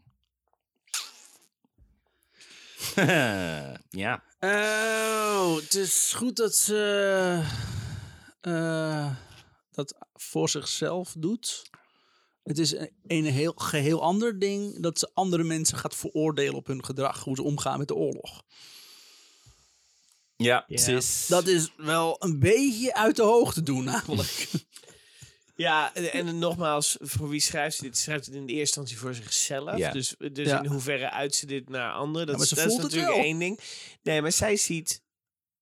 [4.04, 4.24] ja.
[4.40, 7.44] Oh, het is goed dat ze
[8.42, 9.16] eh,
[9.72, 11.70] dat voor zichzelf doet.
[12.44, 16.68] Het is een, een heel geheel ander ding dat ze andere mensen gaat veroordelen op
[16.68, 18.44] hun gedrag, hoe ze omgaan met de oorlog.
[20.36, 21.28] Ja, is...
[21.28, 24.50] Dat is wel een beetje uit de hoogte doen, namelijk.
[25.56, 27.95] Ja, en, en nogmaals, voor wie schrijft ze dit?
[27.97, 29.78] Ze Schrijft het in de eerste instantie voor zichzelf.
[29.78, 29.91] Ja.
[29.91, 30.62] Dus, dus Ja.
[30.64, 32.28] in hoeverre uit ze dit naar anderen?
[32.28, 33.26] Dat, maar is, ze dat is voelt het natuurlijk wel.
[33.32, 33.60] één ding.
[34.04, 35.01] Nee, maar zij ziet,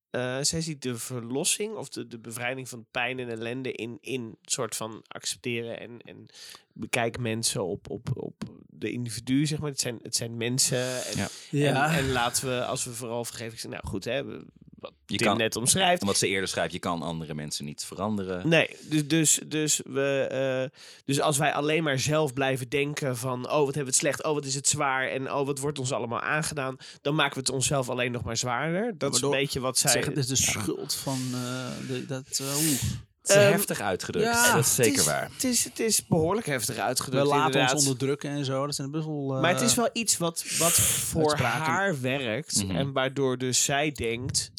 [0.10, 4.38] eh, zij ziet de verlossing of de, de bevrijding van pijn en ellende in, in
[4.42, 6.26] soort van accepteren en, en
[6.74, 9.70] bekijk mensen op, op, op de individu, zeg maar.
[9.70, 11.06] Het zijn, het zijn mensen.
[11.06, 11.28] En, Ja.
[11.50, 11.92] Ja.
[11.92, 14.46] en, en laten we, als we vooral vergeven, zeggen, nou goed, hè, we-
[14.82, 16.02] wat Je Tim kan- net omschrijft.
[16.02, 18.50] En wat ze eerder schrijft, je kan andere mensen niet veranderen.
[18.50, 20.28] Nee, dus, dus, dus, we,
[20.72, 23.46] eh, dus als wij alleen maar zelf blijven denken van...
[23.46, 25.08] oh, wat hebben we het slecht, oh, wat is het zwaar...
[25.08, 26.78] en oh, wat wordt ons allemaal aangedaan...
[27.02, 28.98] dan maken we het onszelf alleen nog maar zwaarder.
[28.98, 29.92] Dat is een beetje wat zij...
[29.92, 32.42] Zeg, het is de schuld van eh, de, dat.
[32.42, 32.82] oeh.
[33.22, 35.30] Het is Ehm, heftig uitgedrukt, ja, dat is zeker het is, waar.
[35.34, 37.74] Het is, het is behoorlijk heftig We uitgedrukt, laten inderdaad.
[37.74, 38.66] ons onderdrukken en zo.
[38.66, 39.36] Dat zijn best wel.
[39.36, 41.72] eh, Maar het is wel iets wat, wat voor uitspraken.
[41.72, 42.64] haar werkt...
[42.64, 42.76] Mhm.
[42.76, 44.52] en waardoor dus zij denkt...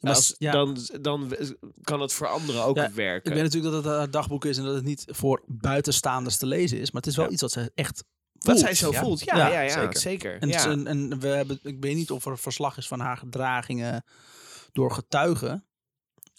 [0.00, 0.52] Als, ja.
[0.52, 1.36] dan, dan
[1.82, 3.30] kan het voor anderen ook Ja, werken.
[3.30, 6.46] Ik weet natuurlijk dat het haar dagboek is en dat het niet voor buitenstaanders te
[6.46, 6.90] lezen is.
[6.90, 7.30] Maar het is wel Ja.
[7.32, 8.04] iets wat ze echt.
[8.32, 8.58] wat voelt.
[8.58, 9.00] zij zo Ja.
[9.02, 9.20] voelt.
[9.24, 9.98] Ja, Ja, ja, ja, zeker.
[10.00, 10.38] zeker.
[10.40, 13.16] En, een- en we hebben, ik weet niet of er een verslag is van haar
[13.16, 14.04] gedragingen
[14.72, 15.65] door getuigen.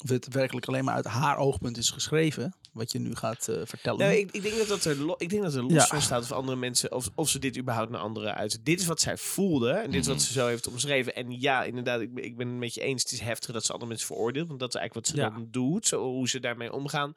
[0.03, 2.55] Of het werkelijk alleen maar uit haar oogpunt is geschreven.
[2.73, 3.99] Wat je nu gaat eh, vertellen.
[3.99, 5.87] Nou, ik, ik denk dat, dat er, lo- ik denk dat er los Ja.
[5.87, 8.59] van staat of andere mensen, of, of ze dit überhaupt naar anderen uit.
[8.65, 10.25] Dit is wat zij voelde en dit is wat Mhm.
[10.25, 11.15] ze zo heeft omschreven.
[11.15, 13.03] En ja, inderdaad, ik, ben- ik ben het met je eens.
[13.03, 15.29] Het is heftig dat ze andere mensen veroordeelt, want dat is eigenlijk wat ze Ja.
[15.29, 17.13] dan doet, zo, hoe ze daarmee omgaan.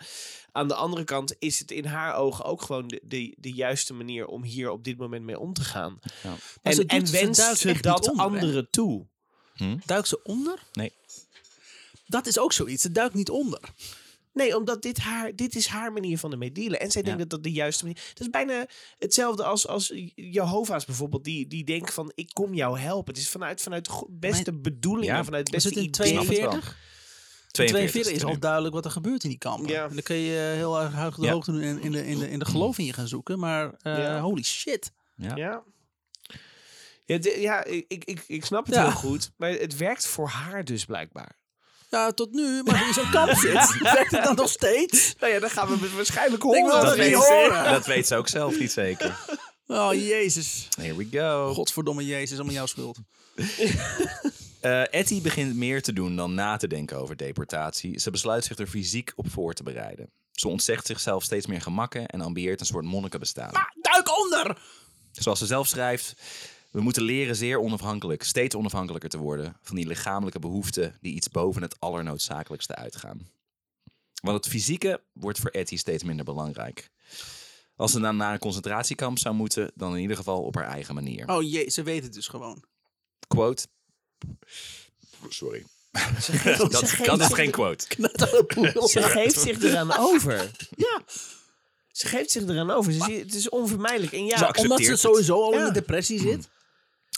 [0.53, 3.95] Aan de andere kant is het in haar ogen ook gewoon de, de, de juiste
[3.95, 5.99] manier om hier op dit moment mee om te gaan.
[6.23, 9.07] Maar En, en ze wenst duikt ze dat anderen toe.
[9.87, 10.59] Duikt ze onder?
[10.73, 10.93] Nee.
[12.11, 12.83] Dat is ook zoiets.
[12.83, 13.61] Ze duikt niet onder.
[14.33, 16.81] Nee, omdat dit, haar, dit is haar manier van ermee dealen.
[16.81, 18.67] En zij denkt dat dat de juiste manier Het is bijna
[18.99, 21.25] hetzelfde als, als Jehovah's bijvoorbeeld.
[21.25, 23.13] Die, die denken van, ik kom jou helpen.
[23.15, 25.25] Het is vanuit, vanuit de beste bedoelingen, Ja.
[25.25, 26.23] vanuit het Is beste het in idee.
[26.23, 26.51] Snap het wel.
[26.51, 26.77] 42?
[27.51, 29.71] 42 42 is het al duidelijk wat er gebeurt in die kampen.
[29.71, 29.85] Ja.
[29.89, 31.33] En dan kun je eh, heel erg hoog de Ja.
[31.33, 33.39] hoogte doen in, in, de, in, de, in de geloof in je gaan zoeken.
[33.39, 34.21] Maar eh, Ja.
[34.21, 34.93] holy shit.
[35.17, 35.37] Ja.
[35.37, 35.63] Ja.
[37.37, 38.83] Ja, ik, ik, ik, ik snap het Ja.
[38.83, 39.31] heel goed.
[39.37, 41.39] Maar het werkt voor haar dus blijkbaar.
[41.91, 42.63] Ja, tot nu.
[42.63, 45.15] Maar als je in zo'n kamp zit, werkt het dan nog steeds?
[45.19, 46.73] Nou ja, dan gaan we waarschijnlijk Ik wil horen.
[46.73, 47.65] dat Dat niet weet, horen.
[47.73, 49.17] dat weet ze ook zelf niet zeker.
[49.67, 50.69] Oh, jezus.
[50.81, 51.55] Here we go.
[51.55, 52.99] Godverdomme jezus, allemaal jouw schuld.
[54.61, 57.99] Eh, Etty begint meer te doen dan na te denken over deportatie.
[58.01, 60.11] Ze besluit zich er fysiek op voor te bereiden.
[60.33, 63.53] Ze ontzegt zichzelf steeds meer gemakken en ambieert een soort monnikenbestaan.
[63.81, 64.59] Duik onder!
[65.13, 66.15] Zoals ze zelf schrijft,
[66.71, 71.29] we moeten leren zeer onafhankelijk, steeds onafhankelijker te worden van die lichamelijke behoeften die iets
[71.29, 73.29] boven het allernoodzakelijkste uitgaan.
[74.23, 76.91] Want het fysieke wordt voor Etty steeds minder belangrijk.
[77.77, 80.95] Als ze dan naar een concentratiekamp zou moeten, dan in ieder geval op haar eigen
[80.95, 81.29] manier.
[81.29, 82.65] Oh jee, ze weet het dus gewoon.
[83.29, 83.67] Quote.
[85.29, 85.65] Sorry.
[86.21, 87.87] Ze geeft, Dat, ze geeft dat is geen quote.
[88.89, 90.51] Ze geeft zich eraan over.
[90.77, 91.03] Ja.
[91.93, 92.93] Ze geeft zich eraan over.
[92.93, 94.13] Ze ziet- het is onvermijdelijk.
[94.13, 95.01] En ja, Omdat ze het.
[95.01, 95.67] sowieso al in Ja.
[95.67, 96.49] de depressie zit.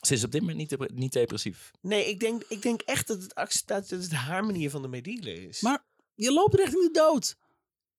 [0.07, 1.71] Ze is op dit moment niet, dep- niet depressief.
[1.81, 5.49] nee, ik denk, ik denk echt dat het, dat het haar manier van ermee dealen
[5.49, 5.61] is.
[5.61, 5.85] Maar
[6.15, 7.37] je loopt richting de dood.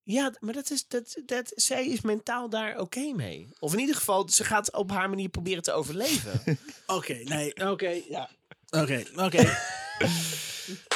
[0.03, 3.47] Ja, maar dat is, dat, dat, zij is mentaal daar oké mee.
[3.59, 6.41] Of in ieder geval, ze gaat op haar manier proberen te overleven.
[6.87, 8.29] Oké, nee, oké, ja.
[8.69, 9.57] Oké, oké.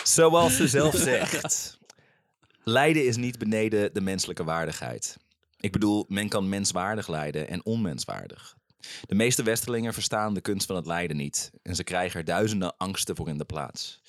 [0.03, 1.78] Zoals ze zelf zegt.
[2.64, 5.18] Lijden is niet beneden de menselijke waardigheid.
[5.60, 8.55] Ik bedoel, men kan menswaardig lijden en onmenswaardig.
[9.05, 11.51] De meeste Westerlingen verstaan de kunst van het lijden niet.
[11.61, 14.01] En ze krijgen er duizenden angsten voor in de plaats.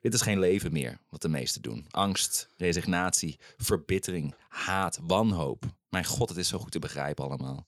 [0.00, 1.86] Dit is geen leven meer, wat de meesten doen.
[1.90, 5.64] Angst, resignatie, verbittering, haat, wanhoop.
[5.88, 7.66] Mijn god, het is zo goed te begrijpen allemaal.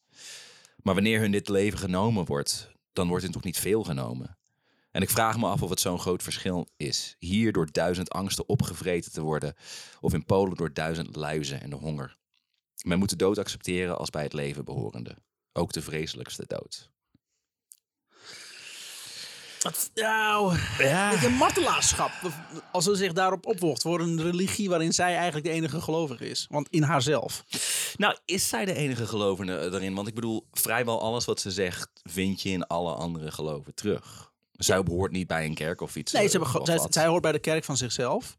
[0.83, 4.37] Maar wanneer hun dit leven genomen wordt, dan wordt hun toch niet veel genomen.
[4.91, 7.17] En ik vraag me af of het zo'n groot verschil is.
[7.19, 9.55] Hier door duizend angsten opgevreten te worden.
[10.01, 12.17] Of in Polen door duizend luizen en de honger.
[12.83, 15.17] Men moet de dood accepteren als bij het leven behorende.
[15.57, 16.93] Ook de vreselijkste dood.
[19.95, 21.21] Nou, ja.
[21.21, 22.11] je, martelaarschap.
[22.73, 26.47] Als ze zich daarop opwocht voor een religie waarin zij eigenlijk de enige gelovige is.
[26.51, 27.45] Want in haarzelf.
[27.97, 29.95] Nou, is zij de enige gelovende daarin?
[29.95, 34.33] Want ik bedoel, vrijwel alles wat ze zegt vind je in alle andere geloven terug.
[34.53, 36.13] Zij behoort niet bij een kerk of iets.
[36.13, 38.37] Nee, eh, ze hebben, of zij, zij hoort bij de kerk van zichzelf.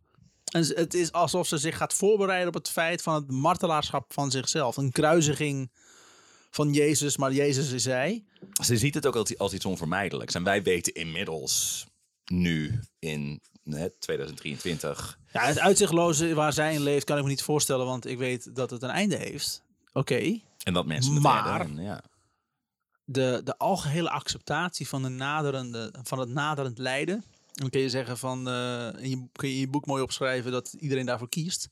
[0.52, 4.32] En het is alsof ze zich gaat voorbereiden op het feit van het martelaarschap van
[4.32, 4.78] zichzelf.
[4.78, 5.72] Een kruisiging
[6.56, 8.24] van Jezus, maar Jezus is zij.
[8.64, 10.34] Ze ziet het ook als, als iets onvermijdelijks.
[10.36, 11.86] En wij weten inmiddels,
[12.26, 17.42] nu in hè, 2023, Ja, het uitzichtloze waar zij in leeft kan ik me niet
[17.42, 19.64] voorstellen, want ik weet dat het een einde heeft.
[19.94, 20.40] Oké.
[20.64, 21.78] en dat mensen het Maar- redden.
[21.78, 22.02] En ja.
[23.06, 27.16] De, de algehele acceptatie van, de naderende, van het naderend lijden.
[27.16, 27.24] En
[27.62, 30.52] dan kun je zeggen van, eh, in je, kun je in je boek mooi opschrijven
[30.52, 31.70] dat iedereen daarvoor kiest.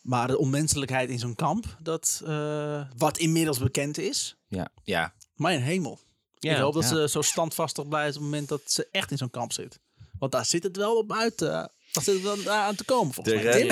[0.00, 5.14] Maar de onmenselijkheid in zo'n kamp, dat, eh, wat inmiddels bekend is, Ja, ja.
[5.34, 5.98] mijn hemel.
[6.38, 6.88] Ja, ik hoop dat ja.
[6.88, 9.80] ze zo standvastig blijft op het moment dat ze echt in zo'n kamp zit.
[10.18, 11.48] Want daar zit het wel op uit, eh
[11.92, 13.60] daar zit het wel aan te komen volgens Er, mij.
[13.60, 13.70] Tim?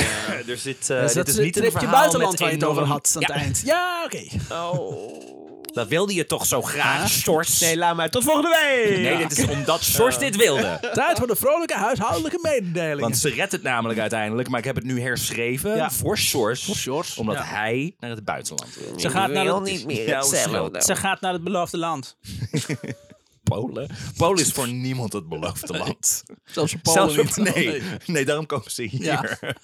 [0.49, 2.83] er zit, Dus dit dat is niet een verhaal buitenland met waar je het over
[2.83, 3.61] had aan Ja, het eind.
[3.65, 4.27] Ja, oké.
[4.53, 5.48] Oh.
[5.73, 7.61] Dat wilde je toch zo graag, Sjors?
[7.61, 8.11] Nee, laat maar.
[8.11, 8.99] Tot volgende week!
[8.99, 10.79] Nee, dit is omdat Sjors dit wilde.
[10.93, 13.01] Tijd voor de vrolijke huishoudelijke mededelingen.
[13.01, 15.91] Want ze redt het namelijk uiteindelijk, maar ik heb het nu herschreven Ja.
[15.91, 16.65] voor Sjors.
[16.65, 17.43] Voor Sjors, Omdat ja.
[17.45, 19.01] hij naar het buitenland wil.
[19.01, 20.83] Ze gaat naar wil het- niet meer hetzelfde.
[20.83, 22.17] Ze gaat naar het beloofde land.
[23.49, 23.89] Polen.
[24.17, 26.23] Polen is voor niemand het beloofde land.
[26.45, 27.55] Zelfs voor Polen Zelfs niet.
[27.55, 28.25] nee, Oh, nee.
[28.25, 29.03] daarom komen ze hier.
[29.03, 29.39] Ja.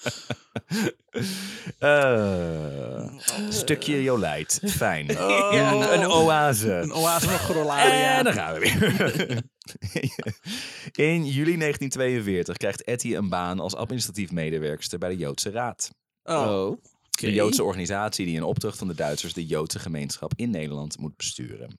[1.79, 3.07] Eh,
[3.49, 4.61] stukje Jolijt.
[4.65, 5.11] Fijn.
[5.19, 5.49] Oh.
[5.53, 6.73] Een, een oase.
[6.73, 8.19] Een oase van Grolaria.
[8.19, 9.43] En dan gaan we weer.
[11.07, 15.91] In juli 1942 krijgt Etty een baan als administratief medewerkster bij de Joodse Raad.
[16.23, 16.77] Oh.
[17.11, 21.17] De Joodse organisatie die in opdracht van de Duitsers de Joodse gemeenschap in Nederland moet
[21.17, 21.79] besturen.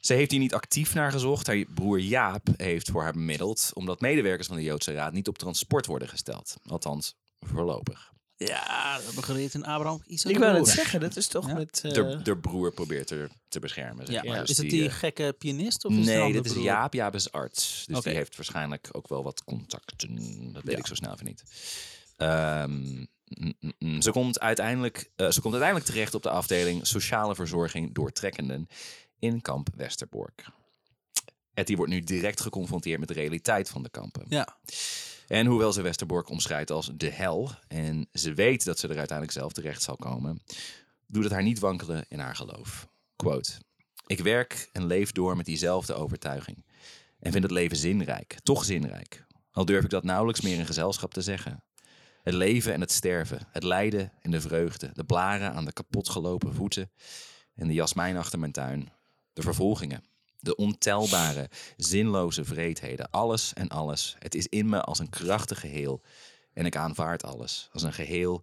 [0.00, 1.46] Ze heeft hier niet actief naar gezocht.
[1.46, 5.38] Haar broer Jaap heeft voor haar bemiddeld, omdat medewerkers van de Joodse Raad niet op
[5.38, 6.56] transport worden gesteld.
[6.66, 8.12] Althans, voorlopig.
[8.36, 10.02] Ja, dat hebben we geleerd in Abraham.
[10.06, 11.54] Isaac Ik en het zeggen, dat is toch Ja.
[11.54, 11.80] met...
[11.84, 14.06] eh, De, de broer probeert er te beschermen.
[14.06, 14.30] Zeg Ja.
[14.30, 14.40] maar.
[14.40, 15.84] Dus is het die eh, gekke pianist?
[15.84, 16.64] Of is Nee, dit is broer?
[16.64, 16.94] Jaap.
[16.94, 17.84] Jaap is arts.
[17.86, 20.16] Dus die heeft waarschijnlijk ook wel wat contacten.
[20.52, 20.78] Dat weet Ja.
[20.78, 21.42] ik zo snel even niet.
[22.16, 23.06] Ehm, mm,
[23.60, 24.02] mm, mm.
[24.02, 28.68] ze, komt uiteindelijk, eh, ze komt uiteindelijk terecht op de afdeling Sociale Verzorging Doortrekkenden
[29.18, 30.46] in kamp Westerbork.
[31.54, 34.24] Etty wordt nu direct geconfronteerd met de realiteit van de kampen.
[34.28, 34.58] Ja.
[35.26, 39.38] En hoewel ze Westerbork omschrijft als de hel en ze weet dat ze er uiteindelijk
[39.38, 40.42] zelf terecht zal komen,
[41.06, 42.88] doet het haar niet wankelen in haar geloof.
[43.16, 43.52] Quote:
[44.06, 46.64] Ik werk en leef door met diezelfde overtuiging
[47.18, 49.26] en vind het leven zinrijk, toch zinrijk.
[49.52, 51.62] Al durf ik dat nauwelijks meer in gezelschap te zeggen.
[52.22, 56.54] Het leven en het sterven, het lijden en de vreugde, de blaren aan de kapotgelopen
[56.54, 56.90] voeten
[57.54, 58.92] en de jasmijn achter mijn tuin,
[59.38, 60.04] de vervolgingen,
[60.38, 64.16] de ontelbare, zinloze vreedheden, alles en alles.
[64.18, 66.02] Het is in me als een krachtig geheel
[66.52, 68.42] en ik aanvaard alles als een geheel,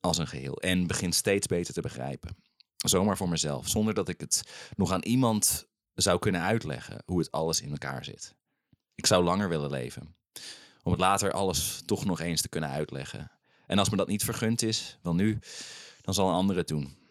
[0.00, 2.36] als een geheel en begin steeds beter te begrijpen.
[2.76, 4.42] Zomaar voor mezelf, zonder dat ik het
[4.76, 8.34] nog aan iemand zou kunnen uitleggen hoe het alles in elkaar zit.
[8.94, 10.16] Ik zou langer willen leven,
[10.82, 13.30] om het later alles toch nog eens te kunnen uitleggen.
[13.66, 15.38] En als me dat niet vergund is, wel nu,
[16.00, 17.01] dan zal een ander het doen.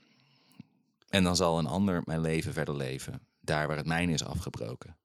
[1.12, 4.97] En dan zal een ander mijn leven verder leven, daar waar het mijne is afgebroken.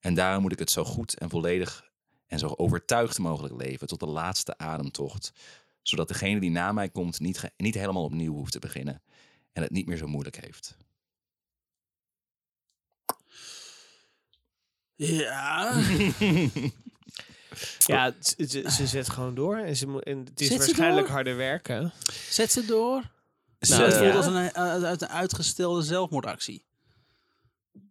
[0.00, 1.90] En daarom moet ik het zo goed en volledig
[2.26, 5.32] en zo overtuigd mogelijk leven tot de laatste ademtocht,
[5.82, 9.02] zodat degene die na mij komt niet, niet helemaal opnieuw hoeft te beginnen
[9.52, 10.76] en het niet meer zo moeilijk heeft.
[14.94, 15.72] Ja.
[17.86, 19.56] Ja, ze, ze zet gewoon door.
[19.56, 21.92] En, ze, moet- en het is Zet waarschijnlijk harder werken.
[22.30, 23.10] Zet ze door.
[23.68, 24.16] Nou, het voelt ja.
[24.16, 26.64] als een, uit uit een uitgestelde zelfmoordactie.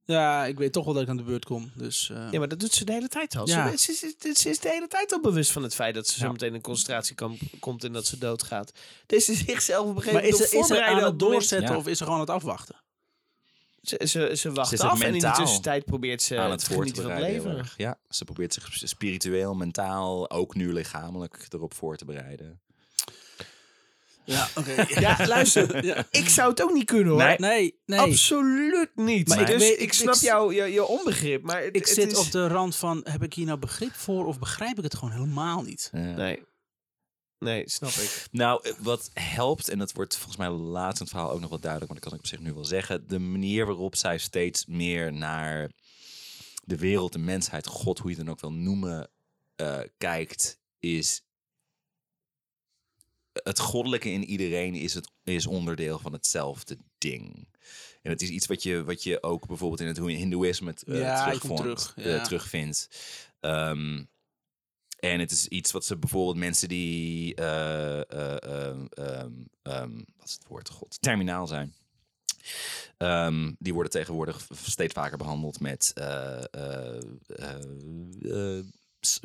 [0.06, 1.72] Ja, ik weet toch wel dat ik aan de beurt kom.
[1.76, 3.48] Dus, eh, Ja, maar dat doet ze de hele tijd al.
[3.48, 3.78] Ja.
[3.78, 6.20] Ze, ze, ze- ze is de hele tijd al bewust van het feit dat ze
[6.20, 6.32] zo Ja.
[6.32, 8.72] meteen in een concentratiekamp komt en dat ze doodgaat.
[9.06, 11.20] Dus ze zichzelf op een gegeven maar is moment ze, is ze voorbereiden aan het
[11.20, 11.78] doorzetten Ja.
[11.78, 12.76] of is ze gewoon aan het afwachten?
[13.82, 16.60] Ze, ze, ze wacht Ze is af en in de tussentijd probeert ze aan het
[16.60, 17.66] te voor te genieten van het bereiden.
[17.78, 22.62] Ja, ze probeert zich spiritueel, mentaal, ook nu lichamelijk erop voor te bereiden.
[24.26, 24.86] Ja, oké.
[25.00, 25.86] Ja, luister.
[25.86, 26.08] Ja.
[26.12, 27.24] Ik zou het ook niet kunnen hoor.
[27.24, 27.36] Nee.
[27.40, 28.00] Nee, nee.
[28.00, 29.28] Absoluut niet.
[29.28, 31.44] Maar ik dus weet- ik, ik- snap ik- jou, je, je onbegrip.
[31.44, 32.18] Maar het, Ik het zit is...
[32.18, 35.14] op de rand van, heb ik hier nou begrip voor of begrijp ik het gewoon
[35.14, 35.90] helemaal niet?
[35.92, 36.44] Nee.
[37.40, 38.26] Nee, snap ik.
[38.32, 41.50] Nou, eh, wat helpt, en dat wordt volgens mij later in het verhaal ook nog
[41.50, 43.08] wel duidelijk, maar dat kan ik op zich nu wel zeggen.
[43.08, 45.72] De manier waarop zij steeds meer naar
[46.64, 49.10] de wereld, de mensheid, God, hoe je het dan ook wil noemen,
[49.56, 51.22] eh, kijkt, is.
[53.44, 57.48] Het goddelijke in iedereen is, het, is onderdeel van hetzelfde ding.
[58.02, 61.24] En het is iets wat je, wat je ook bijvoorbeeld in het hindoeïsme eh, Ja,
[61.26, 62.90] terugvond- terug, eh, terugvindt.
[63.40, 64.04] Ehm,
[65.00, 68.86] en het is iets wat ze bijvoorbeeld mensen die, eh, eh, ehm,
[69.64, 71.74] ehm, wat is het woord, god, terminaal zijn.
[73.58, 75.94] Die worden tegenwoordig steeds vaker behandeld met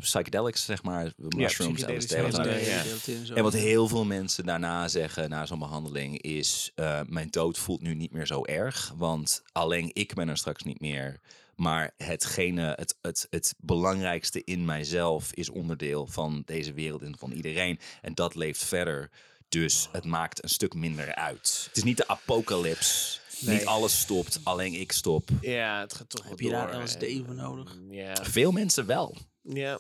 [0.01, 3.29] psychedelics, zeg maar, mushrooms, psychedelische LSD.
[3.29, 3.35] ja.
[3.35, 7.83] En wat heel veel mensen daarna zeggen na zo'n behandeling is: eh, mijn dood voelt
[7.83, 11.21] nu niet meer zo erg, want alleen ik ben er straks niet meer.
[11.57, 17.33] Maar hetgene, het, het, het belangrijkste in mijzelf is onderdeel van deze wereld en van
[17.33, 17.79] iedereen.
[18.03, 19.11] En dat leeft verder.
[19.49, 21.65] Dus het maakt een stuk minder uit.
[21.69, 23.21] Het is niet de apocalyps.
[23.41, 23.59] Nee.
[23.59, 25.29] Niet alles stopt, alleen ik stop.
[25.41, 27.77] Ja, het gaat toch Heb je daar LSD voor nodig?
[27.91, 28.17] Ja.
[28.23, 29.17] Veel mensen wel.
[29.49, 29.79] Ja.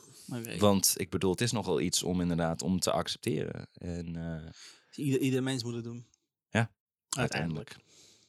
[0.59, 3.69] Want ik bedoel, het is nogal iets om inderdaad om te accepteren.
[3.79, 4.51] En eh,
[5.05, 6.07] Ieder, ieder mens moet het doen.
[6.51, 6.71] Ja,
[7.11, 7.77] Uiteindelijk.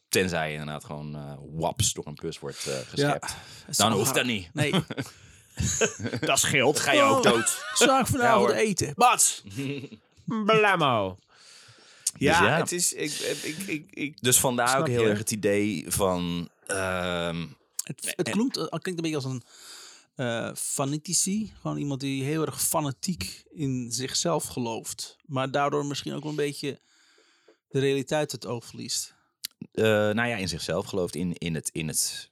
[0.10, 3.36] Tenzij je inderdaad gewoon eh waps door een bus wordt eh geschept.
[3.78, 4.50] Dan hoeft dat niet.
[4.54, 4.72] Nee,
[6.20, 6.80] Dat scheelt.
[6.80, 7.64] Ga je ook dood.
[7.74, 8.94] zou ik vanavond eten?
[8.96, 9.44] Bats!
[10.46, 11.18] Blammo.
[12.18, 12.58] Ja, ja.
[12.58, 12.94] het is...
[12.94, 13.12] Ik,
[13.44, 15.10] ik, ik, ik, Dus vandaar ook heel je?
[15.10, 16.50] erg het idee van...
[16.68, 17.46] ehm,
[17.84, 19.44] Het, het klinkt, het klinkt een beetje als een
[20.18, 21.54] eh fanatici.
[21.62, 25.18] Gewoon iemand die heel erg fanatiek in zichzelf gelooft.
[25.26, 26.82] Maar daardoor misschien ook een beetje
[27.70, 29.16] de realiteit het oog verliest.
[29.72, 31.16] eh, nou ja, in zichzelf gelooft.
[31.16, 32.32] In, in, het, in, het,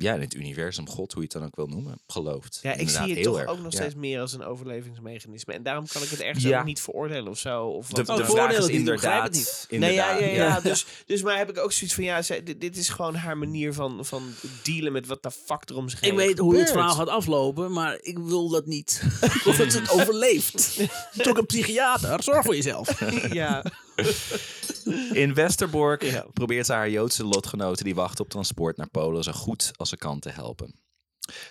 [0.00, 2.58] ja, in het universum, God, hoe je het dan ook wil noemen, gelooft.
[2.62, 3.78] ja, ik Inderdaad, zie het heel toch erg, ook nog ja.
[3.78, 5.52] steeds meer als een overlevingsmechanisme.
[5.52, 6.58] En daarom kan ik het ergens Ja.
[6.58, 7.64] ook niet veroordelen of zo.
[7.66, 9.70] Of De, wat de vraag voordelen is die- ik begrijp het inderdaad...
[9.70, 9.80] niet.
[9.80, 10.60] Nee, ja, ja, ja.
[10.60, 13.38] Dus, dus maar heb ik ook zoiets van, ja, zij, dit, dit is gewoon haar
[13.38, 14.22] manier van, van
[14.62, 16.70] dealen met wat de fuck er om zich heen Ik weet hoe het gebeurt.
[16.70, 19.02] verhaal gaat aflopen, maar ik wil dat niet.
[19.46, 20.80] of dat ze het overleeft.
[21.16, 23.00] Toch een psychiater, zorg voor jezelf.
[23.32, 23.64] Ja,
[25.12, 26.26] In Westerbork Ja.
[26.32, 29.96] probeert ze haar Joodse lotgenoten die wachten op transport naar Polen zo goed als ze
[29.96, 30.74] kan te helpen.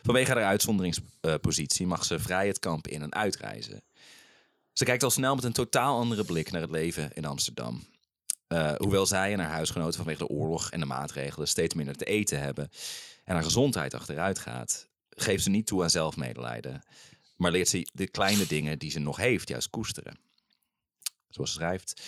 [0.03, 3.83] Vanwege haar uitzonderingspositie mag ze vrij het kamp in en uitreizen.
[4.73, 7.83] Ze kijkt al snel met een totaal andere blik naar het leven in Amsterdam.
[8.47, 12.05] Eh, hoewel zij en haar huisgenoten vanwege de oorlog en de maatregelen steeds minder te
[12.05, 12.69] eten hebben
[13.23, 16.83] en haar gezondheid achteruit gaat, geeft ze niet toe aan zelfmedelijden,
[17.35, 20.19] maar leert ze de kleine dingen die ze nog heeft juist koesteren.
[21.29, 22.01] Zoals ze schrijft,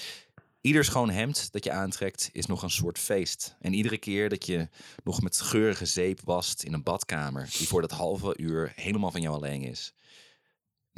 [0.62, 3.56] Ieder schoon hemd dat je aantrekt is nog een soort feest.
[3.60, 4.70] En iedere keer dat je
[5.04, 9.22] nog met geurige zeep wast in een badkamer, die voor dat halve uur helemaal van
[9.22, 9.94] jou alleen is,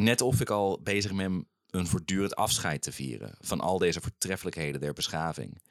[0.01, 4.81] Net of ik al bezig ben een voortdurend afscheid te vieren van al deze voortreffelijkheden
[4.81, 5.61] der beschaving.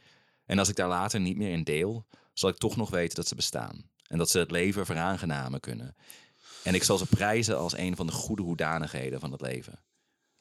[0.44, 3.28] En als ik daar later niet meer in deel, zal ik toch nog weten dat
[3.28, 3.90] ze bestaan.
[4.06, 5.96] En dat ze het leven veraangenamen kunnen.
[6.64, 9.82] En ik zal ze prijzen als een van de goede hoedanigheden van het leven.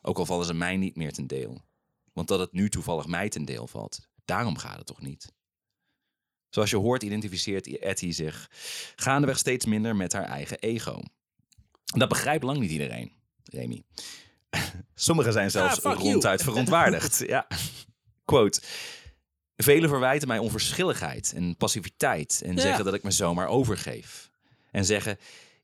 [0.01, 1.61] Ook al vallen ze mij niet meer ten deel.
[2.19, 5.31] Want dat het nu toevallig mij ten deel valt, daarom gaat het toch niet?
[6.49, 8.49] Zoals je hoort identificeert Etty zich
[8.95, 11.01] gaandeweg steeds minder met haar eigen ego.
[11.83, 13.11] Dat begrijpt lang niet iedereen,
[13.43, 13.83] Remy.
[14.95, 16.11] Sommigen zijn zelfs Ah, you.
[16.11, 17.17] ronduit verontwaardigd.
[17.27, 17.47] ja.
[18.25, 18.61] Quote.
[19.55, 22.61] Velen verwijten mij onverschilligheid en passiviteit en Ja.
[22.61, 24.31] zeggen dat ik me zomaar overgeef.
[24.71, 25.17] En zeggen,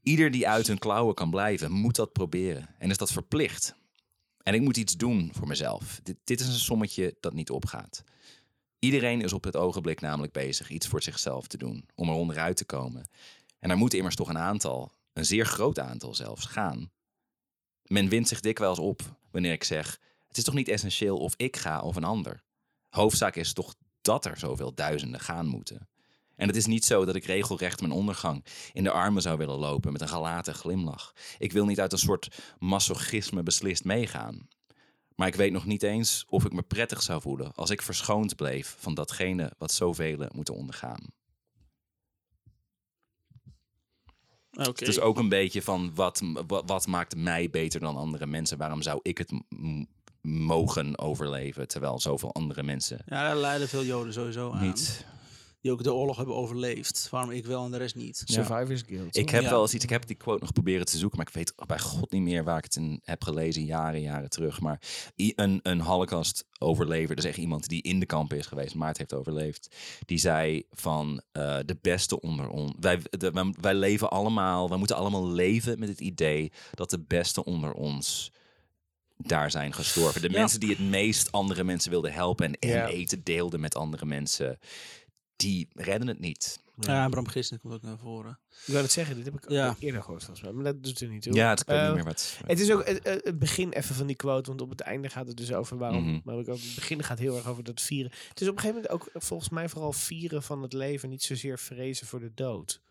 [0.03, 2.76] ieder die uit hun klauwen kan blijven, moet dat proberen.
[2.78, 3.76] En is dat verplicht.
[4.47, 5.99] En ik moet iets doen voor mezelf.
[6.03, 8.03] Dit, dit is een sommetje dat niet opgaat.
[8.79, 12.57] Iedereen is op het ogenblik namelijk bezig iets voor zichzelf te doen, om er onderuit
[12.57, 13.09] te komen.
[13.59, 16.91] En er moet immers toch een aantal, een zeer groot aantal zelfs, gaan.
[17.83, 21.57] Men wint zich dikwijls op wanneer ik zeg: Het is toch niet essentieel of ik
[21.57, 22.43] ga of een ander.
[22.89, 25.87] Hoofdzaak is toch dat er zoveel duizenden gaan moeten.
[26.36, 29.57] En het is niet zo dat ik regelrecht mijn ondergang in de armen zou willen
[29.57, 31.13] lopen met een gelaten glimlach.
[31.38, 34.47] Ik wil niet uit een soort masochisme beslist meegaan.
[35.15, 38.36] Maar ik weet nog niet eens of ik me prettig zou voelen als ik verschoond
[38.36, 41.03] bleef van datgene wat zoveel moeten ondergaan.
[44.51, 44.86] Oké.
[44.86, 48.57] Dus ook een beetje van wat, wat, wat maakt mij beter dan andere mensen?
[48.57, 49.31] Waarom zou ik het
[50.21, 54.61] mogen overleven terwijl zoveel andere mensen Ja, daar lijden veel Joden sowieso aan.
[54.67, 55.05] niet?
[55.66, 57.07] Die ook de oorlog hebben overleefd.
[57.11, 58.22] Waarom ik wel en de rest niet.
[58.26, 59.18] Survivors Guild.
[59.18, 59.49] Ik heb Ja.
[59.49, 61.80] wel eens iets, ik heb die quote nog proberen te zoeken, maar ik weet bij
[61.80, 64.59] god niet meer waar ik het in heb gelezen, jaren, jaren terug.
[64.61, 64.82] Maar
[65.18, 68.97] i- een, een Holocaust-overlever, dus echt iemand die in de kampen is geweest, maar het
[68.97, 72.74] heeft overleefd, die zei van eh, de beste onder ons.
[72.80, 76.99] Wij, de- wij, wij leven allemaal, wij moeten allemaal leven met het idee dat de
[77.07, 78.32] beste onder ons
[79.18, 80.22] daar zijn gestorven.
[80.22, 80.38] De Ja.
[80.39, 82.88] mensen die het meest andere mensen wilden helpen en, en Ja.
[82.88, 84.59] eten deelden met andere mensen,
[85.36, 86.63] die redden het niet.
[86.79, 88.39] Ja, Bram Gisteren komt ook naar voren.
[88.65, 89.69] Ik wou het zeggen, dit heb ik Ja.
[89.69, 90.53] ook eerder gehoord volgens mij.
[90.55, 91.33] Maar dat doet er niet toe.
[91.33, 92.39] Ja, het kan Eh, niet meer wat.
[92.45, 95.27] Het is ook het, het- begin even van die quote, want op het einde gaat
[95.27, 96.03] het dus over waarom.
[96.03, 96.19] Mhm.
[96.23, 98.11] Maar ook het begin gaat heel erg over dat vieren.
[98.29, 101.23] Het is op een gegeven moment ook volgens mij vooral vieren van het leven, niet
[101.23, 102.81] zozeer vrezen voor de dood.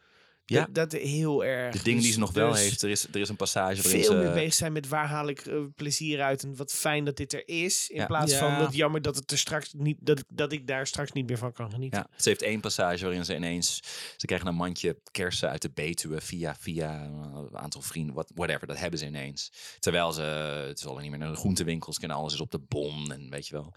[0.46, 0.64] Ja.
[0.72, 1.76] Dat, dat heel erg.
[1.76, 2.82] De dingen die ze nog wel dus heeft.
[2.82, 4.18] Er is, er is een passage waarin Veel ze...
[4.18, 7.32] meer bezig zijn met waar haal ik eh, plezier uit en wat fijn dat dit
[7.32, 7.88] er is.
[7.88, 8.06] In Ja.
[8.06, 8.38] plaats Ja.
[8.38, 11.26] van wat jammer dat het er straks niet dat, ik- dat ik daar straks niet
[11.28, 11.98] meer van kan genieten.
[12.10, 13.80] Ja, ze heeft één passage waarin ze ineens...
[14.16, 18.14] Ze krijgen een mandje kersen uit de Betuwe via, via een aantal vrienden.
[18.14, 19.52] What, whatever, dat hebben ze ineens.
[19.78, 20.22] Terwijl ze...
[20.68, 23.30] Het is al niet meer naar de groentewinkels en alles is op de bon en
[23.30, 23.72] weet je wel.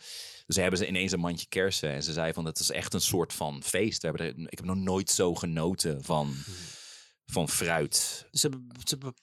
[0.45, 1.89] Dus ze hebben ze ineens een mandje kersen.
[1.89, 4.01] En ze zei van, het is echt een soort van feest.
[4.01, 6.36] We hebben er, ik heb nog nooit zo genoten van,
[7.32, 8.28] van fruit.
[8.32, 8.49] Ze,
[8.84, 9.13] ze be-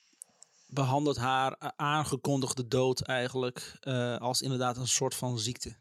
[0.67, 5.77] behandelt haar eh, aangekondigde dood eigenlijk eh, als inderdaad een soort van ziekte.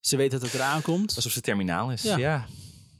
[0.00, 1.16] Ze weet dat het eraan komt.
[1.16, 2.02] Alsof ze terminaal is.
[2.02, 2.16] Ja.
[2.16, 2.46] Ja,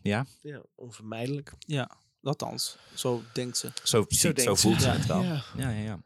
[0.02, 0.26] ja.
[0.40, 1.52] Ja, onvermijdelijk.
[1.58, 1.90] Ja,
[2.22, 2.76] althans.
[2.94, 3.70] Zo denkt ze.
[3.82, 4.66] Zo, ziet, zo, denkt ze.
[4.68, 4.92] voelt ze Ja.
[4.96, 5.22] het wel.
[5.22, 5.44] Ja.
[5.56, 6.00] Ja, ja, ja.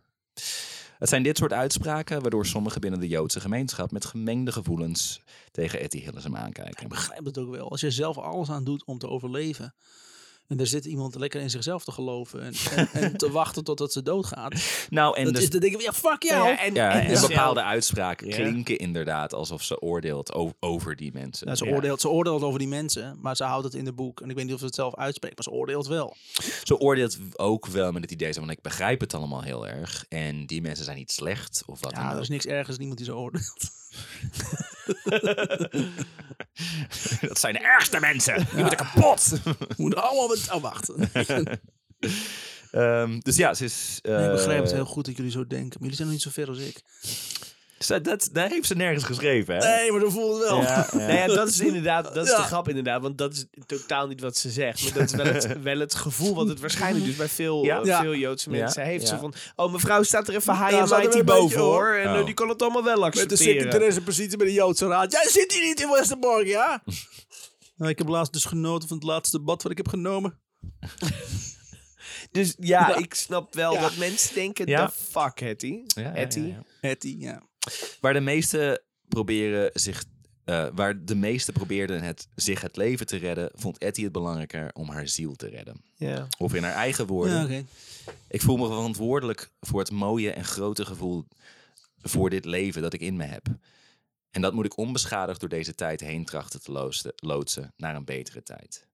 [0.99, 5.81] Het zijn dit soort uitspraken waardoor sommigen binnen de Joodse gemeenschap met gemengde gevoelens tegen
[5.81, 6.83] Etty Hillesum aankijken.
[6.83, 7.71] Ik begrijp het ook wel.
[7.71, 9.75] Als je zelf alles aan doet om te overleven.
[10.49, 12.43] En er zit iemand lekker in zichzelf te geloven.
[12.43, 14.55] En, en, en te wachten totdat ze doodgaat.
[14.91, 16.49] Nou, en dat dus, is, dan denk ik, ja, fuck jou.
[16.49, 18.35] Ja, en, ja, en en dus- bepaalde uitspraken Ja.
[18.37, 21.49] klinken inderdaad alsof ze oordeelt over die mensen.
[21.49, 21.71] Ja, ze, Ja.
[21.73, 24.21] oordeelt, ze oordeelt over die mensen, maar ze houdt het in de boek.
[24.21, 26.17] En ik weet niet of ze het zelf uitspreekt, maar ze oordeelt wel.
[26.63, 30.05] Ze oordeelt ook wel met het idee van ik begrijp het allemaal heel erg.
[30.09, 32.99] En die mensen zijn niet slecht of wat Ja, er is niks ergers dan iemand
[32.99, 33.55] die zo oordeelt.
[37.29, 38.37] Dat zijn de ergste mensen.
[38.37, 39.29] Die moeten kapot.
[39.45, 40.49] We moeten allemaal met...
[40.53, 40.93] Oh, wacht.
[42.71, 43.99] Ehm, dus ja, ze is...
[44.03, 45.69] Nee, ik begrijp het eh, heel goed dat jullie zo denken.
[45.69, 46.83] Maar jullie zijn nog niet zo ver als ik.
[47.79, 49.77] Ze- dat, daar heeft ze nergens geschreven, hè?
[49.77, 50.61] Nee, maar dat voelt het wel.
[50.63, 50.97] Ja, ja.
[50.99, 52.37] Nou ja, dat is inderdaad, dat is Ja.
[52.37, 54.83] de grap inderdaad, want dat is totaal niet wat ze zegt.
[54.83, 57.81] Maar dat is wel het, wel het gevoel wat het waarschijnlijk dus bij veel, Ja.
[57.85, 58.01] Ja.
[58.01, 58.89] veel Joodse mensen Ja.
[58.89, 59.03] heeft.
[59.09, 59.09] Ja.
[59.15, 61.95] Zo van, oh mevrouw staat er even high er mighty boven hoor.
[61.95, 62.25] En eh, Oh.
[62.25, 63.45] die kan het allemaal wel Met de accepteren.
[63.55, 65.13] secretaresse precies bij de Joodse Raad.
[65.13, 66.83] Jij zit hier niet in Westerbork, ja?
[67.77, 70.39] nou, ik heb laatst dus genoten van het laatste bad wat ik heb genomen.
[72.31, 72.97] Dus ja, Ja.
[72.97, 73.81] ik snap wel Ja.
[73.81, 74.87] dat mensen denken, Ja.
[74.87, 75.81] the fuck Hetty.
[75.87, 76.39] Ja, ja, Hetty.
[76.41, 76.63] ja, ja.
[76.89, 77.43] Hetty, ja.
[78.01, 80.05] Waar de meesten proberen zich.
[80.45, 84.71] eh, waar de meesten probeerden het, zich het leven te redden, vond Etty het belangrijker
[84.73, 85.85] om haar ziel te redden.
[86.39, 87.53] Of in haar eigen woorden.
[87.53, 87.63] Ja.
[88.29, 91.27] Ik voel me verantwoordelijk voor het mooie en grote gevoel
[92.03, 93.47] voor dit leven dat ik in me heb.
[94.31, 98.05] En dat moet ik onbeschadigd door deze tijd heen trachten te loodsen, loodsen naar een
[98.05, 98.87] betere tijd.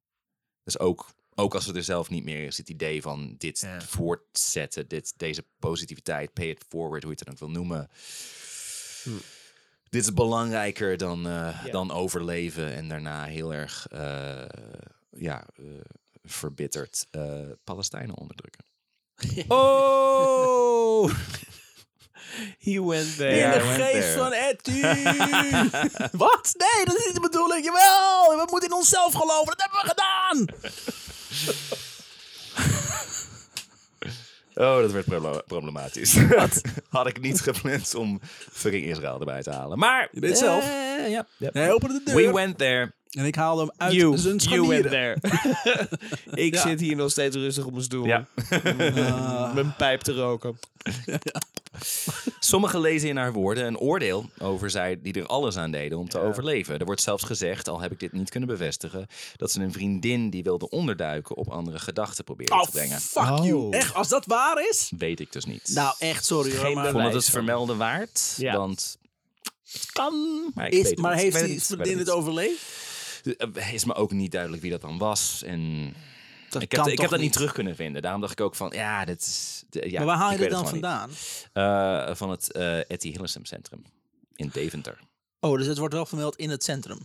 [0.65, 4.89] Dus ook ook als het er zelf niet meer is, het idee van dit voortzetten,
[4.89, 7.89] dit, deze positiviteit, pay it forward, hoe je het dan ook wil noemen.
[9.89, 11.33] Dit is belangrijker dan, eh,
[11.65, 11.71] Ja.
[11.71, 14.45] dan overleven en daarna heel erg eh,
[15.11, 15.65] ja, eh,
[16.25, 17.23] verbitterd eh,
[17.65, 18.65] Palestijnen onderdrukken.
[19.57, 21.11] oh!
[22.59, 23.39] He went there.
[23.39, 24.19] In de geest there.
[24.19, 24.81] van Etty.
[26.25, 26.55] Wat?
[26.57, 27.65] Nee, dat is niet de bedoeling.
[27.65, 29.57] Jawel, we moeten in onszelf geloven.
[29.57, 30.47] Dat hebben we gedaan.
[34.55, 36.17] Oh, dat werd proble- problematisch.
[36.89, 38.21] Had ik niet gepland om
[38.53, 39.79] fucking Israël erbij te halen.
[39.79, 40.09] Maar...
[40.13, 40.65] Je deed het zelf.
[40.65, 41.27] eh, ja.
[41.39, 42.27] Hij opende de deur.
[42.27, 42.93] We went there.
[43.11, 45.17] En ik haalde hem uit You, zijn you went there.
[46.47, 46.61] ik Ja.
[46.61, 48.07] zit hier nog steeds rustig op mijn stoel.
[48.07, 48.27] Ja.
[49.55, 50.59] Mijn pijp te roken.
[52.41, 56.09] Sommigen lezen in haar woorden een oordeel over zij die er alles aan deden om
[56.09, 56.79] te overleven.
[56.79, 59.07] Er wordt zelfs gezegd, al heb ik dit niet kunnen bevestigen,
[59.37, 63.01] dat ze een vriendin die wilde onderduiken op andere gedachten probeerde Oh, te brengen.
[63.01, 63.45] fuck Oh.
[63.45, 63.71] you.
[63.71, 64.93] Echt, als dat waar is?
[64.99, 65.71] Weet ik dus niet.
[65.75, 66.65] Nou, echt, sorry hoor.
[66.65, 68.57] Geen Maar, ik vond het het vermelden waard, Ja.
[68.57, 68.99] want
[69.73, 72.63] het kan, maar ik is, maar heeft die vriendin het overleefd?
[73.55, 75.43] Eh, Is me ook niet duidelijk wie dat dan was.
[75.47, 75.93] En
[76.51, 77.33] Dat ik heb, ik heb dat niet niet?
[77.33, 78.03] terug kunnen vinden.
[78.03, 79.62] Daarom dacht ik ook van, ja, dit is...
[79.73, 81.09] de- ja, maar waar haal je weet dan vandaan?
[81.09, 81.49] niet.
[81.53, 83.83] Eh, van het eh Etty Hillesum Centrum
[84.35, 84.99] in Deventer.
[85.41, 86.99] Oh, dus het wordt wel vermeld in het centrum.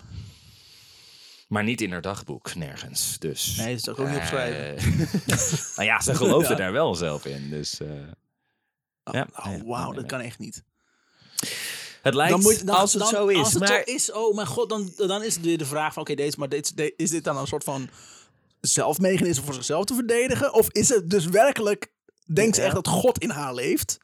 [1.47, 3.19] Maar niet in haar dagboek, nergens.
[3.19, 4.77] Dus, Nee, dat is ook niet opschrijven.
[4.77, 4.85] Eh,
[5.75, 6.55] nou ja, ze geloofde Ja.
[6.55, 7.49] daar wel zelf in.
[7.49, 7.87] Dus, eh,
[9.03, 9.27] ja.
[9.35, 10.63] Oh, wauw, dat kan echt niet.
[12.01, 12.31] Het lijkt...
[12.31, 14.47] Dan moet, dan, als het dan- zo is, Als het maar- zo is, oh mijn
[14.47, 16.01] god, dan, dan is het weer de vraag van...
[16.01, 17.89] Oké, deze, maar dit, de- is dit dan een soort van
[18.61, 20.53] zelfmechanisme voor zichzelf te verdedigen?
[20.53, 21.87] Of is het dus werkelijk...
[22.27, 23.99] Denkt ze echt dat God in haar leeft?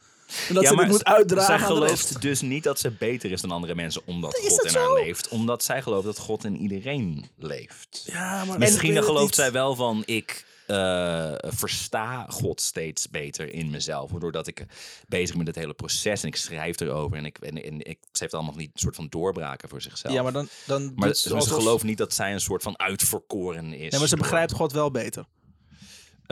[0.47, 2.21] En dat Ja, ze maar dit moet uitdragen Zij aan de gelooft rest?
[2.21, 4.79] dus niet dat ze beter is dan andere mensen omdat Is God in zo?
[4.79, 5.27] haar leeft.
[5.27, 8.03] Omdat zij gelooft dat God in iedereen leeft.
[8.05, 14.11] Ja, maar Misschien gelooft zij wel van ik eh, versta God steeds beter in mezelf.
[14.11, 14.65] Doordat ik
[15.07, 17.17] bezig ben met het hele proces en ik schrijf erover.
[17.17, 20.13] En, ik, en, en ik, ze heeft allemaal niet een soort van doorbraken voor zichzelf.
[20.13, 20.47] Ja, maar dan...
[20.65, 23.91] dan Maar doet ze, gelooft niet dat zij een soort van uitverkoren is.
[23.93, 25.25] Ja, maar ze begrijpt God wel beter.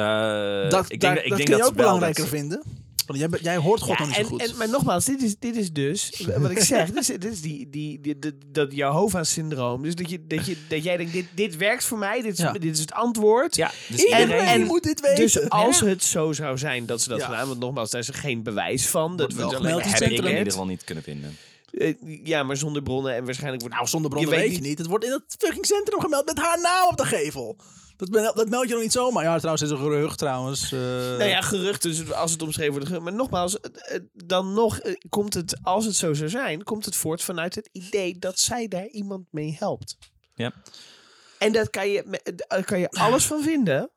[0.02, 2.32] Eh, Dat, ik daar- denk, ik dat denk kun je dat ook wel belangrijker dat-
[2.34, 2.64] vinden.
[3.06, 4.50] Want jij, jij hoort God nog niet zo en, goed.
[4.50, 7.42] en, maar nogmaals, dit is, dit is dus, wat ik zeg, dit is, dit is
[7.42, 9.82] die, die, die, die- dat Jehovah-syndroom.
[9.84, 12.38] Dus dat, je, dat, je, dat jij denkt, dit, dit werkt voor mij, dit is,
[12.38, 12.52] Ja.
[12.52, 13.56] dit is het antwoord.
[13.56, 14.48] Ja, dus Iedereen iedereen...
[14.48, 15.16] en- moet dit weten.
[15.24, 17.26] Dus als het zo zou zijn dat ze dat Ja.
[17.26, 19.10] gedaan, want nogmaals, daar is er geen bewijs van.
[19.18, 21.38] Dat Wordt wel we alleen in heb ik in ieder geval niet kunnen vinden.
[21.72, 23.76] Eh, ja, maar zonder bronnen en waarschijnlijk wordt...
[23.78, 24.78] Nou, zonder bronnen Je weet weet je niet.
[24.78, 27.58] Het wordt in het fucking centrum gemeld met haar naam op de gevel.
[28.02, 29.24] Dat, ben- dat meld je nog niet zomaar.
[29.24, 30.72] Ja, trouwens, is een gerucht trouwens.
[30.72, 30.80] eh.
[30.80, 32.88] Nou ja, geruchten, dus als het omschreven wordt.
[32.88, 33.04] gerucht.
[33.04, 34.80] Maar nogmaals, eh, eh, dan nog
[35.10, 38.68] komt het, als het zo zou zijn, komt het voort vanuit het idee dat zij
[38.68, 39.98] daar iemand mee helpt.
[40.36, 40.54] Ja.
[41.38, 43.90] En dat kan je, daar kan je alles van vinden.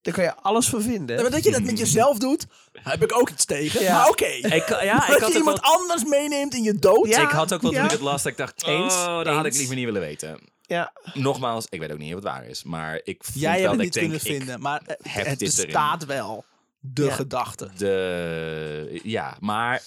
[0.00, 1.16] Daar kan je alles van vinden.
[1.16, 3.82] Ja, maar dat je dat met jezelf doet, heb ik ook iets tegen.
[3.82, 3.96] Ja.
[3.98, 4.24] Maar oké.
[4.24, 7.08] Ik, ja, ik dat had je ook iemand wel, anders meeneemt in je dood.
[7.08, 7.22] Ja.
[7.22, 7.84] ik had ook wel toen ja.
[7.84, 10.40] ik het las dat ik dacht, Eens, oh, dat had ik liever niet willen weten.
[10.68, 10.92] Ja.
[11.14, 13.70] Nogmaals, ik weet ook niet of het waar is, maar ik vond Jij wel hebt
[13.70, 14.60] het dat niet ik denk, kunnen ik vinden.
[14.60, 15.64] Maar heb het dit erin.
[15.64, 16.44] bestaat wel.
[16.80, 17.14] De Ja.
[17.14, 17.70] gedachte.
[17.76, 19.82] De, ja, maar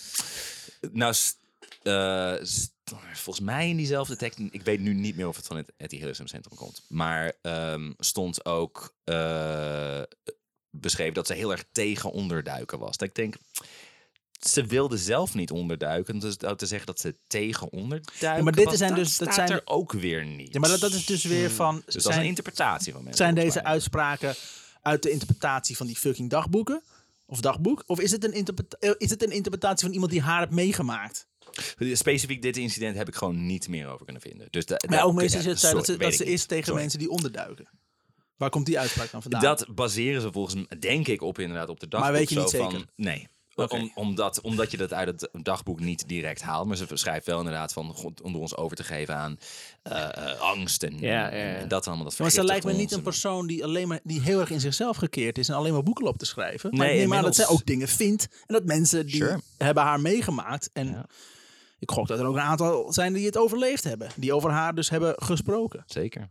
[0.91, 1.35] nou, s-
[1.83, 2.69] eh, s-
[3.13, 6.27] volgens mij in diezelfde tekst, ik weet nu niet meer of het van het Hillesum
[6.27, 10.01] Centrum komt, maar ehm, stond ook eh,
[10.69, 12.97] beschreven dat ze heel erg tegen onderduiken was.
[12.97, 13.35] Dat ik denk,
[14.49, 18.53] ze wilde zelf niet onderduiken, dus dat te zeggen dat ze tegen onderduiken Ja, maar
[18.53, 20.53] dit zijn dat dus- dat zijn- er ook weer niet.
[20.53, 21.81] Ja, maar dat, dat is dus weer van...
[21.85, 23.23] Dus dat is een interpretatie van mensen.
[23.23, 24.35] zijn deze uitspraken
[24.81, 26.81] uit de interpretatie van die fucking dagboeken?
[27.25, 27.83] Of dagboek?
[27.85, 30.51] Of is het een, interpreta- eh, is het een interpretatie van iemand die haar heeft
[30.51, 31.27] meegemaakt?
[31.93, 34.47] Specifiek dit incident heb ik gewoon niet meer over kunnen vinden.
[34.49, 36.79] Dus da- Maar ook meestal is het dat ze, dat ze is tegen Sorry.
[36.81, 37.69] mensen die onderduiken.
[38.37, 39.41] Waar komt die uitspraak dan vandaan?
[39.41, 42.09] Dat baseren ze volgens mij, denk ik, op inderdaad op de dagboek.
[42.09, 42.85] Maar weet je niet van, zeker?
[42.95, 43.27] Nee.
[43.55, 46.67] Om, omdat, omdat je dat uit het dagboek niet direct haalt.
[46.67, 49.37] Maar ze schrijft wel inderdaad van God, om ons over te geven aan
[49.83, 51.53] eh, eh, angst en, Ja, en- ja, ja.
[51.55, 52.05] en dat allemaal.
[52.05, 54.59] Dat maar ze lijkt me niet een persoon die, alleen maar, die heel erg in
[54.59, 56.69] zichzelf gekeerd is en alleen maar boeken op te schrijven.
[56.69, 59.41] Maar Nee, ik neem aan dat zij ook dingen vindt en dat mensen die Sure.
[59.57, 60.69] hebben haar meegemaakt.
[60.73, 61.05] En Ja.
[61.79, 64.09] ik gok dat er ook een aantal zijn die het overleefd hebben.
[64.15, 65.83] Die over haar dus hebben gesproken.
[65.85, 66.29] Zeker.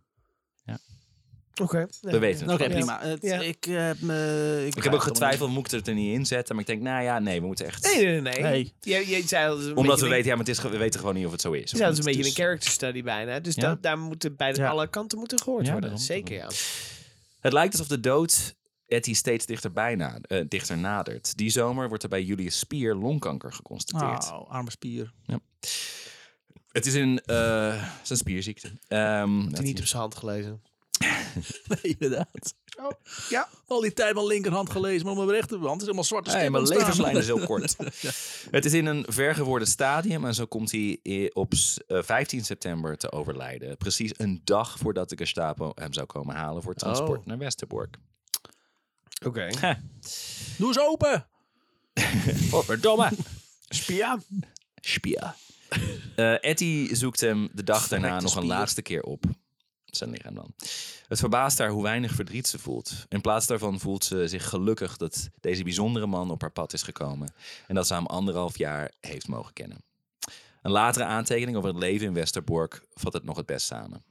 [1.60, 1.86] Oké.
[2.00, 2.78] We weten het Oké, gewoon.
[2.78, 3.00] prima.
[3.00, 3.40] Het- Ja.
[3.40, 6.54] Ik, eh, heb me, Ik heb ook getwijfeld, moet ik het er niet in zetten?
[6.54, 7.94] Maar ik denk, nou ja, nee, we moeten echt...
[7.94, 8.42] Nee, nee, nee.
[8.42, 8.72] Nee.
[8.80, 10.68] Je, je zei al, het is een Omdat we weten, ja, maar het is, ge-
[10.68, 11.70] we weten gewoon niet of het zo is.
[11.70, 13.40] Zou het een Dus- beetje een character study bijna.
[13.40, 13.60] Dus Ja.
[13.62, 14.68] da- daar moeten bij de, Ja.
[14.68, 15.90] alle kanten moeten gehoord Ja, worden.
[15.90, 16.48] daarom, Zeker, ja.
[17.40, 18.54] Het lijkt alsof de dood
[18.86, 21.36] Etty steeds dichterbij na, eh, dichter nadert.
[21.36, 24.32] Die zomer wordt er bij Julius Spier longkanker geconstateerd.
[24.32, 25.12] Oh, arme spier.
[26.72, 28.72] Het is een, eh, het is een spierziekte.
[28.88, 30.62] Ehm, Heb je niet op zijn hand gelezen?
[31.68, 32.54] Nee, inderdaad.
[32.64, 32.90] Zo.
[33.28, 33.48] Ja.
[33.66, 37.16] Al die tijd mijn linkerhand gelezen, maar mijn rechterhand is helemaal zwarte stip mijn levenslijn
[37.16, 37.76] is heel kort.
[38.50, 42.96] Het is in een vergeworden stadium en zo komt hij op s- eh, 15 september
[42.96, 43.76] te overlijden.
[43.76, 47.26] Precies een dag voordat de Gestapo hem zou komen halen voor transport Oh.
[47.26, 47.96] naar Westerbork.
[49.26, 49.48] Oké.
[50.58, 51.26] Doe eens open!
[52.50, 53.10] Godverdomme!
[53.68, 54.18] Spia.
[54.74, 55.36] Spia.
[56.16, 59.24] Eh Etty zoekt hem de dag daarna nog een laatste keer op.
[59.90, 60.54] Zijn lichaam dan.
[61.08, 63.06] Het verbaast haar hoe weinig verdriet ze voelt.
[63.08, 66.82] In plaats daarvan voelt ze zich gelukkig dat deze bijzondere man op haar pad is
[66.82, 67.32] gekomen.
[67.66, 69.82] En dat ze hem anderhalf jaar heeft mogen kennen.
[70.62, 74.02] Een latere aantekening over het leven in Westerbork vat het nog het best samen.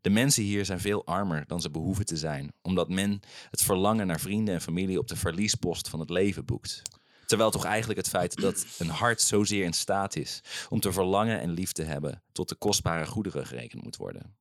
[0.00, 3.20] De mensen hier zijn veel armer dan ze behoeven te zijn, omdat men
[3.50, 6.82] het verlangen naar vrienden en familie op de verliespost van het leven boekt.
[7.26, 11.40] Terwijl toch eigenlijk het feit dat een hart zozeer in staat is om te verlangen
[11.40, 14.36] en lief te hebben tot de kostbare goederen gerekend moet worden.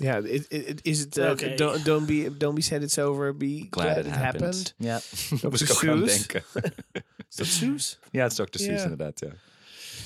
[0.00, 1.18] Ja, it- it- it- is het...
[1.18, 1.54] Oké.
[1.54, 4.74] don't, don't, be, don't be sad it's over, be Glad it happened.
[4.78, 5.00] Ja,
[5.40, 6.16] dat moest ik ook aan Seuss?
[6.26, 6.44] denken.
[7.30, 7.98] Is dat Soes?
[8.10, 8.44] Ja, het is Dr.
[8.58, 8.82] Seuss Ja.
[8.82, 9.28] inderdaad, ja.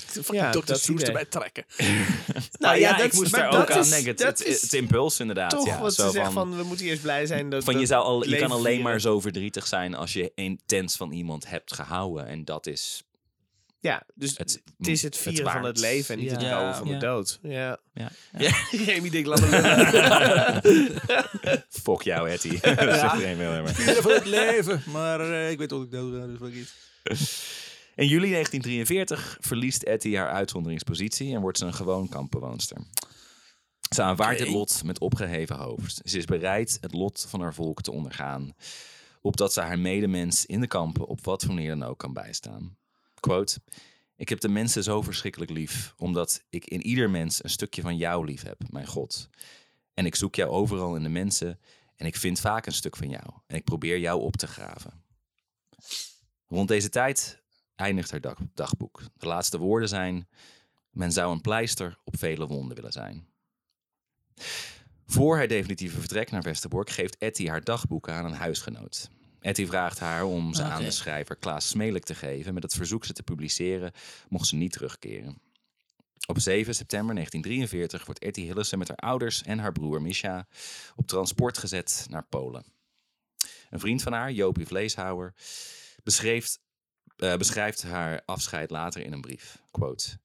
[0.05, 0.91] Fucking Ja, Dr.
[0.91, 1.05] idee.
[1.05, 1.65] erbij trekken.
[2.59, 4.25] Nou ja, dat ik is- moest maar daar dat ook aan is- denken.
[4.27, 5.49] Het, impuls inderdaad.
[5.49, 7.63] Toch ja, wat zo ze zeggen van, we moeten eerst blij zijn dat...
[7.63, 10.95] van je, dat zou al, je kan alleen maar zo verdrietig zijn als je intens
[10.95, 12.25] van iemand hebt gehouden.
[12.27, 13.03] En dat is...
[13.81, 16.49] Ja, dus Het- het, is het het vieren van het leven en niet het Ja.
[16.49, 16.93] bouwen van Ja.
[16.93, 17.39] de dood.
[17.41, 17.77] Ja.
[17.93, 18.11] Ja.
[18.37, 18.51] Ja,
[19.01, 19.39] me lullen.
[21.83, 22.59] Fuck jou, Etty.
[22.59, 23.15] Dat zegt.
[23.15, 23.67] Vieren
[24.03, 24.83] van het leven.
[24.91, 26.73] Maar eh, ik weet wat ik dood ga, dus fuck it.
[27.95, 32.77] In juli 1943 verliest Etty haar uitzonderingspositie en wordt ze een gewoon kampbewoonster.
[33.95, 36.01] Ze aanvaardt het lot met opgeheven hoofd.
[36.03, 38.53] Ze is bereid het lot van haar volk te ondergaan,
[39.21, 42.77] opdat ze haar medemens in de kampen op wat voor manier dan ook kan bijstaan.
[43.19, 43.59] Quote,
[44.15, 47.97] ik heb de mensen zo verschrikkelijk lief, omdat ik in ieder mens een stukje van
[47.97, 49.29] jou lief heb, mijn God.
[49.93, 51.59] En ik zoek jou overal in de mensen
[51.95, 53.25] en ik vind vaak een stuk van jou.
[53.47, 55.03] En ik probeer jou op te graven.
[56.47, 57.41] Rond deze tijd
[57.75, 59.01] eindigt haar dag- dagboek.
[59.13, 60.27] De laatste woorden zijn:
[60.91, 63.27] Men zou een pleister op vele wonden willen zijn.
[65.05, 69.09] Voor haar definitieve vertrek naar Westerbork geeft Etty haar dagboeken aan een huisgenoot.
[69.41, 73.05] Etty vraagt haar om ze aan de schrijver Klaas Smelik te geven met het verzoek
[73.05, 73.91] ze te publiceren
[74.29, 75.41] mocht ze niet terugkeren.
[76.27, 80.47] Op 7 september 1943 wordt Etty Hillessen met haar ouders en haar broer Misha
[80.95, 82.65] op transport gezet naar Polen.
[83.69, 85.33] Een vriend van haar, Jopie Vleeshouwer,
[86.03, 86.57] beschreef
[87.15, 89.61] eh, beschrijft haar afscheid later in een brief.
[89.71, 90.19] Quote.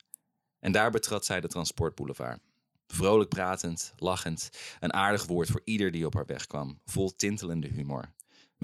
[0.60, 2.40] En daar betrad zij de transportboulevard.
[2.86, 4.50] Vrolijk pratend, lachend,
[4.80, 8.12] een aardig woord voor ieder die op haar weg kwam, vol tintelende humor.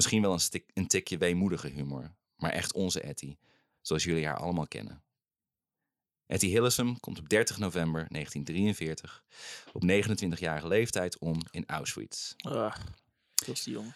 [0.00, 3.36] Misschien wel een, stik, een tikje weemoedige humor, maar echt onze Etty,
[3.80, 5.02] zoals jullie haar allemaal kennen.
[6.26, 9.22] Etty Hillesum komt op 30 november 1943
[9.72, 12.34] op 29-jarige leeftijd om in Auschwitz.
[12.36, 12.74] Ah,
[13.34, 13.94] dat is die jongen.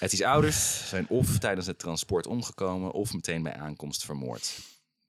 [0.00, 4.58] Etty's ouders zijn of tijdens het transport omgekomen of meteen bij aankomst vermoord.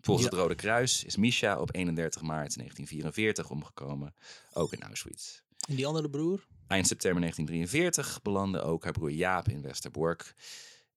[0.02, 0.32] Volgens Ja.
[0.32, 4.16] het Rode Kruis is Misha op 31 maart 1944 omgekomen,
[4.54, 5.40] ook in Auschwitz.
[5.68, 6.48] En die andere broer?
[6.68, 10.34] Eind september 1943 belandde ook haar broer Jaap in Westerbork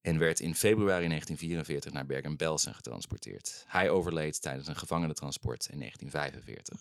[0.01, 3.64] en werd in februari 1944 naar Bergen-Belsen getransporteerd.
[3.66, 6.78] Hij overleed tijdens een gevangenentransport in 1945.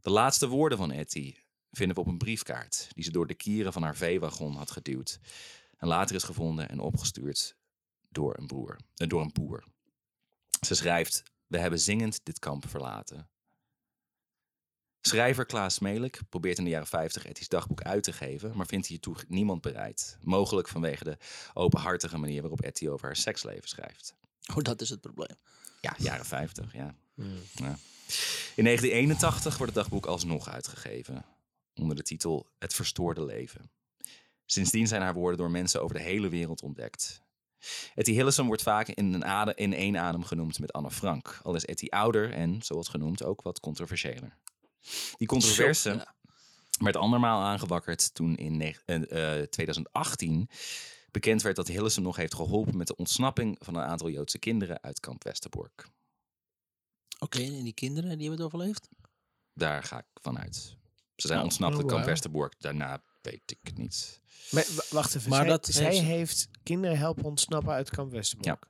[0.00, 1.34] De laatste woorden van Etty
[1.70, 5.18] vinden we op een briefkaart die ze door de kieren van haar veewagon had geduwd
[5.76, 7.56] en later is gevonden en opgestuurd
[8.08, 9.64] door een, broer, eh, door een boer.
[10.60, 13.28] Ze schrijft: We hebben zingend dit kamp verlaten.
[15.06, 18.86] Schrijver Klaas Smelik probeert in de jaren 50 Etty's dagboek uit te geven, maar vindt
[18.86, 20.18] hiertoe niemand bereid.
[20.20, 21.16] Mogelijk vanwege de
[21.54, 24.14] openhartige manier waarop Etty over haar seksleven schrijft.
[24.54, 25.36] Oh, dat is het probleem.
[25.80, 26.94] Ja, jaren 50, ja.
[27.54, 27.78] ja.
[28.54, 31.24] In 1981 wordt het dagboek alsnog uitgegeven,
[31.74, 33.70] onder de titel Het Verstoorde Leven.
[34.46, 37.22] Sindsdien zijn haar woorden door mensen over de hele wereld ontdekt.
[37.94, 41.54] Etty Hillesum wordt vaak in, een adem, in één adem genoemd met Anne Frank, al
[41.54, 44.36] is Etty ouder en, zoals genoemd, ook wat controversiëler.
[45.16, 46.14] Die controverse Ja.
[46.78, 50.48] werd andermaal aangewakkerd toen in neg- eh, eh, 2018
[51.10, 54.82] bekend werd dat Hillesum nog heeft geholpen met de ontsnapping van een aantal Joodse kinderen
[54.82, 55.86] uit kamp Westerbork.
[57.18, 58.88] Oké, en die kinderen, die hebben het overleefd?
[59.52, 60.76] Daar ga ik vanuit.
[61.16, 62.04] Ze zijn Oh, ontsnapt uit oh, kamp.
[62.04, 62.54] Westerbork.
[62.58, 64.20] Daarna weet ik het niet.
[64.50, 68.66] Maar, wacht even, Maar zij, dat zij heeft heeft, kinderen helpen ontsnappen uit kamp Westerbork.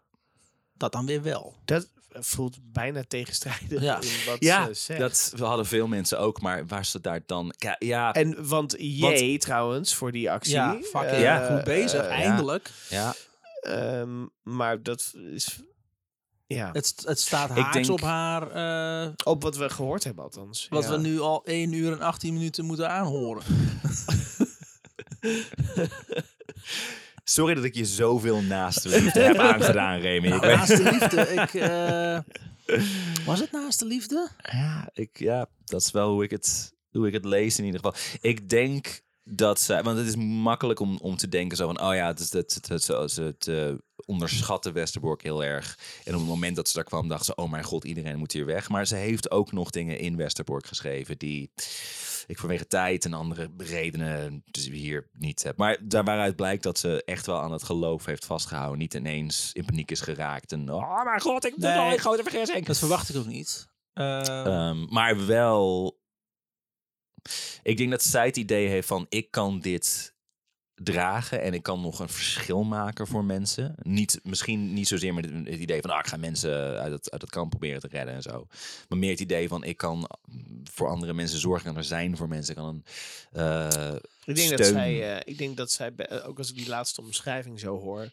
[0.85, 1.55] Dat dan weer wel.
[1.65, 4.01] Dat voelt bijna tegenstrijdig Ja.
[4.01, 5.01] in wat Ja, ze zegt.
[5.01, 7.55] dat hadden veel mensen ook, maar waar ze daar dan...
[7.59, 10.53] Ja, ja, En want jee trouwens voor die actie.
[10.53, 11.55] Ja, fucking Eh, Ja.
[11.55, 12.01] goed bezig.
[12.03, 12.71] eh, Eindelijk.
[12.89, 13.15] ja.
[13.61, 15.59] ehm, maar dat is...
[16.47, 18.51] Ja, Het, het staat haaks denk- op haar...
[19.07, 20.67] eh, op wat we gehoord hebben althans.
[20.71, 20.91] wat ja.
[20.91, 23.43] we nu al 1 uur en 18 minuten moeten aanhoren.
[27.25, 30.27] Sorry dat ik je zoveel naast de liefde heb aangedaan, Remy.
[30.27, 31.21] Ik Nou, weet- naast de liefde.
[31.21, 32.19] Ik, eh,
[33.27, 34.29] was het naast de liefde?
[34.53, 37.81] Ja, ik, ja, dat is wel hoe ik, het, hoe ik het lees in ieder
[37.81, 38.01] geval.
[38.21, 41.95] Ik denk dat zij, want het is makkelijk om, om te denken zo van, oh
[41.95, 43.73] ja, het, is het, het, het, het, het eh,
[44.07, 45.79] onderschatte Westerbork heel erg.
[46.05, 48.33] En op het moment dat ze daar kwam, dacht ze, oh mijn god, iedereen moet
[48.33, 48.69] hier weg.
[48.69, 51.51] Maar ze heeft ook nog dingen in Westerbork geschreven die
[52.27, 55.57] ik vanwege tijd en andere redenen dus hier niet heb.
[55.57, 58.79] Maar daar waaruit blijkt dat ze echt wel aan het geloof heeft vastgehouden.
[58.79, 61.79] Niet ineens in paniek is geraakt en, oh mijn god, ik doe Nee.
[61.79, 62.67] nog een grote vergissing.
[62.67, 63.69] Dat verwacht ik ook niet.
[63.93, 65.99] Eh, Ehm, maar wel.
[67.63, 70.15] Ik denk dat zij het idee heeft van ik kan dit
[70.75, 73.75] dragen en ik kan nog een verschil maken voor mensen.
[73.83, 77.21] Niet, misschien niet zozeer met het, idee van ah, ik ga mensen uit het, uit
[77.21, 78.47] het kamp proberen te redden en zo.
[78.89, 80.09] Maar meer het idee van ik kan
[80.65, 82.57] voor andere mensen zorgen en er zijn voor mensen.
[82.57, 82.85] Ik kan een
[83.33, 83.95] eh,
[84.25, 85.93] Ik denk, dat zij, eh, ik denk dat zij,
[86.25, 88.11] ook als ik die laatste omschrijving zo hoor,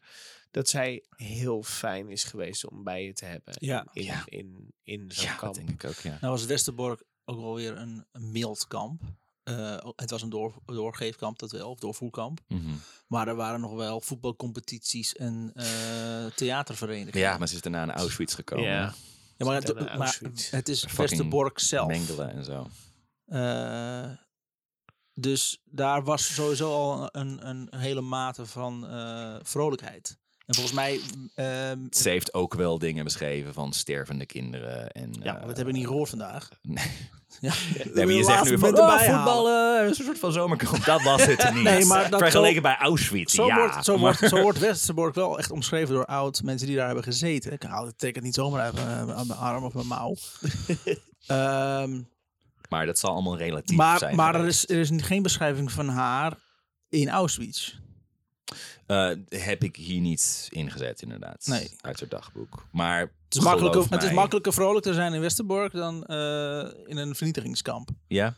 [0.51, 3.53] dat zij heel fijn is geweest om bij je te hebben.
[3.59, 3.87] Ja.
[3.93, 4.23] In, Ja.
[4.25, 5.55] in, in zo'n ja, kamp.
[5.55, 6.17] dat denk ik ook, ja.
[6.21, 9.01] Nou was Westerbork ook wel weer een, een mild kamp.
[9.43, 12.39] Eh, het was een door, doorgeefkamp, dat wel, of doorvoerkamp.
[12.47, 12.71] Mhm.
[13.07, 17.19] Maar er waren nog wel voetbalcompetities en eh, theaterverenigingen.
[17.19, 18.65] Ja, maar ze is daarna naar Auschwitz gekomen.
[18.65, 18.93] Ja.
[19.37, 20.49] Ja, maar, het, maar Auschwitz.
[20.49, 21.87] het is Westerbork zelf.
[21.87, 22.67] Mengelen en zo.
[23.25, 24.11] Eh,
[25.13, 30.17] dus daar was sowieso al een, een hele mate van eh, vrolijkheid.
[30.45, 30.99] En volgens mij...
[31.35, 34.91] ehm, Ze heeft ook wel dingen beschreven van stervende kinderen.
[34.91, 36.49] En, ja, eh, dat hebben we niet gehoord vandaag.
[36.61, 36.91] Nee.
[37.39, 37.53] Ja,
[37.93, 40.85] Nee, maar je zegt nu van oh, voetballen, een soort van zomerkamp.
[40.85, 41.63] Dat was het niet.
[41.63, 43.55] Nee, maar dat Vergeleken zo- bij Auschwitz, Zo, ja.
[43.55, 47.03] wordt, zo, wordt, zo wordt Westerbork wel echt omschreven door oud mensen die daar hebben
[47.03, 47.51] gezeten.
[47.51, 50.15] Ik haal het teken niet zomaar mijn, aan mijn arm of mijn mouw.
[51.27, 52.01] Ehm,
[52.69, 54.15] maar dat zal allemaal relatief maar zijn.
[54.15, 56.33] maar er is, er is geen beschrijving van haar
[56.89, 57.75] in Auschwitz.
[58.91, 61.45] Eh, heb ik hier niet ingezet, inderdaad.
[61.47, 61.75] Nee.
[61.81, 62.65] Uit haar dagboek.
[62.71, 66.97] Maar Het is, makkelijker, het is makkelijker vrolijk te zijn in Westerbork dan eh, in
[66.97, 67.89] een vernietigingskamp.
[68.07, 68.37] Ja,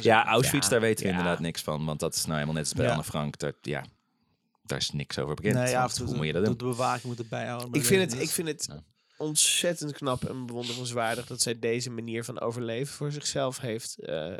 [0.00, 1.16] ja Auschwitz, Ja, daar weten we ja.
[1.18, 1.84] inderdaad niks van.
[1.84, 2.90] Want dat is nou helemaal net als bij Ja.
[2.90, 3.38] Anne Frank.
[3.38, 3.84] Dat, ja,
[4.62, 5.54] daar is niks over bekend.
[5.54, 6.58] Nee, ja, hoe moet je dat de, doen?
[6.58, 7.72] de bewaking moet erbij houden.
[7.72, 8.82] Ik vind, het, ik vind het Ja.
[9.20, 13.98] Ontzettend knap en bewonderenswaardig dat zij deze manier van overleven voor zichzelf heeft.
[13.98, 14.36] eh, eh,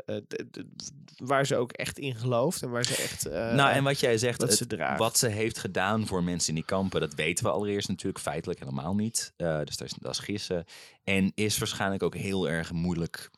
[1.17, 3.25] waar ze ook echt in gelooft en waar ze echt.
[3.25, 4.99] eh, nou, en wat jij zegt, wat het- ze draagt.
[4.99, 8.59] wat ze heeft gedaan voor mensen in die kampen, dat weten we allereerst natuurlijk feitelijk
[8.59, 9.33] helemaal niet.
[9.37, 10.65] Dus dat is, dat is gissen.
[11.03, 13.29] En is waarschijnlijk ook heel erg moeilijk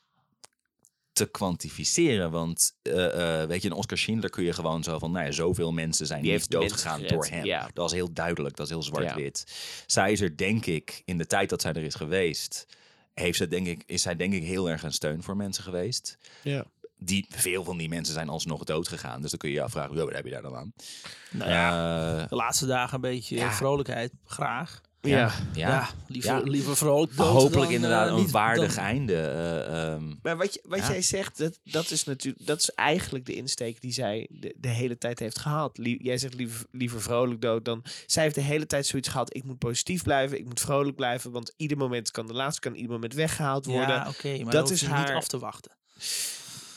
[1.13, 2.31] te kwantificeren.
[2.31, 5.31] Want eh, eh, weet je, een Oscar Schindler kun je gewoon zo van, nou ja,
[5.31, 7.45] zoveel mensen zijn Die niet doodgegaan door hem.
[7.45, 7.61] ja.
[7.61, 9.45] Dat was heel duidelijk, dat is heel zwart-wit.
[9.85, 12.65] Zij is er, denk ik, in de tijd dat zij er is geweest,
[13.13, 16.17] heeft ze, denk ik, is zij denk ik heel erg een steun voor mensen geweest.
[16.43, 16.65] ja.
[16.97, 19.21] Die, veel van die mensen zijn alsnog dood gegaan.
[19.21, 20.73] Dus dan kun je je afvragen, "Yo, wat heb je daar dan aan?
[21.31, 23.51] Nou ja, Eh, de laatste dagen een beetje Ja.
[23.51, 24.81] vrolijkheid, graag.
[25.09, 25.31] Ja.
[25.53, 25.69] ja.
[25.69, 26.39] Ja, liever, Ja.
[26.39, 29.15] liever vrolijk dood Hopelijk dan, inderdaad eh, een waardig dan- einde.
[29.15, 30.13] eh, ehm.
[30.21, 30.89] Maar wat, je, wat Ja.
[30.91, 34.67] jij zegt, dat, dat is natuurlijk, dat is eigenlijk de insteek die zij de, de
[34.67, 35.77] hele tijd heeft gehad.
[35.77, 37.83] Lie- jij zegt liever, liever vrolijk dood dan.
[38.05, 39.35] Zij heeft de hele tijd zoiets gehad.
[39.35, 42.73] Ik moet positief blijven, ik moet vrolijk blijven, want ieder moment kan de laatste, kan
[42.75, 43.95] ieder moment weggehaald worden.
[43.95, 45.71] Ja, oké, maar Dat is is niet haar- af te wachten.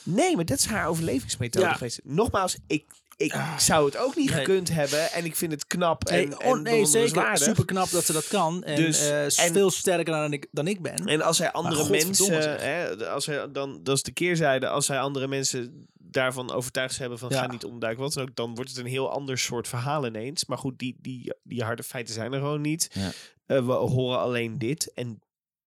[0.03, 1.73] Nee, maar dat is haar overlevingsmethode Ja.
[1.73, 2.01] geweest.
[2.05, 2.85] Nogmaals, ik,
[3.16, 4.38] ik zou het ook niet Nee.
[4.38, 7.38] gekund hebben en ik vind het knap en, Nee, en oh, nee zeker.
[7.38, 8.64] Super knap dat ze dat kan.
[8.64, 10.94] En Dus- eh, en- veel sterker dan ik, dan ik ben.
[11.06, 14.98] En als hij andere mensen, hè, als hij dan, dat is de keerzijde, als hij
[15.01, 17.40] andere mensen daarvan overtuigd hebben van Ja.
[17.40, 20.44] ga niet ontduiken, wat dan ook, dan wordt het een heel ander soort verhaal ineens.
[20.47, 22.88] Maar goed, die, die, die harde feiten zijn er gewoon niet.
[22.93, 23.10] Ja.
[23.47, 25.20] Eh, we horen alleen dit en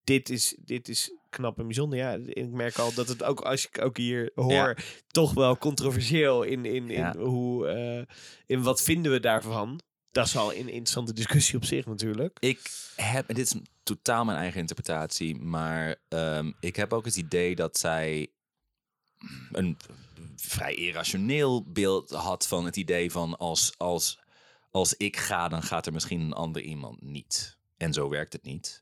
[0.07, 1.99] dit is, dit is knap en bijzonder.
[1.99, 4.77] Ja, ik merk al dat het ook als ik ook hier hoor,
[5.07, 7.17] toch wel controversieel in, in, in Ja.
[7.17, 8.15] hoe, eh,
[8.45, 9.79] in wat vinden we daarvan.
[10.11, 12.37] Dat is al een interessante discussie op zich natuurlijk.
[12.39, 12.59] Ik
[12.95, 17.55] heb, en dit is totaal mijn eigen interpretatie, maar ehm, ik heb ook het idee
[17.55, 18.27] dat zij
[19.51, 19.77] een
[20.35, 24.19] vrij irrationeel beeld had van het idee van als, als,
[24.71, 27.57] als ik ga, dan gaat er misschien een ander iemand niet.
[27.77, 28.81] En zo werkt het niet.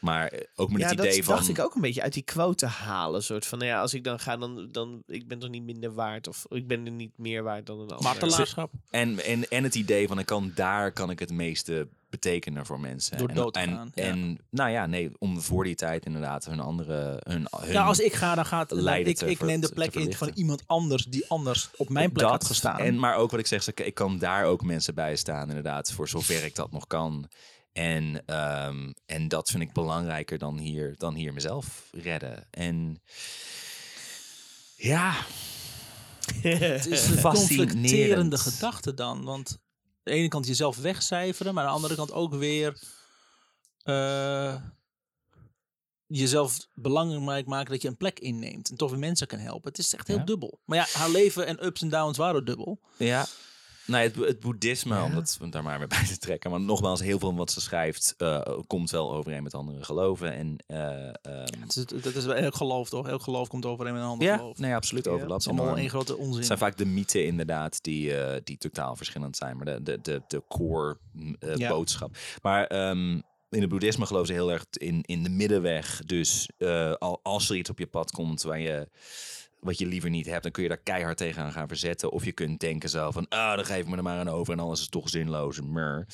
[0.00, 1.34] Maar ook met ja, het idee dat van...
[1.34, 3.22] dacht ik ook een beetje uit die quote halen.
[3.22, 5.94] soort van, nou ja, als ik dan ga, dan, dan ik ben toch niet minder
[5.94, 6.28] waard.
[6.28, 8.02] Of ik ben er niet meer waard dan een ander.
[8.02, 8.70] Martelaarschap.
[8.90, 12.80] En, en, en het idee van ik kan daar kan ik het meeste betekenen voor
[12.80, 13.18] mensen.
[13.18, 14.02] Door en, dood te en, gaan, ja.
[14.04, 17.20] En nou ja, nee, om voor die tijd inderdaad hun andere.
[17.22, 20.12] Hun, hun Ja, als ik ga, dan gaat lijden ik, ik neem de plek in
[20.14, 22.78] van iemand anders die anders op mijn plek had gestaan.
[22.78, 25.92] En, maar ook wat ik zeg, ik- ik kan daar ook mensen bij staan, inderdaad,
[25.92, 27.28] voor zover ik dat nog kan.
[27.78, 32.46] En, ehm, en dat vind ik belangrijker dan hier, dan hier mezelf redden.
[32.50, 33.02] En
[34.76, 35.14] ja,
[36.42, 39.24] Het is een conflicterende gedachte dan.
[39.24, 39.58] Want aan
[40.02, 42.82] de ene kant jezelf wegcijferen, maar aan de andere kant ook weer
[43.82, 44.62] eh,
[46.06, 49.68] jezelf belangrijk maken dat je een plek inneemt en toch weer mensen kan helpen.
[49.68, 50.24] Het is echt heel Ja.
[50.24, 50.60] dubbel.
[50.64, 52.80] Maar ja, haar leven en ups en downs waren dubbel.
[52.96, 53.26] Ja.
[53.88, 56.50] Nou, het, het boeddhisme, om dat daar maar weer bij te trekken.
[56.50, 60.32] Maar nogmaals, heel veel van wat ze schrijft eh, komt wel overeen met andere geloven.
[60.32, 63.08] En, eh, ehm, Het is, dat is wel elk geloof toch?
[63.08, 64.58] Elk geloof komt overeen met een ander ja, geloof.
[64.58, 65.40] nee, absoluut Ja, Het overlap.
[65.40, 66.36] is allemaal één grote onzin.
[66.36, 69.56] Het zijn vaak de mythen inderdaad die, eh, die totaal verschillend zijn.
[69.56, 71.36] Maar de, de, de, de core mm,
[71.68, 72.16] boodschap.
[72.42, 73.12] Maar ehm,
[73.50, 76.00] in het boeddhisme geloven ze heel erg in, in de middenweg.
[76.06, 76.48] Dus
[76.98, 78.88] al, als er iets op je pad komt waar je,
[79.60, 80.42] wat je liever niet hebt...
[80.42, 82.10] dan kun je daar keihard tegen gaan verzetten.
[82.10, 84.52] Of je kunt denken zo van, ah, dan geef ik me er maar aan over...
[84.52, 85.60] en alles is toch zinloos.
[85.60, 86.06] Mer.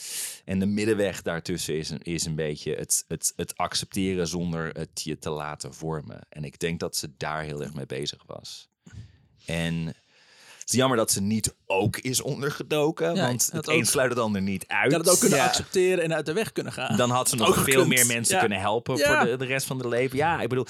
[0.44, 4.28] En de middenweg daartussen is een, is een beetje het, het, het accepteren...
[4.28, 6.20] zonder het je te laten vormen.
[6.28, 8.68] En ik denk dat ze daar heel erg mee bezig was.
[9.46, 9.94] En
[10.64, 13.14] het is jammer dat ze niet ook is ondergedoken.
[13.14, 14.90] Ja, want dat het een sluit het ander niet uit.
[14.90, 15.44] Je had het ook kunnen Ja.
[15.44, 16.96] accepteren en uit de weg kunnen gaan.
[16.96, 17.88] Dan had ze nog veel gekund.
[17.88, 18.40] meer mensen Ja.
[18.40, 19.18] kunnen helpen Ja.
[19.20, 20.16] voor de, de rest van de leven.
[20.16, 20.66] Ja, ik bedoel...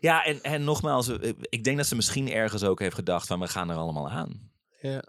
[0.00, 3.40] Ja, en, en nogmaals, eh, ik denk dat ze misschien ergens ook heeft gedacht van...
[3.40, 4.50] we gaan er allemaal aan.
[4.80, 5.02] Ja.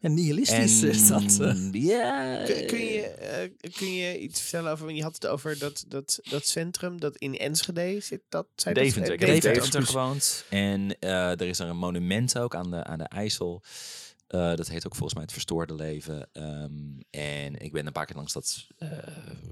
[0.00, 1.40] Ja, nihilistisch is dat.
[1.40, 1.72] eh.
[1.72, 2.42] Ja...
[2.44, 6.20] Kun, kun je, eh, kun je iets vertellen over, je had het over dat, dat,
[6.30, 9.12] dat centrum dat in Enschede zit, dat dat- Deventer.
[9.12, 9.82] Ik heb in Deventer.
[9.86, 10.44] Gewoond.
[10.50, 13.62] En eh, er is er een monument ook aan de, aan de IJssel.
[14.26, 16.28] Eh, dat heet ook volgens mij het verstoorde leven.
[16.32, 16.72] Ehm,
[17.10, 18.66] en ik ben een paar keer langs dat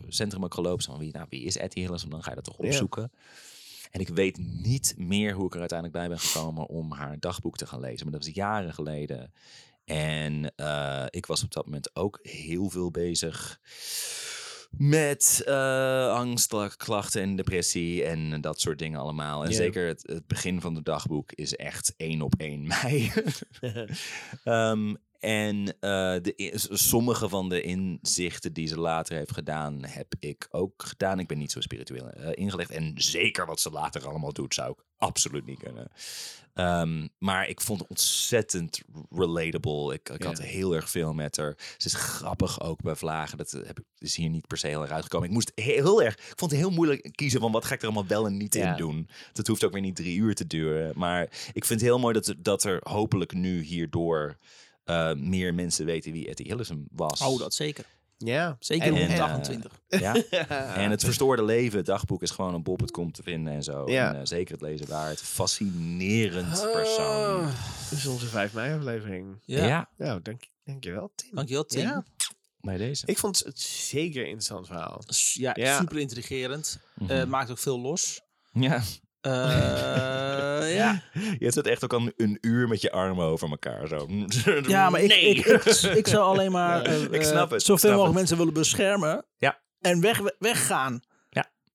[0.09, 0.83] centrum ook gelopen.
[0.83, 2.11] Zo Van wie, nou, wie is Etty Hillesum?
[2.11, 2.67] Dan ga je dat toch Ja.
[2.67, 3.13] opzoeken.
[3.91, 7.57] En ik weet niet meer hoe ik er uiteindelijk bij ben gekomen om haar dagboek
[7.57, 8.03] te gaan lezen.
[8.05, 9.33] Maar dat was jaren geleden.
[9.85, 13.61] En eh, ik was op dat moment ook heel veel bezig
[14.71, 19.45] met eh angstklachten en depressie en dat soort dingen allemaal.
[19.45, 23.13] En zeker het, het begin van het dagboek is echt één op één mij.
[24.45, 24.95] Ehm,
[25.25, 30.83] en eh, de, sommige van de inzichten die ze later heeft gedaan, heb ik ook
[30.83, 31.19] gedaan.
[31.19, 32.71] Ik ben niet zo spiritueel eh, ingelegd.
[32.71, 35.91] En zeker wat ze later allemaal doet, zou ik absoluut niet kunnen.
[36.55, 39.95] Ehm, maar ik vond het ontzettend relatable.
[39.95, 41.55] Ik, ik had heel erg veel met haar.
[41.77, 43.39] Ze is grappig ook bij vlagen.
[43.39, 45.29] Dat heb ik, is hier niet per se heel erg uitgekomen.
[45.29, 46.15] Ik moest heel erg.
[46.15, 48.55] Ik vond het heel moeilijk kiezen van wat ga ik er allemaal wel en niet
[48.55, 49.09] in doen.
[49.33, 50.93] Dat hoeft ook weer niet drie uur te duren.
[50.97, 51.23] Maar
[51.53, 54.39] ik vind het heel mooi dat, dat er hopelijk nu hierdoor
[54.85, 57.21] eh, meer mensen weten wie Etty Hillesum was.
[57.21, 57.85] Oh, dat zeker.
[58.19, 58.57] Ja.
[58.61, 59.73] Zeker En- op en, 28.
[59.89, 60.15] Ja?
[60.75, 63.91] En het verstoorde leven, het dagboek is gewoon op bol.com te vinden en zo.
[63.91, 64.09] Ja.
[64.15, 65.21] En, eh, zeker het lezen waard.
[65.21, 67.47] Fascinerend persoon.
[67.91, 69.37] Dit is onze 5 mei aflevering.
[69.45, 69.67] Ja.
[69.67, 71.31] ja, Nou, dank, dankjewel Tim.
[71.35, 71.81] Dankjewel, Tim.
[71.83, 72.05] Ja.
[72.61, 73.07] bij deze.
[73.07, 75.03] Ik vond het zeker een interessant verhaal.
[75.33, 75.79] Ja, Ja.
[75.79, 76.79] super intrigerend.
[76.95, 77.11] Mhm.
[77.11, 78.21] Eh, maakt ook veel los.
[78.53, 78.83] ja.
[79.25, 81.01] Eh, ja.
[81.39, 83.89] Je zit echt ook al een uur met je armen over elkaar.
[83.89, 84.09] Zo.
[84.67, 85.21] ja, maar ik, Nee.
[85.35, 88.05] ik, ik, ik zou alleen maar eh, Ik snap eh, het, zoveel ik snap mogelijk
[88.05, 88.15] het.
[88.15, 89.25] mensen willen beschermen.
[89.39, 89.63] Ja.
[89.81, 91.01] En weg, weggaan.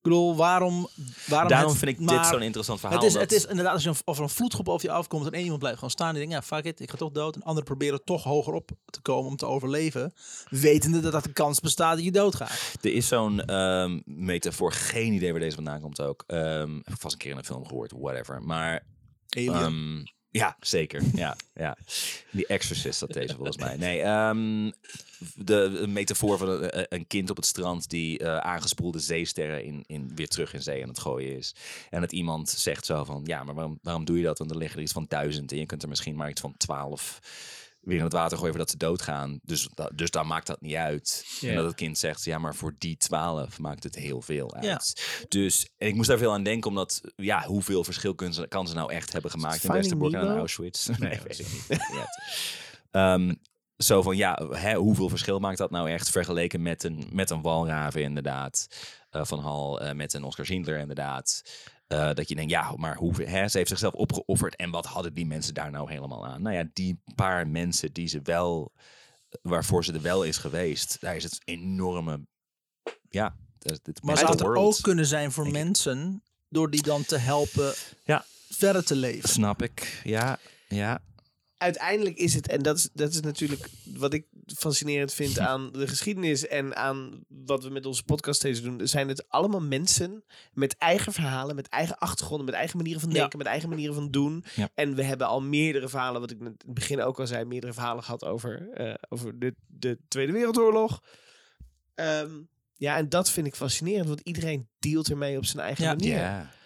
[0.09, 0.87] Bedoel, waarom...
[1.27, 2.97] waarom Daarom het- vind ik maar dit zo'n interessant verhaal.
[2.99, 5.25] Het is, het is inderdaad, als, je een, als er een vloedgroep over je afkomt
[5.25, 6.13] en één iemand blijft gewoon staan.
[6.13, 7.35] Die denkt, ja, fuck it, ik ga toch dood.
[7.35, 10.13] En anderen proberen toch hoger op te komen om te overleven.
[10.49, 12.59] Wetende dat dat de kans bestaat dat je doodgaat.
[12.81, 16.23] Er is zo'n ehm, metafoor, geen idee waar deze vandaan komt ook.
[16.27, 18.41] Ehm, heb ik vast een keer in een film gehoord, whatever.
[18.43, 18.83] Maar
[19.29, 21.01] Ehm, ja, zeker.
[21.13, 21.77] Ja, ja.
[22.31, 23.77] Die Exorcist dat deze volgens mij.
[23.77, 24.71] Nee, ehm,
[25.35, 30.11] de, metafoor van een, een kind op het strand die eh, aangespoelde zeesterren in, in,
[30.15, 31.55] weer terug in zee aan het gooien is.
[31.89, 34.37] En dat iemand zegt zo van, ja, maar waarom, waarom doe je dat?
[34.37, 36.57] Want er liggen er iets van duizend en je kunt er misschien maar iets van
[36.57, 37.19] twaalf
[37.79, 39.39] weer in het water gooien voordat ze doodgaan.
[39.43, 41.25] Dus, da- dus dan maakt dat niet uit.
[41.41, 44.69] En dat het kind zegt, ja, maar voor die twaalf maakt het heel veel Ja.
[44.71, 45.25] uit.
[45.29, 48.67] Dus en ik moest daar veel aan denken, omdat, ja, hoeveel verschil kunnen ze, kan
[48.67, 50.37] ze nou echt hebben gemaakt in Westerbork en?
[50.37, 50.87] Auschwitz?
[50.87, 51.79] Nee, weet ik niet.
[52.91, 53.33] Ehm,
[53.77, 57.41] zo van, ja, hè, hoeveel verschil maakt dat nou echt vergeleken met een, met een
[57.41, 58.67] walraven inderdaad.
[59.09, 61.43] eh, van Hal eh, met een Oscar Schindler inderdaad.
[61.89, 64.55] Eh, dat je denkt, ja, maar hoeveel, hè, ze heeft zichzelf opgeofferd.
[64.55, 66.41] En wat hadden die mensen daar nou helemaal aan?
[66.41, 68.71] Nou ja, die paar mensen die ze wel,
[69.41, 72.25] waarvoor ze er wel is geweest, daar is het enorme,
[73.09, 73.35] ja.
[73.59, 74.57] dat- dit Maar zou het world.
[74.75, 78.25] ook kunnen zijn voor mensen door die dan te helpen Ja.
[78.49, 79.29] verder te leven?
[79.29, 81.01] Snap ik, ja, ja.
[81.57, 84.25] uiteindelijk is het, en dat is, dat is natuurlijk wat ik
[84.57, 89.07] fascinerend vind aan de geschiedenis en aan wat we met onze podcast steeds doen, zijn
[89.07, 90.23] het allemaal mensen
[90.53, 93.15] met eigen verhalen, met eigen achtergronden, met eigen manieren van Ja.
[93.15, 94.43] denken, met eigen manieren van doen.
[94.55, 94.69] Ja.
[94.75, 97.73] En we hebben al meerdere verhalen, wat ik in het begin ook al zei, meerdere
[97.73, 101.03] verhalen gehad over, eh, over de, de Tweede Wereldoorlog.
[101.95, 102.31] Ehm,
[102.75, 105.89] ja, en dat vind ik fascinerend, want iedereen dealt ermee op zijn eigen Ja.
[105.89, 106.57] manier.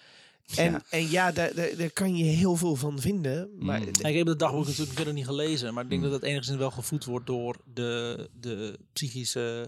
[0.56, 0.82] En Ja.
[0.90, 3.50] en ja, daar, daar, daar kan je heel veel van vinden.
[3.60, 3.88] Maar Mm.
[3.88, 6.12] ik heb het dagboek natuurlijk verder niet gelezen, maar ik denk Hmm.
[6.12, 9.68] dat het enigszins wel gevoed wordt door de, de psychische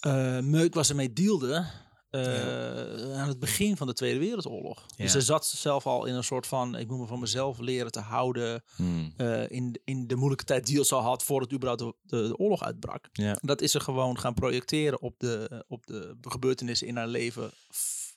[0.00, 1.66] eh meuk waar ze mee dealde
[2.10, 4.84] eh, aan het begin van de Tweede Wereldoorlog.
[4.96, 5.02] Ja.
[5.04, 7.92] Dus ze zat zelf al in een soort van, ik moet me van mezelf leren
[7.92, 9.12] te houden Hmm.
[9.16, 12.36] eh, in, in de moeilijke tijd die ze al had voordat überhaupt de, de, de
[12.36, 13.08] oorlog uitbrak.
[13.12, 13.38] Ja.
[13.42, 17.50] Dat is ze gewoon gaan projecteren op de, op de gebeurtenissen in haar leven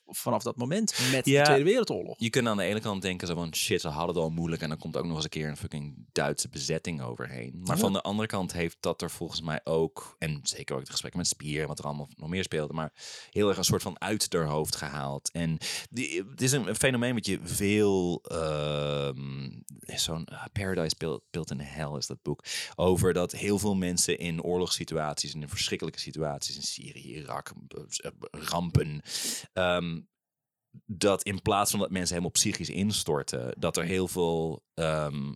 [0.06, 1.40] vanaf dat moment met Ja.
[1.40, 2.14] de Tweede Wereldoorlog.
[2.18, 4.62] Je kunt aan de ene kant denken zo van shit, ze hadden het al moeilijk
[4.62, 7.60] en dan komt ook nog eens een keer een fucking Duitse bezetting overheen.
[7.64, 7.80] Maar Ja.
[7.82, 11.14] van de andere kant heeft dat er volgens mij ook, en zeker ook het gesprek
[11.14, 12.92] met Spier en wat er allemaal nog meer speelde, maar
[13.30, 15.30] heel erg een soort van uit haar hoofd gehaald.
[15.30, 15.58] En
[15.90, 19.50] die, het is een, een fenomeen wat je veel, ehm,
[19.96, 24.18] zo'n ah, Paradise Built, Built in Hell is dat boek, over dat heel veel mensen
[24.18, 27.52] in oorlogssituaties en in verschrikkelijke situaties in Syrië, Irak,
[28.30, 29.00] rampen,
[29.52, 29.95] ehm,
[30.86, 34.62] dat in plaats van dat mensen helemaal psychisch instorten, dat er heel veel.
[34.74, 35.32] ehm,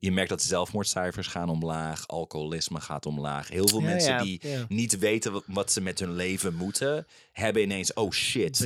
[0.00, 3.48] je merkt dat zelfmoordcijfers gaan omlaag, alcoholisme gaat omlaag.
[3.48, 4.64] Heel veel Ja, mensen ja, die ja.
[4.68, 8.56] niet weten wat, ze met hun leven moeten, hebben ineens, oh shit,